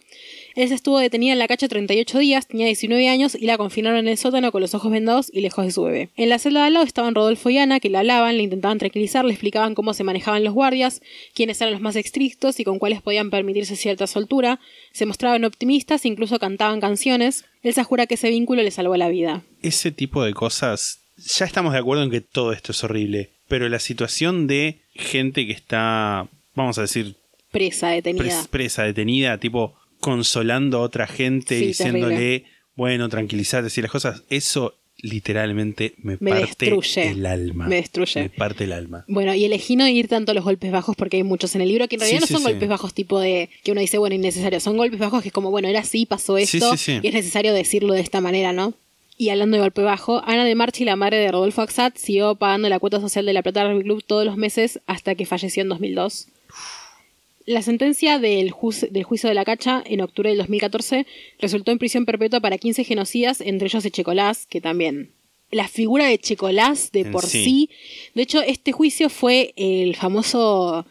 [0.55, 4.07] Elsa estuvo detenida en la cacha 38 días, tenía 19 años y la confinaron en
[4.07, 6.09] el sótano con los ojos vendados y lejos de su bebé.
[6.17, 8.77] En la celda de al lado estaban Rodolfo y Ana, que la hablaban, le intentaban
[8.77, 11.01] tranquilizar, le explicaban cómo se manejaban los guardias,
[11.33, 14.59] quiénes eran los más estrictos y con cuáles podían permitirse cierta soltura.
[14.91, 17.45] Se mostraban optimistas, incluso cantaban canciones.
[17.63, 19.43] Elsa jura que ese vínculo le salvó la vida.
[19.61, 20.99] Ese tipo de cosas.
[21.37, 23.29] Ya estamos de acuerdo en que todo esto es horrible.
[23.47, 27.15] Pero la situación de gente que está, vamos a decir,
[27.51, 28.23] Presa, detenida.
[28.23, 32.45] pres- presa, detenida, tipo consolando a otra gente, Sí, diciéndole, terrible.
[32.75, 37.07] bueno, tranquilizate, decir las cosas, eso literalmente me, Me parte destruye.
[37.09, 37.67] el alma.
[37.67, 38.21] Me destruye.
[38.23, 39.03] Me parte el alma.
[39.07, 41.69] Bueno, y elegí no ir tanto a los golpes bajos porque hay muchos en el
[41.69, 42.51] libro que en realidad sí, no son sí.
[42.51, 44.59] golpes bajos tipo de que uno dice, bueno, innecesario.
[44.59, 47.93] Son golpes bajos que es como, bueno, era así, pasó esto y es necesario decirlo
[47.93, 48.73] de esta manera, ¿no?
[49.17, 52.69] Y hablando de golpe bajo, Ana de Marchi, la madre de Rodolfo Axat, siguió pagando
[52.69, 55.69] la cuota social de la Plata Rugby Club todos los meses hasta que falleció en
[55.69, 56.27] 2002.
[57.45, 58.53] La sentencia del,
[58.91, 61.05] del juicio de la cacha en octubre del 2014
[61.39, 65.11] resultó en prisión perpetua para 15 genocidas, entre ellos Echecolás, que también.
[65.49, 67.43] La figura de Echecolás de por sí.
[67.43, 67.69] sí.
[68.15, 70.85] De hecho, este juicio fue el famoso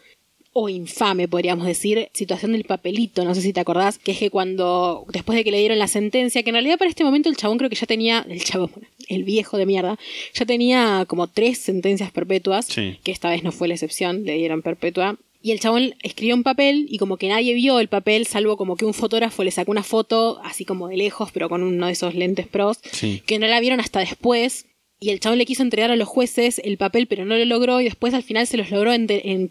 [0.53, 4.29] o infame, podríamos decir, situación del papelito, no sé si te acordás, que es que
[4.29, 7.37] cuando, después de que le dieron la sentencia, que en realidad para este momento el
[7.37, 8.69] chabón creo que ya tenía, el chabón,
[9.07, 9.97] el viejo de mierda,
[10.33, 12.99] ya tenía como tres sentencias perpetuas, Sí.
[13.01, 15.17] que esta vez no fue la excepción, le dieron perpetua.
[15.43, 18.75] Y el chabón escribió un papel y como que nadie vio el papel, salvo como
[18.75, 21.93] que un fotógrafo le sacó una foto, así como de lejos, pero con uno de
[21.93, 23.23] esos lentes pros, Sí.
[23.25, 24.65] que no la vieron hasta después.
[25.03, 27.81] Y el chabón le quiso entregar a los jueces el papel, pero no lo logró.
[27.81, 29.07] Y después al final se los logró en-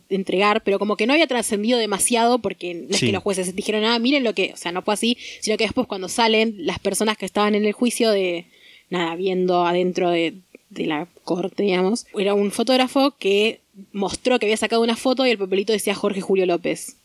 [0.08, 3.06] entregar, pero como que no había trascendido demasiado, porque no es Sí.
[3.06, 4.52] que los jueces dijeron, ah, miren lo que.
[4.54, 7.64] O sea, no fue así, sino que después cuando salen las personas que estaban en
[7.64, 8.44] el juicio de.
[8.90, 10.34] Nada, viendo adentro de,
[10.68, 13.58] de la corte, digamos, era un fotógrafo que
[13.92, 16.96] mostró que había sacado una foto y el papelito decía Jorge Julio López.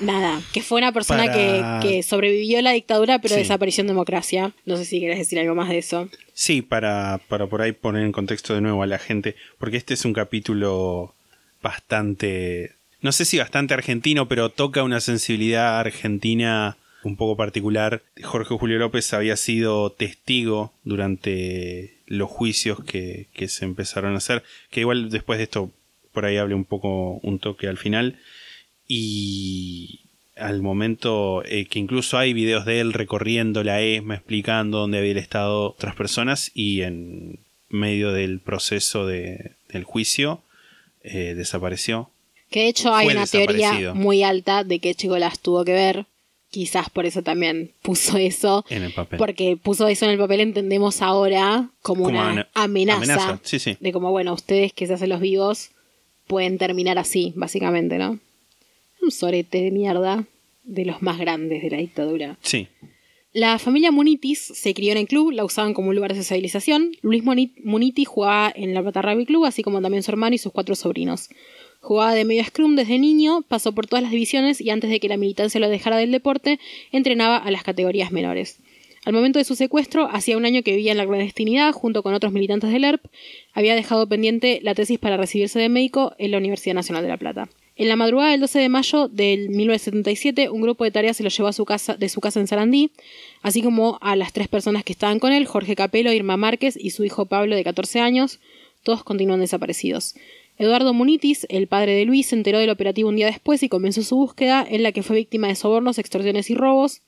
[0.00, 3.40] Nada, que fue una persona Para- que, que sobrevivió a la dictadura pero Sí.
[3.42, 4.52] desapareció en democracia.
[4.66, 6.08] No sé si querés decir algo más de eso.
[6.34, 9.94] Sí, para, para por ahí poner en contexto de nuevo a la gente, porque este
[9.94, 11.14] es un capítulo
[11.62, 18.02] bastante, no sé si bastante argentino, pero toca una sensibilidad argentina un poco particular.
[18.24, 24.42] Jorge Julio López había sido testigo durante los juicios que, que se empezaron a hacer,
[24.70, 25.70] que igual después de esto
[26.12, 28.18] por ahí hable un poco, un toque al final.
[28.86, 30.00] Y
[30.36, 35.18] al momento eh, que incluso hay videos de él recorriendo la ESMA, explicando dónde había
[35.18, 37.38] estado otras personas y en
[37.70, 40.42] medio del proceso de- del juicio
[41.04, 42.10] eh, desapareció.
[42.50, 46.04] Que de hecho hay una teoría muy alta de que Chicolas tuvo que ver.
[46.52, 48.62] Quizás por eso también puso eso.
[48.68, 49.18] En el papel.
[49.18, 52.98] Porque puso eso en el papel, entendemos ahora como, Como una amenaza.
[52.98, 53.78] amenaza, sí, sí.
[53.80, 55.70] De como, bueno, ustedes que se hacen los vivos
[56.26, 58.18] pueden terminar así, básicamente, ¿no?
[59.00, 60.26] Un sorete de mierda
[60.64, 62.36] de los más grandes de la dictadura.
[62.42, 62.68] Sí.
[63.32, 66.92] La familia Munitis se crió en el club, la usaban como un lugar de socialización.
[67.00, 70.52] Luis Munitis jugaba en la Plata Rugby Club, así como también su hermano y sus
[70.52, 71.30] cuatro sobrinos.
[71.82, 75.08] Jugaba de medio scrum desde niño, pasó por todas las divisiones y antes de que
[75.08, 76.60] la militancia lo dejara del deporte,
[76.92, 78.60] entrenaba a las categorías menores.
[79.04, 82.14] Al momento de su secuestro, hacía un año que vivía en la clandestinidad junto con
[82.14, 83.04] otros militantes del ERP,
[83.52, 87.16] había dejado pendiente la tesis para recibirse de médico en la Universidad Nacional de La
[87.16, 87.48] Plata.
[87.74, 91.30] En la madrugada del 12 de mayo del 1977, un grupo de tareas se lo
[91.30, 92.92] llevó a su casa, de su casa en Sarandí,
[93.42, 96.90] así como a las tres personas que estaban con él, Jorge Capelo, Irma Márquez y
[96.90, 98.38] su hijo Pablo de 14 años,
[98.84, 100.14] todos continúan desaparecidos.
[100.58, 104.02] Eduardo Munitis, el padre de Luis, se enteró del operativo un día después y comenzó
[104.02, 107.00] su búsqueda, en la que fue víctima de sobornos, extorsiones y robos.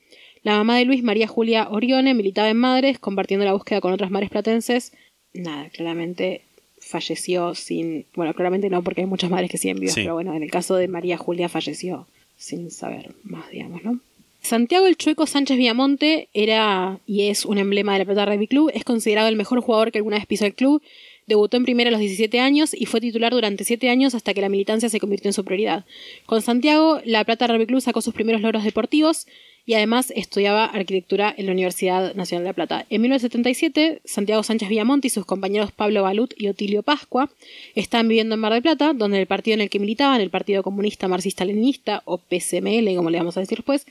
[0.43, 4.11] La mamá de Luis, María Julia Orione, militaba en Madres, compartiendo la búsqueda con otras
[4.11, 4.93] madres platenses.
[5.33, 6.43] Nada, claramente
[6.79, 8.05] falleció sin...
[8.15, 10.03] Bueno, claramente no, porque hay muchas madres que siguen vivas, Sí.
[10.03, 14.01] pero bueno, en el caso de María Julia falleció sin saber más, digamos, ¿no?
[14.43, 18.71] Santiago el Chueco Sánchez Viamonte era y es un emblema de la Plata Rugby Club,
[18.75, 20.83] es considerado el mejor jugador que alguna vez pisó el club,
[21.27, 24.41] debutó en primera a los 17 años y fue titular durante 7 años hasta que
[24.41, 25.85] la militancia se convirtió en su prioridad.
[26.27, 29.27] Con Santiago, la Plata Rugby Club sacó sus primeros logros deportivos
[29.66, 32.87] y además estudiaba arquitectura en la Universidad Nacional de La Plata.
[32.91, 37.31] En 1977, Santiago Sánchez Viamonte y sus compañeros Pablo Balut y Otilio Pascua
[37.75, 40.62] estaban viviendo en Mar del Plata, donde el partido en el que militaban, el Partido
[40.62, 43.87] Comunista Marxista-Leninista, o PCML, como le vamos a decir después,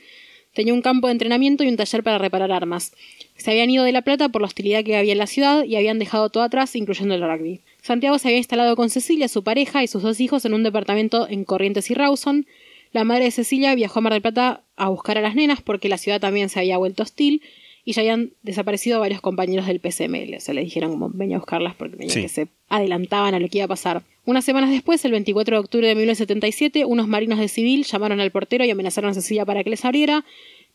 [0.54, 2.92] tenía un campo de entrenamiento y un taller para reparar armas.
[3.36, 5.76] Se habían ido de La Plata por la hostilidad que había en la ciudad y
[5.76, 7.60] habían dejado todo atrás, incluyendo el rugby.
[7.82, 11.28] Santiago se había instalado con Cecilia, su pareja, y sus dos hijos en un departamento
[11.28, 12.46] en Corrientes y Rawson.
[12.92, 15.88] La madre de Cecilia viajó a Mar del Plata a buscar a las nenas porque
[15.88, 17.42] la ciudad también se había vuelto hostil
[17.84, 20.36] y ya habían desaparecido varios compañeros del PCML.
[20.36, 22.22] O sea, le dijeron como venía a buscarlas porque venían Sí.
[22.22, 24.02] que se adelantaban a lo que iba a pasar.
[24.24, 28.30] Unas semanas después, el 24 de octubre de 1977, unos marinos de civil llamaron al
[28.30, 30.24] portero y amenazaron a Cecilia para que les abriera.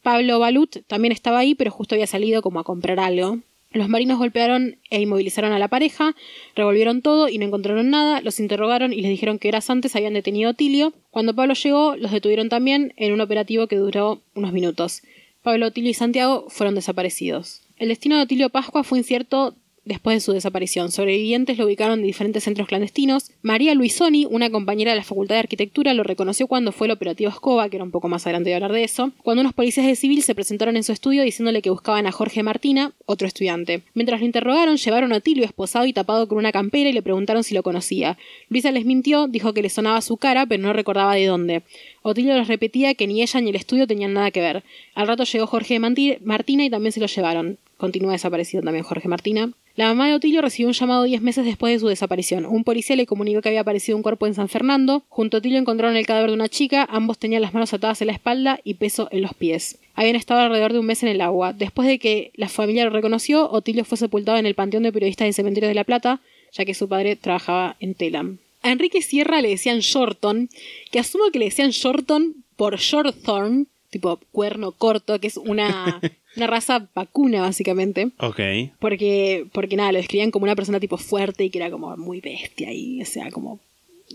[0.04, 3.40] Pablo Balut también estaba ahí, pero justo había salido como a comprar algo.
[3.72, 6.16] Los marinos golpearon e inmovilizaron a la pareja,
[6.56, 10.14] revolvieron todo y no encontraron nada, los interrogaron y les dijeron que horas antes habían
[10.14, 10.94] detenido a Otilio.
[11.12, 15.04] Cuando Pablo llegó, los detuvieron también en un operativo que duró unos minutos.
[15.42, 17.62] Pablo, Otilio y Santiago fueron desaparecidos.
[17.78, 19.56] El destino de Otilio Pascua fue incierto
[19.86, 20.92] después de su desaparición.
[20.92, 23.32] Sobrevivientes lo ubicaron en diferentes centros clandestinos.
[23.42, 27.30] María Luisoni, una compañera de la Facultad de Arquitectura, lo reconoció cuando fue el operativo
[27.30, 29.96] Escoba, que era un poco más adelante de hablar de eso, cuando unos policías de
[29.96, 33.84] civil se presentaron en su estudio diciéndole que buscaban a Jorge Martina, otro estudiante.
[33.94, 37.44] Mientras lo interrogaron, llevaron a Otilio esposado y tapado con una campera y le preguntaron
[37.44, 38.18] si lo conocía.
[38.50, 41.64] Luisa les mintió, dijo que le sonaba su cara, pero no recordaba de dónde.
[42.02, 44.64] Otilio les repetía que ni ella ni el estudio tenían nada que ver.
[44.96, 47.58] Al rato llegó Jorge Martina y también se lo llevaron.
[47.78, 49.52] Continúa desaparecido también Jorge Martina.
[49.80, 52.46] La mamá de Otilio recibió un llamado 10 meses después de su desaparición.
[52.46, 55.06] Un policía le comunicó que había aparecido un cuerpo en San Fernando.
[55.08, 56.86] Junto a Otilio encontraron el cadáver de una chica.
[56.92, 59.80] Ambos tenían las manos atadas en la espalda y peso en los pies.
[59.96, 61.54] Habían estado alrededor de un mes en el agua.
[61.54, 65.28] Después de que la familia lo reconoció, Otilio fue sepultado en el Panteón de Periodistas
[65.28, 66.20] del Cementerio de La Plata,
[66.52, 68.40] ya que su padre trabajaba en Telam.
[68.64, 70.50] A Enrique Sierra le decían Shorton,
[70.92, 76.02] que asumo que le decían Shorton por Shorthorn, tipo cuerno corto, que es una,
[76.40, 78.12] una raza vacuna básicamente.
[78.20, 78.40] Ok.
[78.80, 82.22] Porque, porque nada, lo describían como una persona tipo fuerte y que era como muy
[82.22, 83.60] bestia y, o sea, como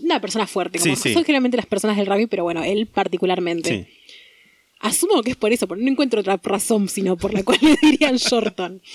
[0.03, 1.13] una persona fuerte, como Sí, sí.
[1.13, 3.69] son generalmente las personas del rugby, pero bueno, él particularmente.
[3.69, 3.85] Sí.
[4.81, 7.75] Asumo que es por eso, porque no encuentro otra razón sino por la cual le
[7.81, 8.81] dirían Shorton.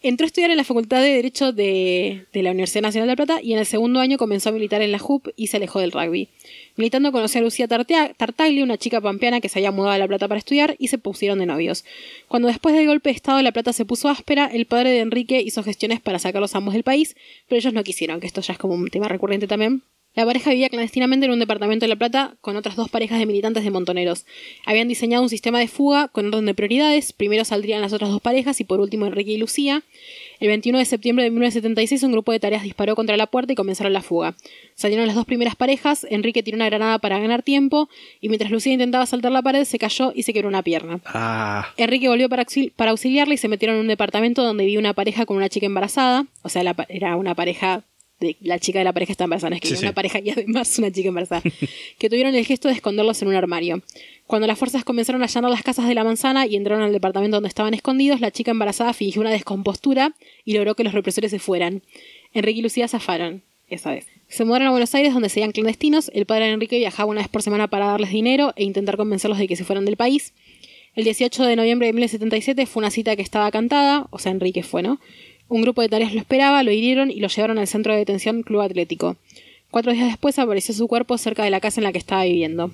[0.00, 3.16] Entró a estudiar en la Facultad de Derecho de, de la Universidad Nacional de La
[3.16, 5.80] Plata y en el segundo año comenzó a militar en la JUP y se alejó
[5.80, 6.28] del rugby.
[6.76, 10.28] Militando conoció a Lucía Tartaglia, una chica pampeana que se había mudado a La Plata
[10.28, 11.84] para estudiar y se pusieron de novios.
[12.28, 15.40] Cuando después del golpe de Estado La Plata se puso áspera, el padre de Enrique
[15.40, 17.16] hizo gestiones para sacarlos ambos del país,
[17.48, 19.82] pero ellos no quisieron, que esto ya es como un tema recurrente también.
[20.18, 23.26] La pareja vivía clandestinamente en un departamento de La Plata con otras dos parejas de
[23.26, 24.26] militantes de montoneros.
[24.66, 27.12] Habían diseñado un sistema de fuga con orden de prioridades.
[27.12, 29.84] Primero saldrían las otras dos parejas y por último Enrique y Lucía.
[30.40, 33.54] El 21 de septiembre de 1976 un grupo de tareas disparó contra la puerta y
[33.54, 34.34] comenzaron la fuga.
[34.74, 37.88] Salieron las dos primeras parejas, Enrique tiró una granada para ganar tiempo
[38.20, 40.98] y mientras Lucía intentaba saltar la pared se cayó y se quebró una pierna.
[41.06, 41.68] Ah.
[41.76, 44.94] Enrique volvió para, auxil- para auxiliarle y se metieron en un departamento donde vivía una
[44.94, 46.26] pareja con una chica embarazada.
[46.42, 47.84] O sea, la era una pareja
[48.20, 49.84] de la chica de la pareja está embarazada, no es que Sí, sí.
[49.84, 51.42] una pareja y además una chica embarazada,
[51.98, 53.82] que tuvieron el gesto de esconderlos en un armario.
[54.26, 57.36] Cuando las fuerzas comenzaron a allanar las casas de la manzana y entraron al departamento
[57.36, 60.14] donde estaban escondidos, la chica embarazada fingió una descompostura
[60.44, 61.82] y logró que los represores se fueran.
[62.34, 64.06] Enrique y Lucía zafaron, esa vez.
[64.28, 66.10] Se mudaron a Buenos Aires donde seguían clandestinos.
[66.12, 69.38] El padre de Enrique viajaba una vez por semana para darles dinero e intentar convencerlos
[69.38, 70.34] de que se fueran del país.
[70.94, 74.62] El 18 de noviembre de 1977 fue una cita que estaba cantada, o sea, Enrique
[74.62, 74.98] fue, ¿no?
[75.48, 78.42] Un grupo de tareas lo esperaba, lo hirieron y lo llevaron al centro de detención
[78.42, 79.16] Club Atlético.
[79.70, 82.70] Cuatro días después apareció su cuerpo cerca de la casa en la que estaba viviendo.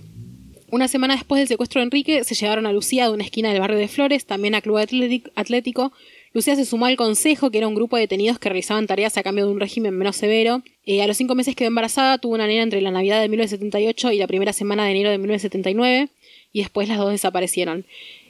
[0.70, 3.60] Una semana después del secuestro de Enrique, se llevaron a Lucía de una esquina del
[3.60, 5.92] barrio de Flores, también a Club Atlético-.
[6.32, 9.22] Lucía se sumó al consejo, que era un grupo de detenidos que realizaban tareas a
[9.22, 10.62] cambio de un régimen menos severo.
[10.84, 14.10] Eh, a los cinco meses quedó embarazada, tuvo una nena entre la Navidad de 1978
[14.10, 16.08] y la primera semana de enero de 1979,
[16.52, 17.84] y después las dos desaparecieron.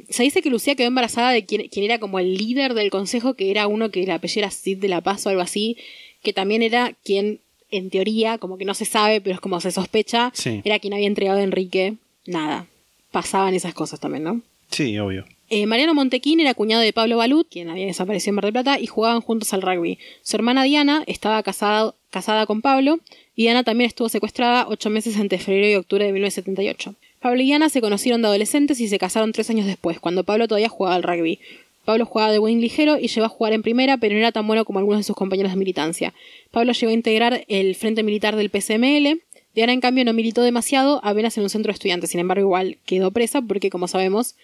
[0.09, 3.35] Se dice que Lucía quedó embarazada de quien, quien era como el líder del consejo,
[3.35, 5.77] que era uno que la apellido Cid de la Paz o algo así,
[6.23, 7.41] que también era quien,
[7.71, 10.61] en teoría, como que no se sabe, pero es como se sospecha, Sí.
[10.65, 11.95] era quien había entregado a Enrique.
[12.27, 12.67] Nada,
[13.11, 14.41] pasaban esas cosas también, ¿no?
[14.71, 15.25] Sí, obvio.
[15.51, 18.81] Eh, Mariano Montequín era cuñado de Pablo Balut, quien había desaparecido en Mar del Plata,
[18.81, 19.99] y jugaban juntos al rugby.
[20.23, 22.99] Su hermana Diana estaba casada, casada con Pablo,
[23.37, 26.95] y Diana también estuvo secuestrada ocho meses entre febrero y octubre de 1978.
[27.25, 30.47] Pablo y Diana se conocieron de adolescentes y se casaron tres años después, cuando Pablo
[30.47, 31.39] todavía jugaba al rugby.
[31.87, 34.47] Pablo jugaba de wing ligero y llegó a jugar en primera, pero no era tan
[34.47, 36.13] bueno como algunos de sus compañeros de militancia.
[36.51, 39.23] Pablo llegó a integrar el frente militar del PCML.
[39.55, 42.11] Diana, en cambio, no militó demasiado, apenas en un centro de estudiantes.
[42.11, 44.35] Sin embargo, igual quedó presa porque, como sabemos,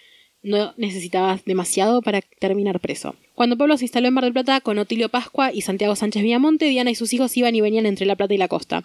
[0.43, 3.15] no necesitaba demasiado para terminar preso.
[3.35, 6.65] Cuando Pablo se instaló en Mar del Plata con Otilio Pascua y Santiago Sánchez Villamonte,
[6.65, 8.83] Diana y sus hijos iban y venían entre La Plata y la costa.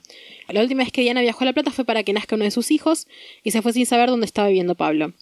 [0.49, 2.51] La última vez que Diana viajó a La Plata fue para que nazca uno de
[2.51, 3.07] sus hijos
[3.43, 5.13] y se fue sin saber dónde estaba viviendo Pablo.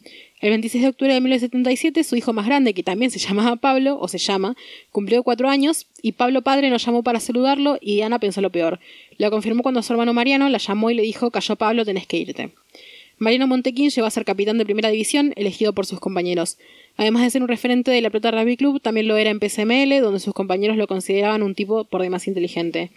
[0.40, 3.98] El 26 de octubre de 1977, su hijo más grande, que también se llamaba Pablo,
[3.98, 4.56] o se llama,
[4.92, 8.78] cumplió cuatro años y Pablo padre nos llamó para saludarlo y Diana pensó lo peor.
[9.18, 12.18] Lo confirmó cuando su hermano Mariano la llamó y le dijo, cayó Pablo, tenés que
[12.18, 12.50] irte.
[13.18, 16.58] Mariano Montequín llegó a ser capitán de primera división, elegido por sus compañeros.
[16.96, 20.00] Además de ser un referente de la Plata Rugby Club, también lo era en PCML,
[20.00, 22.90] donde sus compañeros lo consideraban un tipo por demás inteligente.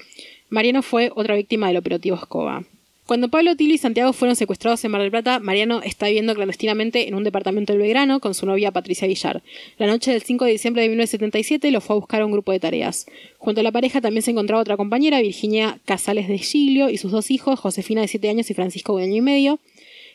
[0.49, 2.63] Mariano fue otra víctima del operativo Escoba.
[3.07, 7.07] Cuando Pablo Tilo y Santiago fueron secuestrados en Mar del Plata, Mariano está viviendo clandestinamente
[7.07, 9.41] en un departamento del Belgrano con su novia Patricia Villar.
[9.77, 12.51] La noche del 5 de diciembre de 1977 lo fue a buscar a un grupo
[12.51, 13.05] de tareas.
[13.37, 17.13] Junto a la pareja también se encontraba otra compañera, Virginia Casales de Giglio, y sus
[17.13, 19.59] dos hijos, Josefina de 7 años y Francisco de año y medio.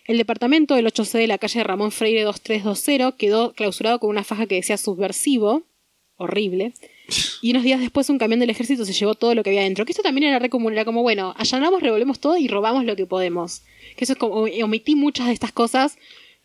[0.04, 4.46] El departamento del 8C de la calle Ramón Freire 2320 quedó clausurado con una faja
[4.46, 5.62] que decía subversivo,
[6.16, 6.72] horrible,
[7.40, 9.84] y unos días después un camión del ejército se llevó todo lo que había dentro.
[9.84, 12.96] Que esto también era re común, era como, bueno, allanamos, revolvemos todo y robamos lo
[12.96, 13.62] que podemos.
[13.96, 15.98] Que eso es como, omití muchas de estas cosas,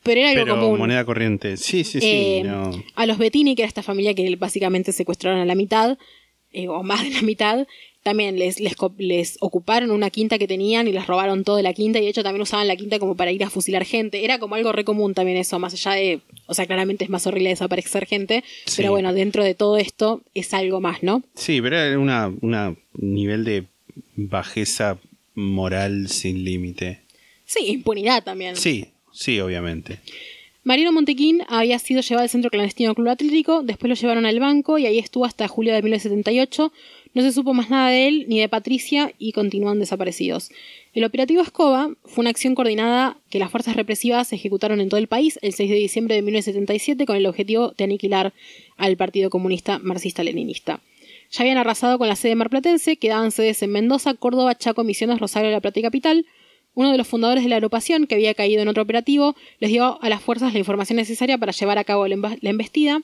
[0.04, 0.80] pero era algo Pero común.
[0.80, 1.58] moneda corriente.
[1.58, 2.08] Sí, sí, sí.
[2.08, 2.72] Eh, no.
[2.96, 5.98] A los Bettini, que era esta familia que básicamente secuestraron a la mitad,
[6.52, 7.68] eh, o más de la mitad,
[8.08, 11.74] también les, les, les ocuparon una quinta que tenían y les robaron todo de la
[11.74, 14.24] quinta y de hecho también usaban la quinta como para ir a fusilar gente.
[14.24, 17.28] Era como algo re común también eso, más allá de, o sea, claramente es más
[17.28, 18.76] horrible desaparecer gente, Sí.
[18.78, 21.22] pero bueno, dentro de todo esto es algo más, ¿no?
[21.36, 23.66] Sí, pero era una nivel de
[24.16, 24.98] bajeza
[25.36, 27.02] moral sin límite.
[27.46, 28.56] Sí, impunidad también.
[28.56, 30.00] Sí, sí, obviamente.
[30.64, 34.78] Mariano Montequín había sido llevado al centro clandestino Club Atlético, después lo llevaron al banco
[34.78, 36.74] y ahí estuvo hasta julio de 1978.
[37.18, 40.52] No se supo más nada de él ni de Patricia y continúan desaparecidos.
[40.94, 45.08] El operativo Escoba fue una acción coordinada que las fuerzas represivas ejecutaron en todo el
[45.08, 48.34] país el 6 de diciembre de 1977 con el objetivo de aniquilar
[48.78, 50.80] al Partido Comunista Marxista-Leninista.
[51.32, 55.50] Ya habían arrasado con la sede marplatense, quedaban sedes en Mendoza, Córdoba, Chaco, Misiones, Rosario,
[55.50, 56.28] La Plata y Capital.
[56.76, 59.98] Uno de los fundadores de la agrupación, que había caído en otro operativo, les dio
[60.04, 63.02] a las fuerzas la información necesaria para llevar a cabo la embestida.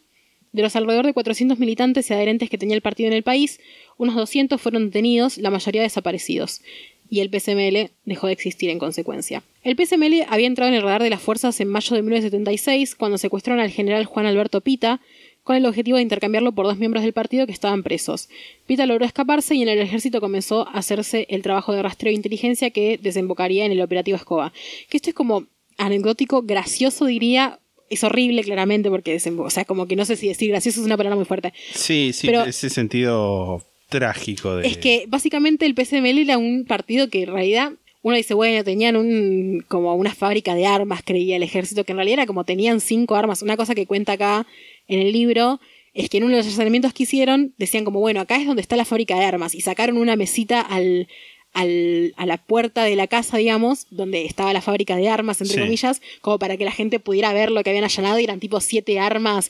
[0.54, 3.60] De los alrededor de 400 militantes y adherentes que tenía el partido en el país,
[3.98, 6.62] unos 200 fueron detenidos, la mayoría desaparecidos.
[7.10, 9.44] Y el PCML dejó de existir en consecuencia.
[9.64, 13.18] El PCML había entrado en el radar de las fuerzas en mayo de 1976, cuando
[13.18, 15.02] secuestraron al general Juan Alberto Pita,
[15.44, 18.30] con el objetivo de intercambiarlo por dos miembros del partido que estaban presos.
[18.66, 22.16] Pita logró escaparse y en el ejército comenzó a hacerse el trabajo de rastreo de
[22.16, 24.54] inteligencia que desembocaría en el operativo Escoba.
[24.90, 25.48] Que esto es como
[25.78, 30.28] anecdótico, gracioso diría, es horrible claramente porque desembo- o sea, como que no sé si
[30.28, 31.54] decir gracioso es una palabra muy fuerte.
[31.74, 34.68] Sí, sí, Pero- ese sentido trágico de...
[34.68, 38.96] Es que básicamente el PCML era un partido que en realidad uno dice, bueno, tenían
[38.98, 42.82] un como una fábrica de armas, creía el ejército, que en realidad era como tenían
[42.82, 43.42] cinco armas.
[43.42, 44.46] Una cosa que cuenta acá
[44.88, 45.62] en el libro
[45.94, 48.62] es que en uno de los allanamientos que hicieron decían como, bueno, acá es donde
[48.64, 51.08] está la fábrica de armas y sacaron una mesita al,
[51.54, 55.56] al- a la puerta de la casa, digamos, donde estaba la fábrica de armas, entre
[55.58, 55.62] Sí.
[55.64, 58.60] comillas, como para que la gente pudiera ver lo que habían allanado y eran tipo
[58.60, 59.50] siete armas.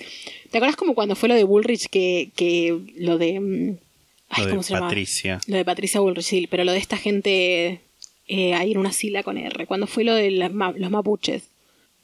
[0.52, 3.40] ¿Te acuerdas como cuando fue lo de Bullrich que, que lo de...
[3.40, 3.78] mm,
[4.30, 4.88] ay, lo de ¿cómo se llama?
[4.88, 5.40] Patricia.
[5.48, 7.80] Lo de Patricia Bullrich, sí, pero lo de esta gente
[8.28, 9.66] eh, ahí en una sigla con R.
[9.66, 10.52] ¿Cuándo fue lo de los
[10.92, 11.44] mapuches?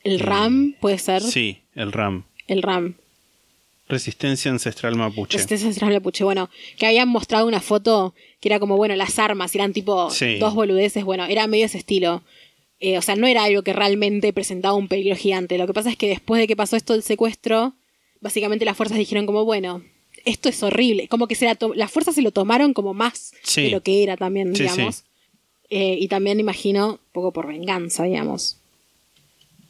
[0.04, 1.22] ¿El RAM puede ser?
[1.24, 1.28] Mm.
[1.28, 2.24] Sí, el RAM.
[2.48, 2.96] El RAM.
[3.90, 5.34] Resistencia Ancestral Mapuche.
[5.38, 6.24] Resistencia Ancestral Mapuche.
[6.24, 10.38] Bueno, que habían mostrado una foto que era como, bueno, las armas, eran tipo Sí.
[10.38, 11.04] dos boludeces.
[11.04, 12.24] Bueno, era medio ese estilo.
[12.80, 15.58] Eh, o sea, no era algo que realmente presentaba un peligro gigante.
[15.58, 17.74] Lo que pasa es que después de que pasó esto del secuestro,
[18.22, 19.84] básicamente las fuerzas dijeron como, bueno,
[20.24, 21.08] esto es horrible.
[21.08, 23.64] Como que se la las fuerzas se lo tomaron como más Sí.
[23.64, 25.04] de lo que era también, Sí, digamos.
[25.72, 28.56] Eh, y también imagino, un poco por venganza, digamos.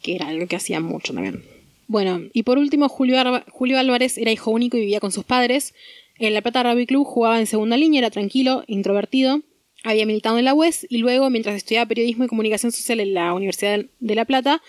[0.02, 1.44] que era algo que hacían mucho también.
[1.90, 5.74] Bueno, y por último, Julio, Álvarez era hijo único y vivía con sus padres.
[6.20, 9.40] En La Plata Rugby Club jugaba en segunda línea, era tranquilo, introvertido.
[9.82, 13.34] Había militado en la UES y luego, mientras estudiaba periodismo y comunicación social en la
[13.34, 14.62] Universidad de La Plata,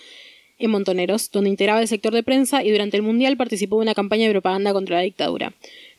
[0.58, 3.94] en Montoneros, donde integraba el sector de prensa y durante el Mundial participó de una
[3.94, 5.54] campaña de propaganda contra la dictadura.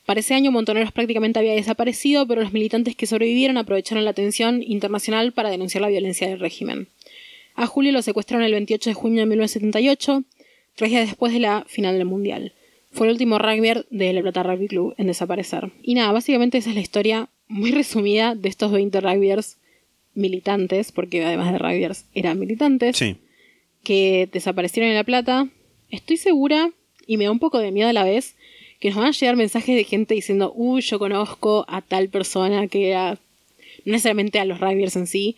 [0.04, 4.60] Para ese año Montoneros prácticamente había desaparecido, pero los militantes que sobrevivieron aprovecharon la atención
[4.60, 6.88] internacional para denunciar la violencia del régimen.
[7.54, 10.24] A Julio lo secuestraron el 28 de junio de 1978,
[10.74, 12.52] tres días después de la final del Mundial.
[12.90, 15.70] Fue el último rugbyer de La Plata Rugby Club en desaparecer.
[15.82, 19.58] Y nada, básicamente esa es la historia muy resumida de estos 20 rugbyers
[20.14, 23.16] militantes, porque además de rugbyers eran militantes Sí.
[23.82, 25.48] que desaparecieron en La Plata,
[25.90, 26.70] estoy segura,
[27.06, 28.36] y me da un poco de miedo a la vez,
[28.78, 32.68] que nos van a llegar mensajes de gente diciendo, uy, yo conozco a tal persona
[32.68, 33.12] que era,
[33.84, 35.36] no necesariamente a los rugbyers en sí,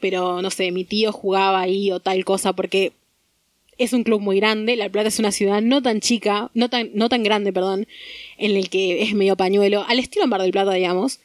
[0.00, 2.92] pero no sé, mi tío jugaba ahí o tal cosa, porque
[3.78, 6.90] es un club muy grande, La Plata es una ciudad no tan chica, no tan,
[6.94, 7.86] no tan grande, perdón,
[8.38, 11.20] en el que es medio pañuelo, al estilo Mar del Plata, digamos.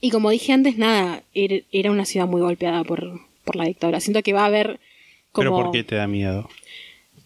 [0.00, 4.00] Y como dije antes, nada, er- era una ciudad muy golpeada por, por la dictadura.
[4.00, 4.78] Siento que va a haber
[5.32, 5.50] como...
[5.50, 6.48] Pero ¿por qué te da miedo?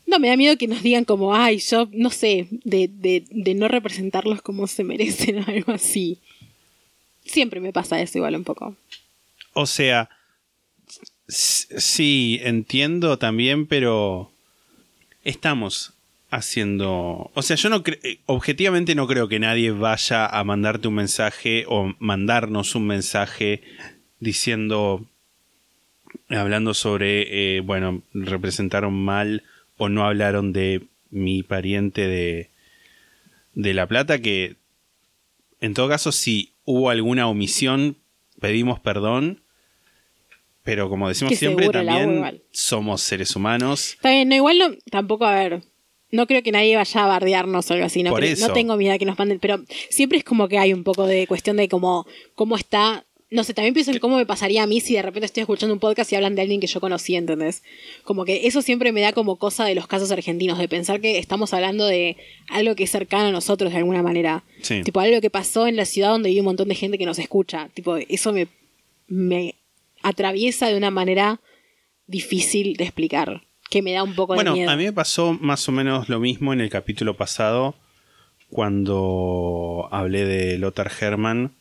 [0.06, 3.54] No, me da miedo que nos digan como, ay, yo no sé, de, de, de
[3.54, 6.18] no representarlos como se merecen o algo así.
[7.24, 8.74] Siempre me pasa eso igual un poco.
[9.54, 10.08] O sea,
[11.28, 14.30] sí, entiendo también, pero
[15.24, 15.94] estamos
[16.30, 17.30] haciendo...
[17.34, 21.64] O sea, yo no eh, objetivamente no creo que nadie vaya a mandarte un mensaje
[21.68, 23.62] o mandarnos un mensaje
[24.18, 25.04] diciendo,
[26.28, 29.42] hablando sobre, eh, bueno, representaron mal
[29.76, 32.50] o no hablaron de mi pariente de,
[33.54, 34.56] de La Plata, que
[35.62, 37.96] en todo caso, si hubo alguna omisión,
[38.40, 39.41] pedimos perdón.
[40.64, 43.94] Pero como decimos Que siempre, también somos seres humanos.
[43.94, 45.62] Está bien, no, igual no, tampoco, a ver,
[46.12, 48.46] no creo que nadie vaya a bardearnos o algo así, no, Por creo- eso.
[48.48, 51.26] no tengo miedo que nos manden, pero siempre es como que hay un poco de
[51.26, 54.80] cuestión de cómo, cómo está, no sé, también pienso en cómo me pasaría a mí
[54.80, 57.62] si de repente estoy escuchando un podcast y hablan de alguien que yo conocí, ¿entendés?
[58.04, 61.18] Como que eso siempre me da como cosa de los casos argentinos, de pensar que
[61.18, 62.18] estamos hablando de
[62.50, 64.44] algo que es cercano a nosotros de alguna manera.
[64.60, 64.82] Sí.
[64.82, 67.18] Tipo, algo que pasó en la ciudad donde vive un montón de gente que nos
[67.18, 67.70] escucha.
[67.72, 68.48] Tipo, eso me,
[69.08, 69.54] me
[70.02, 71.40] atraviesa de una manera
[72.06, 74.70] difícil de explicar, que me da un poco Bueno, de miedo.
[74.70, 77.74] a mí me pasó más o menos lo mismo en el capítulo pasado,
[78.50, 81.52] cuando hablé de Lothar Herman,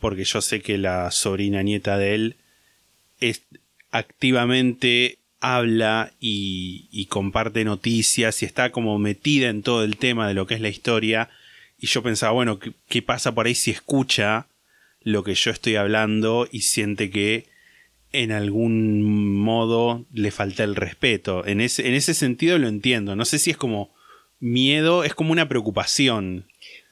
[0.00, 2.36] porque yo sé que la sobrina nieta de él
[3.20, 3.42] es,
[3.90, 10.34] activamente habla y, y comparte noticias y está como metida en todo el tema de
[10.34, 11.30] lo que es la historia.
[11.78, 14.46] Y yo pensaba, bueno, ¿qué, qué pasa por ahí si escucha
[15.00, 17.46] lo que yo estoy hablando y siente que
[18.22, 21.46] en algún modo le falta el respeto?
[21.46, 23.16] En ese, en ese sentido lo entiendo.
[23.16, 23.92] No sé si es como
[24.40, 26.46] miedo, es como una preocupación.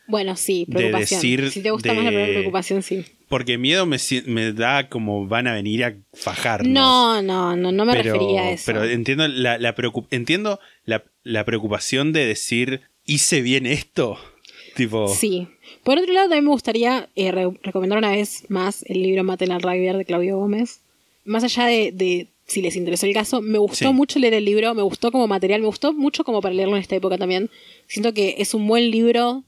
[0.09, 1.21] Bueno, sí, de preocupación.
[1.21, 3.05] decir si te gusta de- más la preocupación, sí.
[3.29, 6.71] Porque miedo me, da como van a venir a fajarnos.
[6.73, 8.65] No, no, no, no me pero, refería a eso.
[8.67, 9.75] Pero entiendo la, la
[10.11, 14.19] entiendo la, la preocupación de decir, ¿hice bien esto?
[14.77, 15.49] Tipo, Sí.
[15.85, 19.51] Por otro lado, también me gustaría eh, re- recomendar una vez más el libro Maten
[19.53, 20.81] al Rugby de Claudio Gómez.
[21.25, 23.95] Más allá de, de si les interesó el caso, me gustó Sí.
[23.95, 26.83] mucho leer el libro, me gustó como material, me gustó mucho como para leerlo en
[26.83, 27.51] esta época también.
[27.87, 29.45] Siento que es un buen libro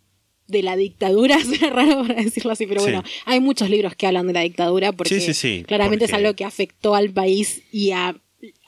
[0.47, 2.87] de la dictadura, suena raro para decirlo así, pero Sí.
[2.91, 6.45] bueno, hay muchos libros que hablan de la dictadura porque Sí, claramente es algo que
[6.45, 8.17] afectó al país y a,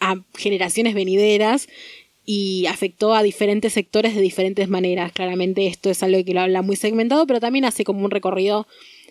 [0.01, 1.69] a generaciones venideras
[2.25, 5.13] y afectó a diferentes sectores de diferentes maneras.
[5.13, 8.67] Claramente esto es algo que lo habla muy segmentado, pero también hace como un recorrido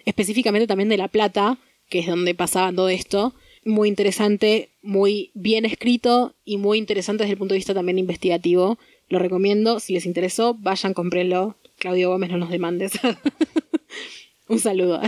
[0.06, 1.58] específicamente también de La Plata,
[1.90, 3.34] que es donde pasaba todo esto.
[3.66, 8.78] Muy interesante, muy bien escrito y muy interesante desde el punto de vista también investigativo.
[9.10, 11.58] Lo recomiendo, si les interesó, vayan, cómprenlo.
[11.80, 12.94] Claudio Gómez, no nos demandes.
[14.48, 15.02] un saludo.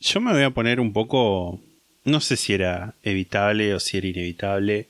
[0.00, 1.60] yo me voy a poner un poco,
[2.04, 4.88] no sé si era evitable o si era inevitable,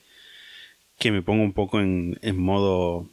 [0.99, 3.09] que me ponga un poco en, en modo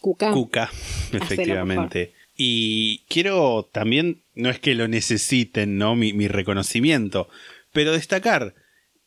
[0.00, 0.32] Cuca.
[0.32, 0.70] Cuca,
[1.12, 2.12] efectivamente.
[2.36, 5.94] Y quiero también, no es que lo necesiten, ¿no?
[5.94, 7.28] Mi, mi reconocimiento,
[7.72, 8.54] pero destacar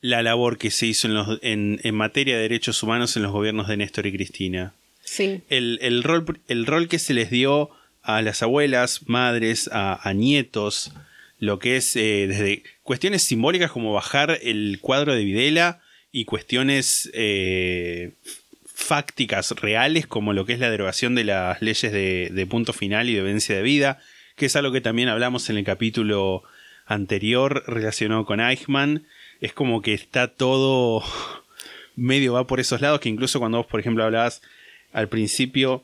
[0.01, 3.31] la labor que se hizo en, los, en, en materia de derechos humanos en los
[3.31, 4.73] gobiernos de Néstor y Cristina.
[5.03, 5.41] Sí.
[5.49, 7.69] El, el rol, el rol que se les dio
[8.01, 10.93] a las abuelas, madres, a, a nietos,
[11.39, 15.81] lo que es eh, desde cuestiones simbólicas como bajar el cuadro de Videla
[16.11, 18.13] y cuestiones eh,
[18.65, 23.09] fácticas reales como lo que es la derogación de las leyes de, de punto final
[23.09, 23.99] y de vencia de vida,
[24.35, 26.43] que es algo que también hablamos en el capítulo
[26.85, 29.05] anterior relacionado con Eichmann.
[29.41, 31.03] Es como que está todo
[31.95, 34.41] medio va por esos lados, que incluso cuando vos, por ejemplo, hablabas
[34.93, 35.83] al principio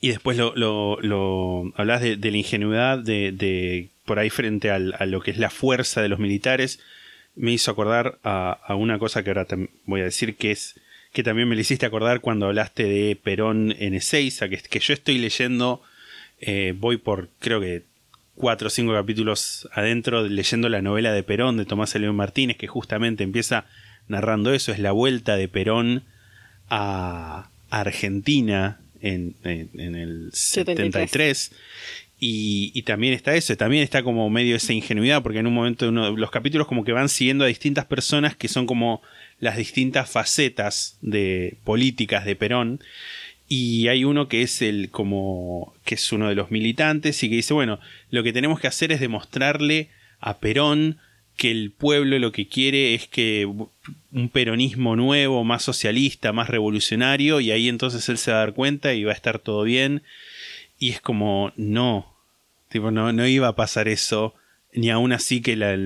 [0.00, 5.06] y después lo, lo, lo hablabas de, la ingenuidad de, por ahí frente al- a
[5.06, 6.80] lo que es la fuerza de los militares,
[7.36, 9.46] me hizo acordar a, una cosa que ahora
[9.86, 10.78] voy a decir que es
[11.12, 14.92] que también me le hiciste acordar cuando hablaste de Perón en Ezeiza, que, que yo
[14.92, 15.80] estoy leyendo,
[16.40, 17.84] eh, voy por creo que
[18.36, 22.66] cuatro o cinco capítulos adentro leyendo la novela de Perón de Tomás León Martínez, que
[22.66, 23.66] justamente empieza
[24.08, 26.02] narrando eso, es la vuelta de Perón
[26.70, 31.52] a Argentina en, en- el 73.
[32.20, 35.88] Y, y también está eso, también está como medio esa ingenuidad, porque en un momento
[35.88, 39.02] uno, los capítulos como que van siguiendo a distintas personas que son como
[39.40, 42.80] las distintas facetas de políticas de Perón.
[43.48, 47.36] Y hay uno que es el como que es uno de los militantes y que
[47.36, 47.78] dice, bueno,
[48.10, 49.90] lo que tenemos que hacer es demostrarle
[50.20, 50.98] a Perón
[51.36, 57.40] que el pueblo lo que quiere es que un peronismo nuevo, más socialista, más revolucionario,
[57.40, 60.02] y ahí entonces él se va a dar cuenta y va a estar todo bien.
[60.78, 62.14] Y es como, no,
[62.68, 64.34] tipo, no, no iba a pasar eso,
[64.72, 65.76] ni aún así que, la,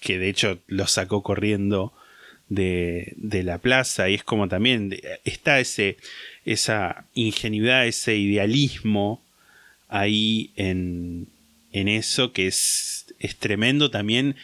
[0.00, 1.92] que de hecho lo sacó corriendo
[2.48, 5.98] de, de la plaza, y es como también está ese,
[6.46, 9.20] esa ingenuidad, ese idealismo
[9.88, 11.26] ahí en,
[11.72, 14.36] en eso que es, es tremendo también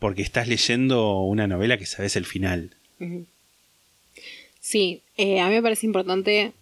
[0.00, 2.74] porque estás leyendo una novela que sabes el final.
[4.60, 6.52] Sí, eh, a mí me parece importante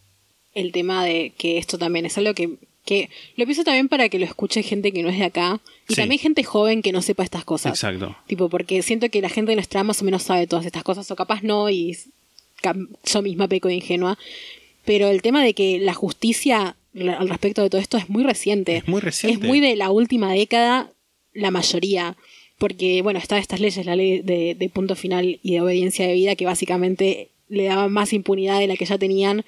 [0.55, 2.51] el tema de que esto también es algo que,
[2.85, 5.95] que lo pienso también para que lo escuche gente que no es de acá y
[5.95, 6.01] Sí.
[6.01, 7.73] también gente joven que no sepa estas cosas.
[7.73, 8.16] Exacto.
[8.27, 11.11] Tipo, porque siento que la gente de nuestra más o menos sabe todas estas cosas,
[11.11, 11.97] o capaz no, y
[13.05, 14.19] yo misma peco de ingenua.
[14.89, 18.78] Pero el tema de que la justicia al respecto de todo esto es muy reciente.
[18.78, 19.39] Es muy reciente.
[19.39, 20.90] Es muy de la última década,
[21.35, 22.16] la mayoría.
[22.56, 26.15] Porque, bueno, está estas leyes, la ley de, de punto final y de obediencia de
[26.15, 29.44] vida, que básicamente le daban más impunidad de la que ya tenían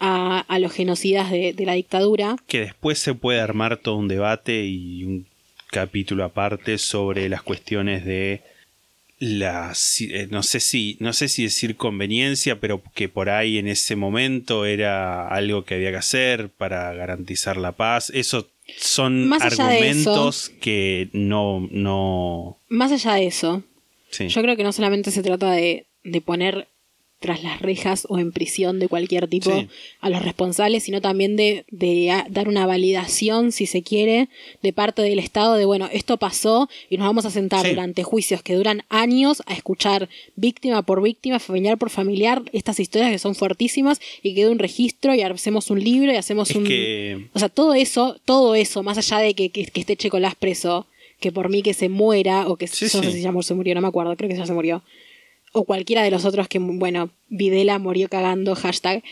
[0.00, 2.36] a, a los genocidas de, de la dictadura.
[2.46, 5.26] Que después se puede armar todo un debate y un
[5.70, 8.42] capítulo aparte sobre las cuestiones de
[9.24, 13.68] la eh, no sé si no sé si decir conveniencia pero que por ahí en
[13.68, 19.42] ese momento era algo que había que hacer para garantizar la paz eso son Más
[19.42, 23.62] argumentos que no no Más allá de eso,
[24.10, 24.28] sí.
[24.28, 26.68] Yo creo que no solamente se trata de, de poner
[27.20, 29.68] tras las rejas o en prisión de cualquier tipo Sí.
[30.00, 34.28] a los responsables, sino también de, de a- dar una validación, si se quiere,
[34.62, 37.70] de parte del Estado de, bueno, esto pasó y nos vamos a sentar Sí.
[37.70, 43.10] durante juicios que duran años a escuchar víctima por víctima, familiar por familiar, estas historias
[43.10, 46.64] que son fuertísimas y quede un registro y hacemos un libro y hacemos Es un...
[46.64, 50.34] que- O sea, todo eso, todo eso, más allá de que, que, que esté Checolás
[50.34, 50.86] preso,
[51.20, 53.74] que por mí que se muera, o que Sí, no sé si ya se murió,
[53.74, 54.82] no me acuerdo, creo que ya se murió.
[55.56, 59.02] O cualquiera de los otros que, bueno, Videla murió cagando, hashtag.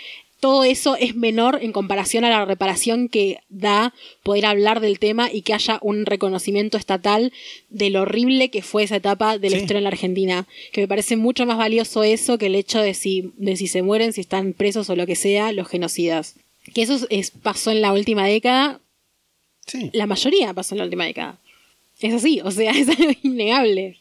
[0.40, 3.94] Todo eso es menor en comparación a la reparación que da
[4.24, 7.32] poder hablar del tema y que haya un reconocimiento estatal
[7.70, 9.62] de lo horrible que fue esa etapa de la Sí.
[9.62, 10.48] historia en la Argentina.
[10.72, 13.82] Que me parece mucho más valioso eso que el hecho de si, de si se
[13.82, 16.34] mueren, si están presos o lo que sea, los genocidas.
[16.74, 18.80] Que eso es, pasó en la última década,
[19.68, 19.90] sí.
[19.92, 21.38] la mayoría pasó en la última década.
[22.00, 23.96] Es así, o sea, es algo innegable.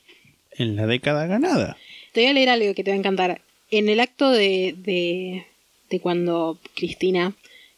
[0.58, 1.78] en la década ganada
[2.14, 3.42] Te voy a leer algo que te va a encantar.
[3.70, 5.46] En el acto de, de,
[5.90, 7.34] de cuando Cristina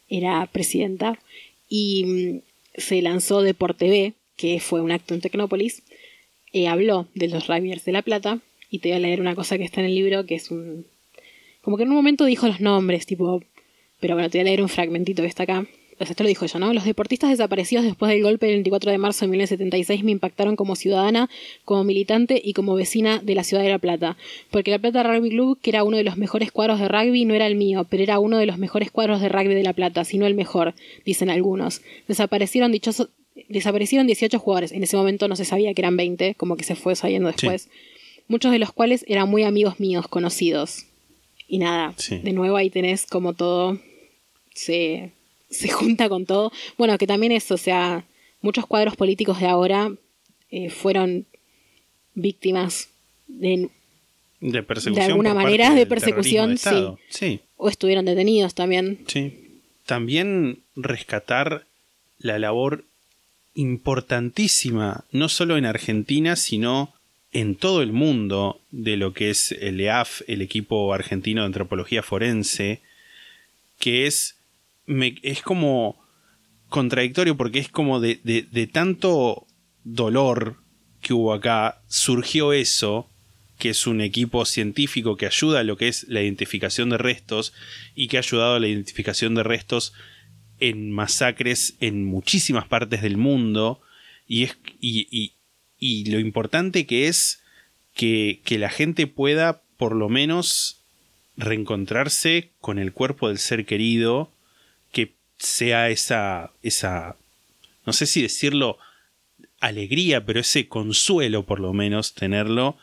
[0.08, 1.18] era presidenta
[1.68, 2.40] y mm,
[2.76, 5.82] se lanzó de por TV, que fue un acto en Tecnópolis,
[6.52, 8.40] eh, habló de los rugbyers de La Plata
[8.70, 10.86] y te voy a leer una cosa que está en el libro que es un...
[11.62, 13.42] Como que en un momento dijo los nombres, tipo...
[14.00, 15.66] Pero bueno, te voy a leer un fragmentito que está acá.
[15.98, 16.72] Esto lo dijo ella, ¿no?
[16.72, 20.76] Los deportistas desaparecidos después del golpe del 24 de marzo de 1976 me impactaron como
[20.76, 21.30] ciudadana,
[21.64, 24.16] como militante y como vecina de la ciudad de La Plata.
[24.50, 27.34] Porque La Plata Rugby Club, que era uno de los mejores cuadros de rugby, no
[27.34, 30.04] era el mío, pero era uno de los mejores cuadros de rugby de La Plata,
[30.04, 31.82] sino el mejor, dicen algunos.
[32.08, 33.08] Desaparecieron dichosos...
[33.48, 34.72] Desaparecieron 18 jugadores.
[34.72, 37.68] En ese momento no se sabía que eran 20, como que se fue sabiendo después.
[38.28, 40.86] Muchos de los cuales eran muy amigos míos, conocidos.
[41.48, 42.18] Y nada, Sí.
[42.18, 43.78] de nuevo ahí tenés como todo
[44.54, 45.10] se,
[45.54, 46.52] se junta con todo.
[46.76, 48.04] Bueno, que también es, o sea,
[48.40, 49.92] muchos cuadros políticos de ahora
[50.50, 51.26] eh, fueron
[52.14, 52.88] víctimas
[53.26, 53.70] de,
[54.40, 56.98] de persecución De alguna manera, de persecución, Estado.
[57.08, 58.98] sí o estuvieron detenidos también.
[59.06, 59.60] Sí.
[59.86, 61.64] También rescatar
[62.18, 62.84] la labor
[63.54, 66.92] importantísima, no solo en Argentina, sino
[67.32, 72.02] en todo el mundo, de lo que es el EAF, el equipo argentino de antropología
[72.02, 72.80] forense,
[73.78, 74.36] que es,
[74.86, 76.02] es como
[76.68, 79.46] contradictorio porque es como de, de- tanto
[79.84, 80.56] dolor
[81.00, 83.08] que hubo acá, surgió eso
[83.58, 87.52] que es un equipo científico que ayuda a lo que es la identificación de restos
[87.94, 89.92] y que ha ayudado a la identificación de restos
[90.58, 93.80] en masacres en muchísimas partes del mundo.
[94.26, 95.34] Y, es, y,
[95.78, 97.42] y, lo importante que es
[97.94, 100.80] que, que la gente pueda por lo menos
[101.36, 104.33] reencontrarse con el cuerpo del ser querido, que
[105.38, 107.16] sea esa, esa,
[107.86, 108.78] no sé si decirlo
[109.60, 112.76] alegría, pero ese consuelo por lo menos tenerlo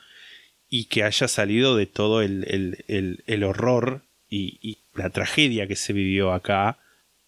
[0.69, 2.45] y que haya salido de todo el,
[2.87, 6.77] el, el, horror y, la tragedia que se vivió acá.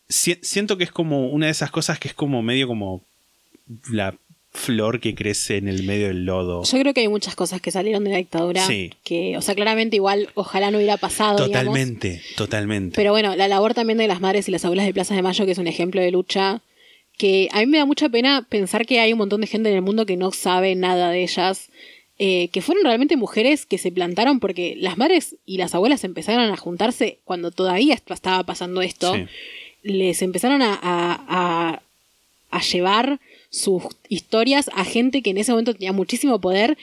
[0.09, 3.03] Si, siento que es como una de esas cosas que es como medio como
[3.89, 4.15] la
[4.53, 6.63] flor que crece en el medio del lodo.
[6.63, 8.91] Yo creo que hay muchas cosas que salieron de la dictadura Sí.
[9.03, 11.45] que, o sea, claramente igual ojalá no hubiera pasado.
[11.47, 11.73] digamos.
[11.73, 12.95] Totalmente, totalmente.
[12.95, 15.45] Pero bueno, la labor también de las madres y las abuelas de Plaza de Mayo,
[15.45, 16.61] que es un ejemplo de lucha,
[17.17, 19.75] que a mí me da mucha pena pensar que hay un montón de gente en
[19.75, 21.69] el mundo que no sabe nada de ellas,
[22.19, 26.51] eh, que fueron realmente mujeres que se plantaron porque las madres y las abuelas empezaron
[26.51, 29.25] a juntarse cuando todavía est- estaba pasando esto, Sí.
[29.81, 31.81] les empezaron a, a- a-
[32.51, 33.19] a llevar
[33.53, 36.75] sus historias a gente que en ese momento tenía muchísimo poder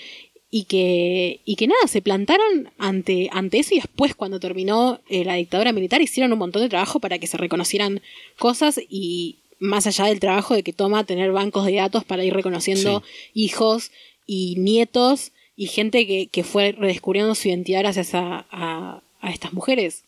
[0.52, 5.24] y que, y que nada, se plantaron ante, ante eso y después cuando terminó eh,
[5.24, 8.01] la dictadura militar hicieron un montón de trabajo para que se reconocieran
[8.38, 12.34] cosas y más allá del trabajo de que toma tener bancos de datos para ir
[12.34, 13.02] reconociendo
[13.34, 13.90] hijos
[14.26, 19.52] y nietos y gente que, que fue redescubriendo su identidad gracias a, a- a estas
[19.52, 20.05] mujeres.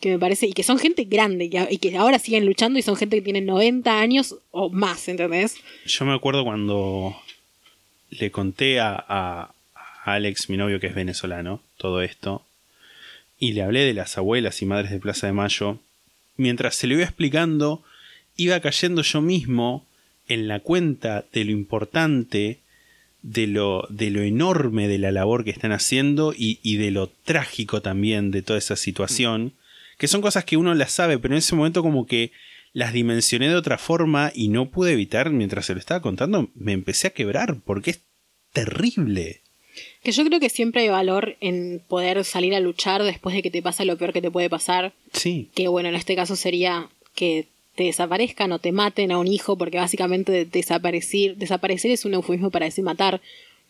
[0.00, 2.94] Que me parece, y que son gente grande y que ahora siguen luchando y son
[2.96, 5.56] gente que tiene 90 años o más, ¿entendés?
[5.86, 7.16] Yo me acuerdo cuando
[8.10, 9.54] le conté a, a-
[10.04, 12.42] Alex, mi novio que es venezolano, todo esto,
[13.38, 15.78] y le hablé de las abuelas y madres de Plaza de Mayo.
[16.36, 17.82] Mientras se lo iba explicando,
[18.36, 19.84] iba cayendo yo mismo
[20.28, 22.58] en la cuenta de lo importante,
[23.22, 27.82] de lo, de lo enorme de la labor que están haciendo y de lo trágico
[27.82, 29.52] también de toda esa situación,
[29.98, 32.32] que son cosas que uno las sabe, pero en ese momento como que
[32.72, 36.72] las dimensioné de otra forma y no pude evitar, mientras se lo estaba contando, me
[36.72, 38.02] empecé a quebrar, porque es
[38.52, 39.42] terrible.
[40.02, 43.50] Que yo creo que siempre hay valor en poder salir a luchar después de que
[43.50, 44.92] te pasa lo peor que te puede pasar.
[45.12, 49.28] Sí, Que bueno, en este caso sería que te desaparezcan o te maten a un
[49.28, 53.20] hijo, porque básicamente desaparecer, desaparecer es un eufemismo para decir matar,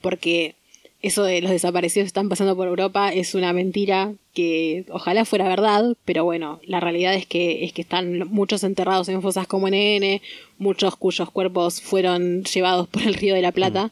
[0.00, 0.55] porque
[1.01, 5.95] eso de los desaparecidos están pasando por Europa es una mentira que ojalá fuera verdad,
[6.05, 10.20] pero bueno, la realidad es que, es que están muchos enterrados en fosas como NN,
[10.59, 13.91] muchos cuyos cuerpos fueron llevados por el río de la Plata.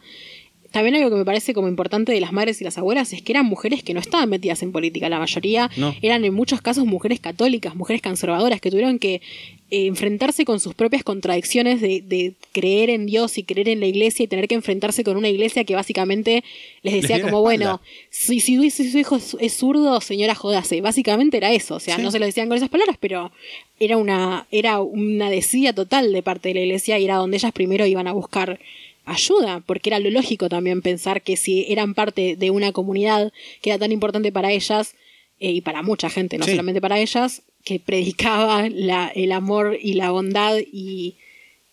[0.72, 3.32] También algo que me parece como importante de las madres y las abuelas es que
[3.32, 5.08] eran mujeres que no estaban metidas en política.
[5.08, 5.94] La mayoría No.
[6.02, 9.22] eran en muchos casos mujeres católicas, mujeres conservadoras, que tuvieron que
[9.70, 13.86] eh, enfrentarse con sus propias contradicciones de, de creer en Dios y creer en la
[13.86, 16.44] iglesia y tener que enfrentarse con una iglesia que básicamente
[16.82, 17.80] les decía como, bueno,
[18.10, 20.80] si, si, si su hijo es, es zurdo, señora, jodase.
[20.80, 21.74] Básicamente era eso.
[21.74, 22.02] O sea, Sí.
[22.02, 23.32] no se lo decían con esas palabras, pero
[23.80, 27.52] era una, era una desidia total de parte de la iglesia y era donde ellas
[27.52, 28.60] primero iban a buscar
[29.04, 33.32] ayuda, porque era lo lógico también pensar que si eran parte de una comunidad
[33.62, 34.94] que era tan importante para ellas
[35.38, 36.52] eh, y para mucha gente, no Sí.
[36.52, 41.16] solamente para ellas, que predicaba la, el amor y la bondad y,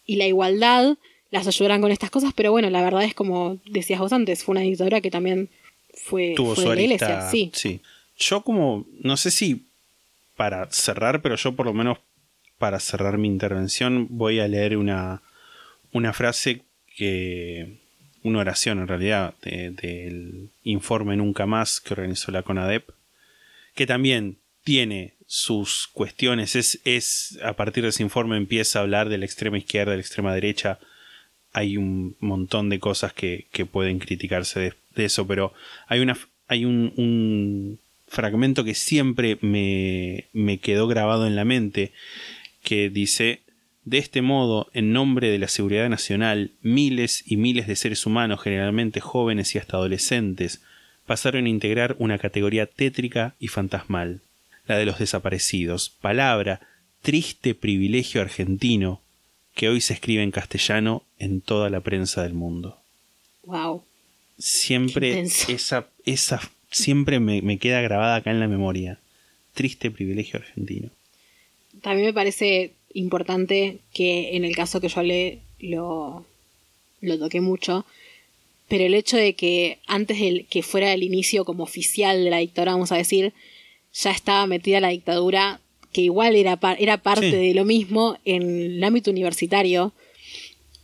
[0.07, 0.97] y la igualdad,
[1.29, 4.53] las ayudaran con estas cosas, pero bueno, la verdad es como decías vos antes, fue
[4.53, 5.49] una dictadura que también
[5.93, 7.05] fue, tuvo fue su de la arista.
[7.05, 7.51] iglesia, sí.
[7.53, 7.79] sí.
[8.17, 9.67] Yo como, no sé si
[10.35, 11.99] para cerrar, pero yo por lo menos
[12.57, 15.21] para cerrar mi intervención voy a leer una,
[15.91, 16.61] una frase
[16.97, 17.77] que,
[18.23, 22.89] una oración en realidad, de- del informe Nunca Más que organizó la CONADEP,
[23.75, 29.09] que también tiene sus cuestiones, es, es a partir de ese informe empieza a hablar
[29.09, 30.77] de la extrema izquierda, de la extrema derecha,
[31.53, 35.51] hay un montón de cosas que, que pueden criticarse de, de eso, pero
[35.87, 36.15] hay, una,
[36.47, 41.93] hay un, un fragmento que siempre me, me quedó grabado en la mente,
[42.61, 43.39] que dice,
[43.85, 48.39] de este modo, en nombre de la seguridad nacional, miles y miles de seres humanos,
[48.39, 50.61] generalmente jóvenes y hasta adolescentes,
[51.07, 54.21] pasaron a integrar una categoría tétrica y fantasmal,
[54.67, 56.61] la de los desaparecidos, palabra,
[57.01, 59.01] triste privilegio argentino,
[59.55, 62.79] que hoy se escribe en castellano en toda la prensa del mundo.
[63.43, 63.83] Wow.
[64.37, 66.41] Siempre esa, esa
[66.71, 68.99] siempre me, me queda grabada acá en la memoria.
[69.53, 70.89] Triste privilegio argentino.
[71.81, 76.25] También me parece importante que en el caso que yo hablé lo,
[77.01, 77.85] lo toqué mucho,
[78.67, 82.37] pero el hecho de que antes de que fuera el inicio como oficial de la
[82.37, 83.33] dictadura, vamos a decir,
[83.93, 85.59] ya estaba metida la dictadura,
[85.91, 87.35] que igual era, par- era parte Sí.
[87.35, 89.93] de lo mismo en el ámbito universitario,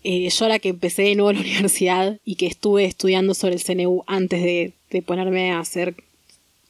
[0.03, 3.61] eh, yo ahora que empecé de nuevo la universidad y que estuve estudiando sobre el
[3.63, 5.95] CNU antes de, de ponerme a hacer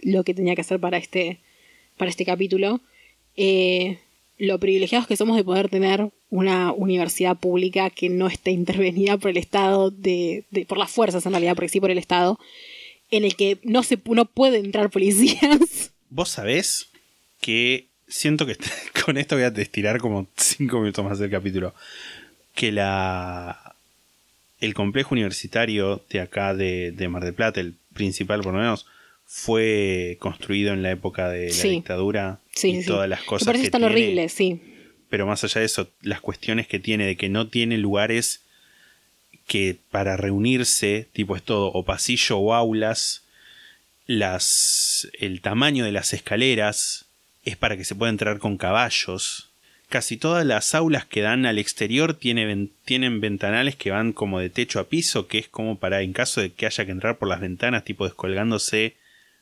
[0.02, 1.40] lo que tenía que hacer para este,
[1.98, 2.80] para este capítulo,
[3.36, 3.98] eh,
[4.38, 9.32] lo privilegiados que somos de poder tener una universidad pública que no esté intervenida por
[9.32, 12.40] el Estado, de, de- por las fuerzas en realidad, porque sí por el Estado,
[13.12, 15.92] en el que no, se, no puede entrar policías.
[16.10, 16.90] Vos sabés
[17.42, 18.58] que siento que
[19.06, 21.74] con esto voy a estirar como 5 minutos más del capítulo.
[22.56, 23.76] Que la
[24.60, 28.86] el complejo universitario de acá de, de Mar del Plata, el principal por lo menos,
[29.26, 31.70] fue construido en la época de la Sí.
[31.70, 33.94] dictadura Sí, y sí, todas las Me cosas parece que tan tiene.
[33.94, 34.60] horrible, sí.
[35.10, 38.42] Pero más allá de eso, las cuestiones que tiene de que no tiene lugares
[39.48, 43.24] que para reunirse, tipo es todo o pasillo o aulas,
[44.10, 47.06] las el tamaño de las escaleras
[47.44, 49.52] es para que se pueda entrar con caballos.
[49.88, 52.72] Casi todas las aulas que dan al exterior tienen
[53.22, 56.52] ventanales que van como de techo a piso, que es como para en caso de
[56.52, 58.96] que haya que entrar por las ventanas, tipo descolgándose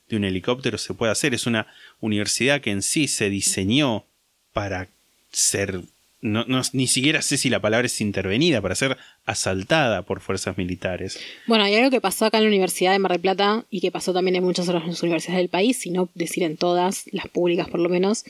[0.09, 1.33] de un helicóptero, se puede hacer.
[1.33, 1.67] Es una
[2.01, 4.03] universidad que en sí se diseñó
[4.51, 4.89] para
[5.31, 5.79] ser,
[6.21, 10.57] no, no- ni siquiera sé si la palabra es intervenida, para ser asaltada por fuerzas
[10.57, 11.19] militares.
[11.45, 13.91] Bueno, hay algo que pasó acá en la Universidad de Mar del Plata y que
[13.91, 17.69] pasó también en muchas otras universidades del país, si no decir en todas, las públicas
[17.69, 18.23] por lo menos,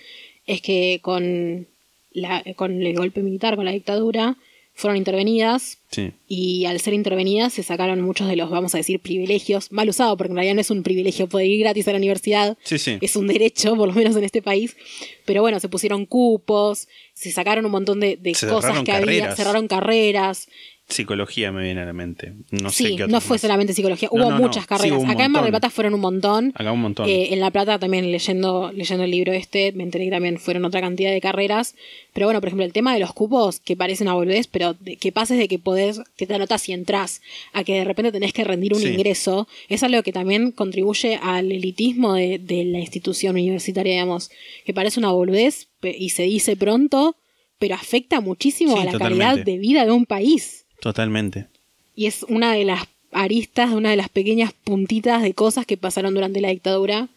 [0.46, 1.68] es que con,
[2.12, 4.36] la, con el golpe militar, con la dictadura,
[4.78, 6.12] fueron intervenidas Sí.
[6.28, 10.16] y al ser intervenidas se sacaron muchos de los, vamos a decir, privilegios, mal usado,
[10.18, 13.00] porque en realidad no es un privilegio poder ir gratis a la universidad, Sí, sí.
[13.02, 14.78] es un derecho, por lo menos en este país,
[15.26, 20.48] pero bueno, se pusieron cupos, se sacaron un montón de, cosas que había, cerraron carreras,
[20.90, 22.34] Psicología me viene a la mente.
[22.52, 23.42] No sé qué no fue más.
[23.42, 24.40] solamente psicología, hubo no, no.
[24.40, 24.98] muchas Sí, carreras.
[25.04, 25.52] hubo Acá en Mar del.
[25.52, 26.54] Plata fueron un montón.
[26.56, 27.10] Acá un montón.
[27.10, 30.64] Eh, en La Plata también leyendo, leyendo el libro este, me enteré que también fueron
[30.64, 31.76] otra cantidad de carreras.
[32.14, 35.12] Pero bueno, por ejemplo, el tema de los cupos, que parece una boludez, pero que
[35.12, 38.46] pases de que podés, que te anotas y entras, a que de repente tenés que
[38.46, 38.88] rendir un Sí.
[38.88, 44.32] ingreso, es algo que también contribuye al elitismo de, de la institución universitaria, digamos,
[44.66, 47.18] que parece una boludez y se dice pronto,
[47.60, 49.26] pero afecta muchísimo Sí, a la totalmente.
[49.26, 50.57] calidad de vida de un país.
[50.80, 51.48] Totalmente.
[51.96, 56.14] Y es una de las aristas, una de las pequeñas puntitas de cosas que pasaron
[56.14, 57.08] durante la dictadura.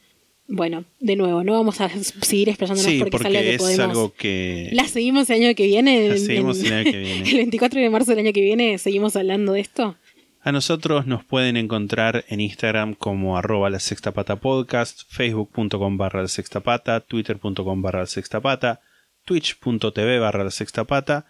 [0.48, 1.88] Bueno, de nuevo, no vamos a
[2.22, 3.80] seguir expresándonos Sí, porque, porque es algo que podemos.
[3.90, 4.68] algo que...
[4.72, 6.08] La seguimos el año que viene.
[6.08, 7.30] La seguimos en- el año que viene.
[7.30, 9.96] el 24 de marzo del año que viene seguimos hablando de esto.
[10.42, 16.22] A nosotros nos pueden encontrar en Instagram como arroba la sexta pata podcast, facebook.com barra
[16.22, 18.80] la sexta pata, twitter.com barra la sexta pata,
[19.26, 21.26] twitch.tv barra la sexta pata,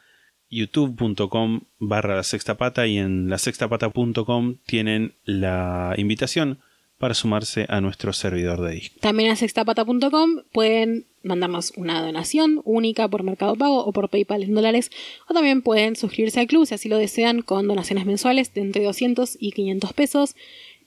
[0.50, 6.58] youtube.com barra la sexta pata y en la sextapata.com tienen la invitación
[6.98, 8.96] para sumarse a nuestro servidor de disco.
[9.00, 14.54] También a sextapata.com pueden mandarnos una donación única por Mercado Pago o por PayPal en
[14.54, 14.90] dólares.
[15.28, 18.84] O también pueden suscribirse al club si así lo desean con donaciones mensuales de entre
[18.84, 20.36] 200 y 500 pesos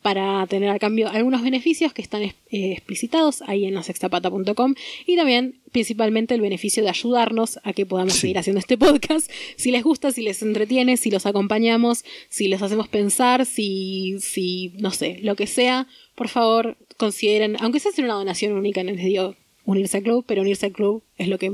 [0.04, 4.76] para tener a cambio algunos beneficios que están eh, explicitados ahí en la sextapata.com
[5.08, 8.20] y también principalmente el beneficio de ayudarnos a que podamos Sí.
[8.20, 9.32] seguir haciendo este podcast.
[9.56, 14.74] Si les gusta, si les entretiene, si los acompañamos, si les hacemos pensar, si, si
[14.78, 18.92] no sé, lo que sea, por favor consideren, aunque sea hacer una donación única, no
[18.92, 19.36] les digo
[19.66, 21.54] unirse al club, pero unirse al club es lo que,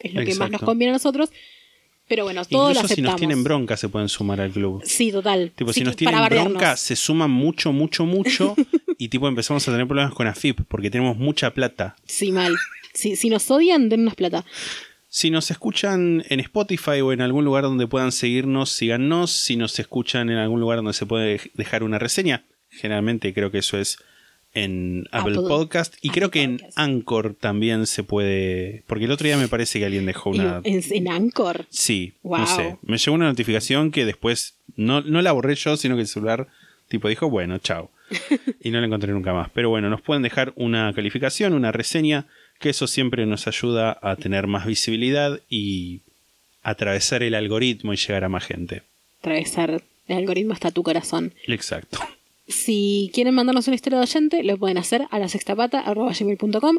[0.00, 1.30] es lo que más nos conviene a nosotros.
[2.08, 3.12] Pero bueno, todo lo Incluso si aceptamos.
[3.12, 4.82] nos tienen bronca se pueden sumar al club.
[4.84, 5.52] Sí, total.
[5.54, 8.56] Tipo, Sí, si nos tienen bronca, se suman mucho, mucho, mucho.
[8.98, 11.96] y tipo empezamos a tener problemas con AFIP porque tenemos mucha plata.
[12.06, 12.54] Sí, mal.
[12.94, 14.44] Si, si nos odian, dennos plata.
[15.10, 19.30] Si nos escuchan en Spotify o en algún lugar donde puedan seguirnos, síganos.
[19.30, 23.58] Si nos escuchan en algún lugar donde se puede dejar una reseña, generalmente creo que
[23.58, 23.98] eso es
[24.54, 25.94] en Apple, Apple- Podcast.
[26.02, 26.60] Y Apple creo que en.
[26.76, 28.82] Anchor también se puede.
[28.86, 30.60] Porque el otro día me parece que alguien dejó una.
[30.64, 31.66] En, en Anchor.
[31.70, 32.38] Sí, Wow.
[32.40, 32.76] no sé.
[32.82, 36.48] Me llegó una notificación que después no, no la borré yo, sino que el celular
[36.88, 37.90] tipo dijo, bueno, chao.
[38.62, 39.50] y no la encontré nunca más.
[39.52, 42.26] Pero bueno, nos pueden dejar una calificación, una reseña,
[42.58, 46.00] que eso siempre nos ayuda a tener más visibilidad y
[46.62, 48.82] atravesar el algoritmo y llegar a más gente.
[49.20, 51.34] Atravesar el algoritmo hasta tu corazón.
[51.46, 51.98] Exacto.
[52.48, 56.78] Si quieren mandarnos una historia de oyente, lo pueden hacer a la sextapata.com.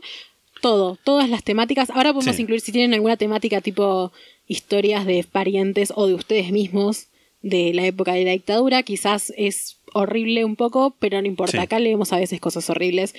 [0.62, 1.90] Todo, todas las temáticas.
[1.90, 2.42] Ahora podemos Sí.
[2.42, 4.12] incluir si tienen alguna temática tipo
[4.48, 7.06] historias de parientes o de ustedes mismos
[7.42, 8.84] de la época de la dictadura.
[8.84, 11.54] Quizás es horrible un poco, pero no importa.
[11.54, 11.58] Sí.
[11.60, 13.16] Acá leemos a veces cosas horribles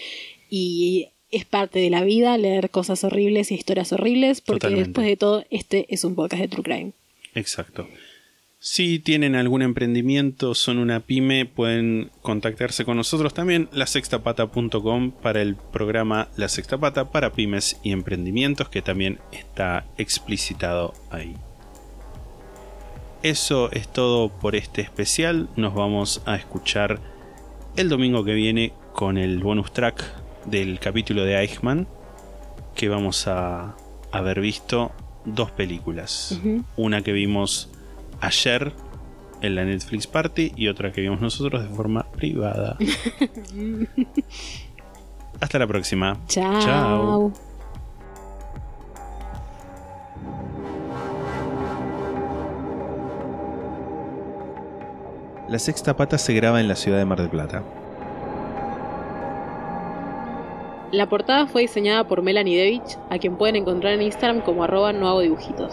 [0.51, 4.89] y es parte de la vida leer cosas horribles y historias horribles, porque Totalmente.
[4.89, 6.93] después de todo, este es un podcast de True Crime.
[7.35, 7.87] Exacto.
[8.63, 15.57] Si tienen algún emprendimiento, son una pyme, pueden contactarse con nosotros también, lasextapata.com para el
[15.57, 21.37] programa La Sexta Pata para pymes y emprendimientos, que también está explicitado ahí.
[23.23, 25.49] eso es todo por este especial.
[25.57, 27.01] Nos vamos a escuchar
[27.77, 30.05] el domingo que viene con el bonus track
[30.45, 31.89] del capítulo de Eichmann,
[32.75, 33.75] que vamos a
[34.13, 34.93] haber visto
[35.25, 36.39] dos películas.
[36.77, 37.71] Una que vimos
[38.21, 38.73] ayer
[39.43, 42.77] en la Netflix Party y otra que vimos nosotros de forma privada.
[45.41, 46.19] Hasta la próxima.
[46.27, 46.61] Chao.
[46.61, 47.33] Chao.
[55.49, 57.65] La sexta pata se graba en la ciudad de Mar del Plata.
[60.93, 64.93] La portada fue diseñada por Melanie Devich, a quien pueden encontrar en Instagram como arroba
[64.93, 65.73] no hago dibujitos.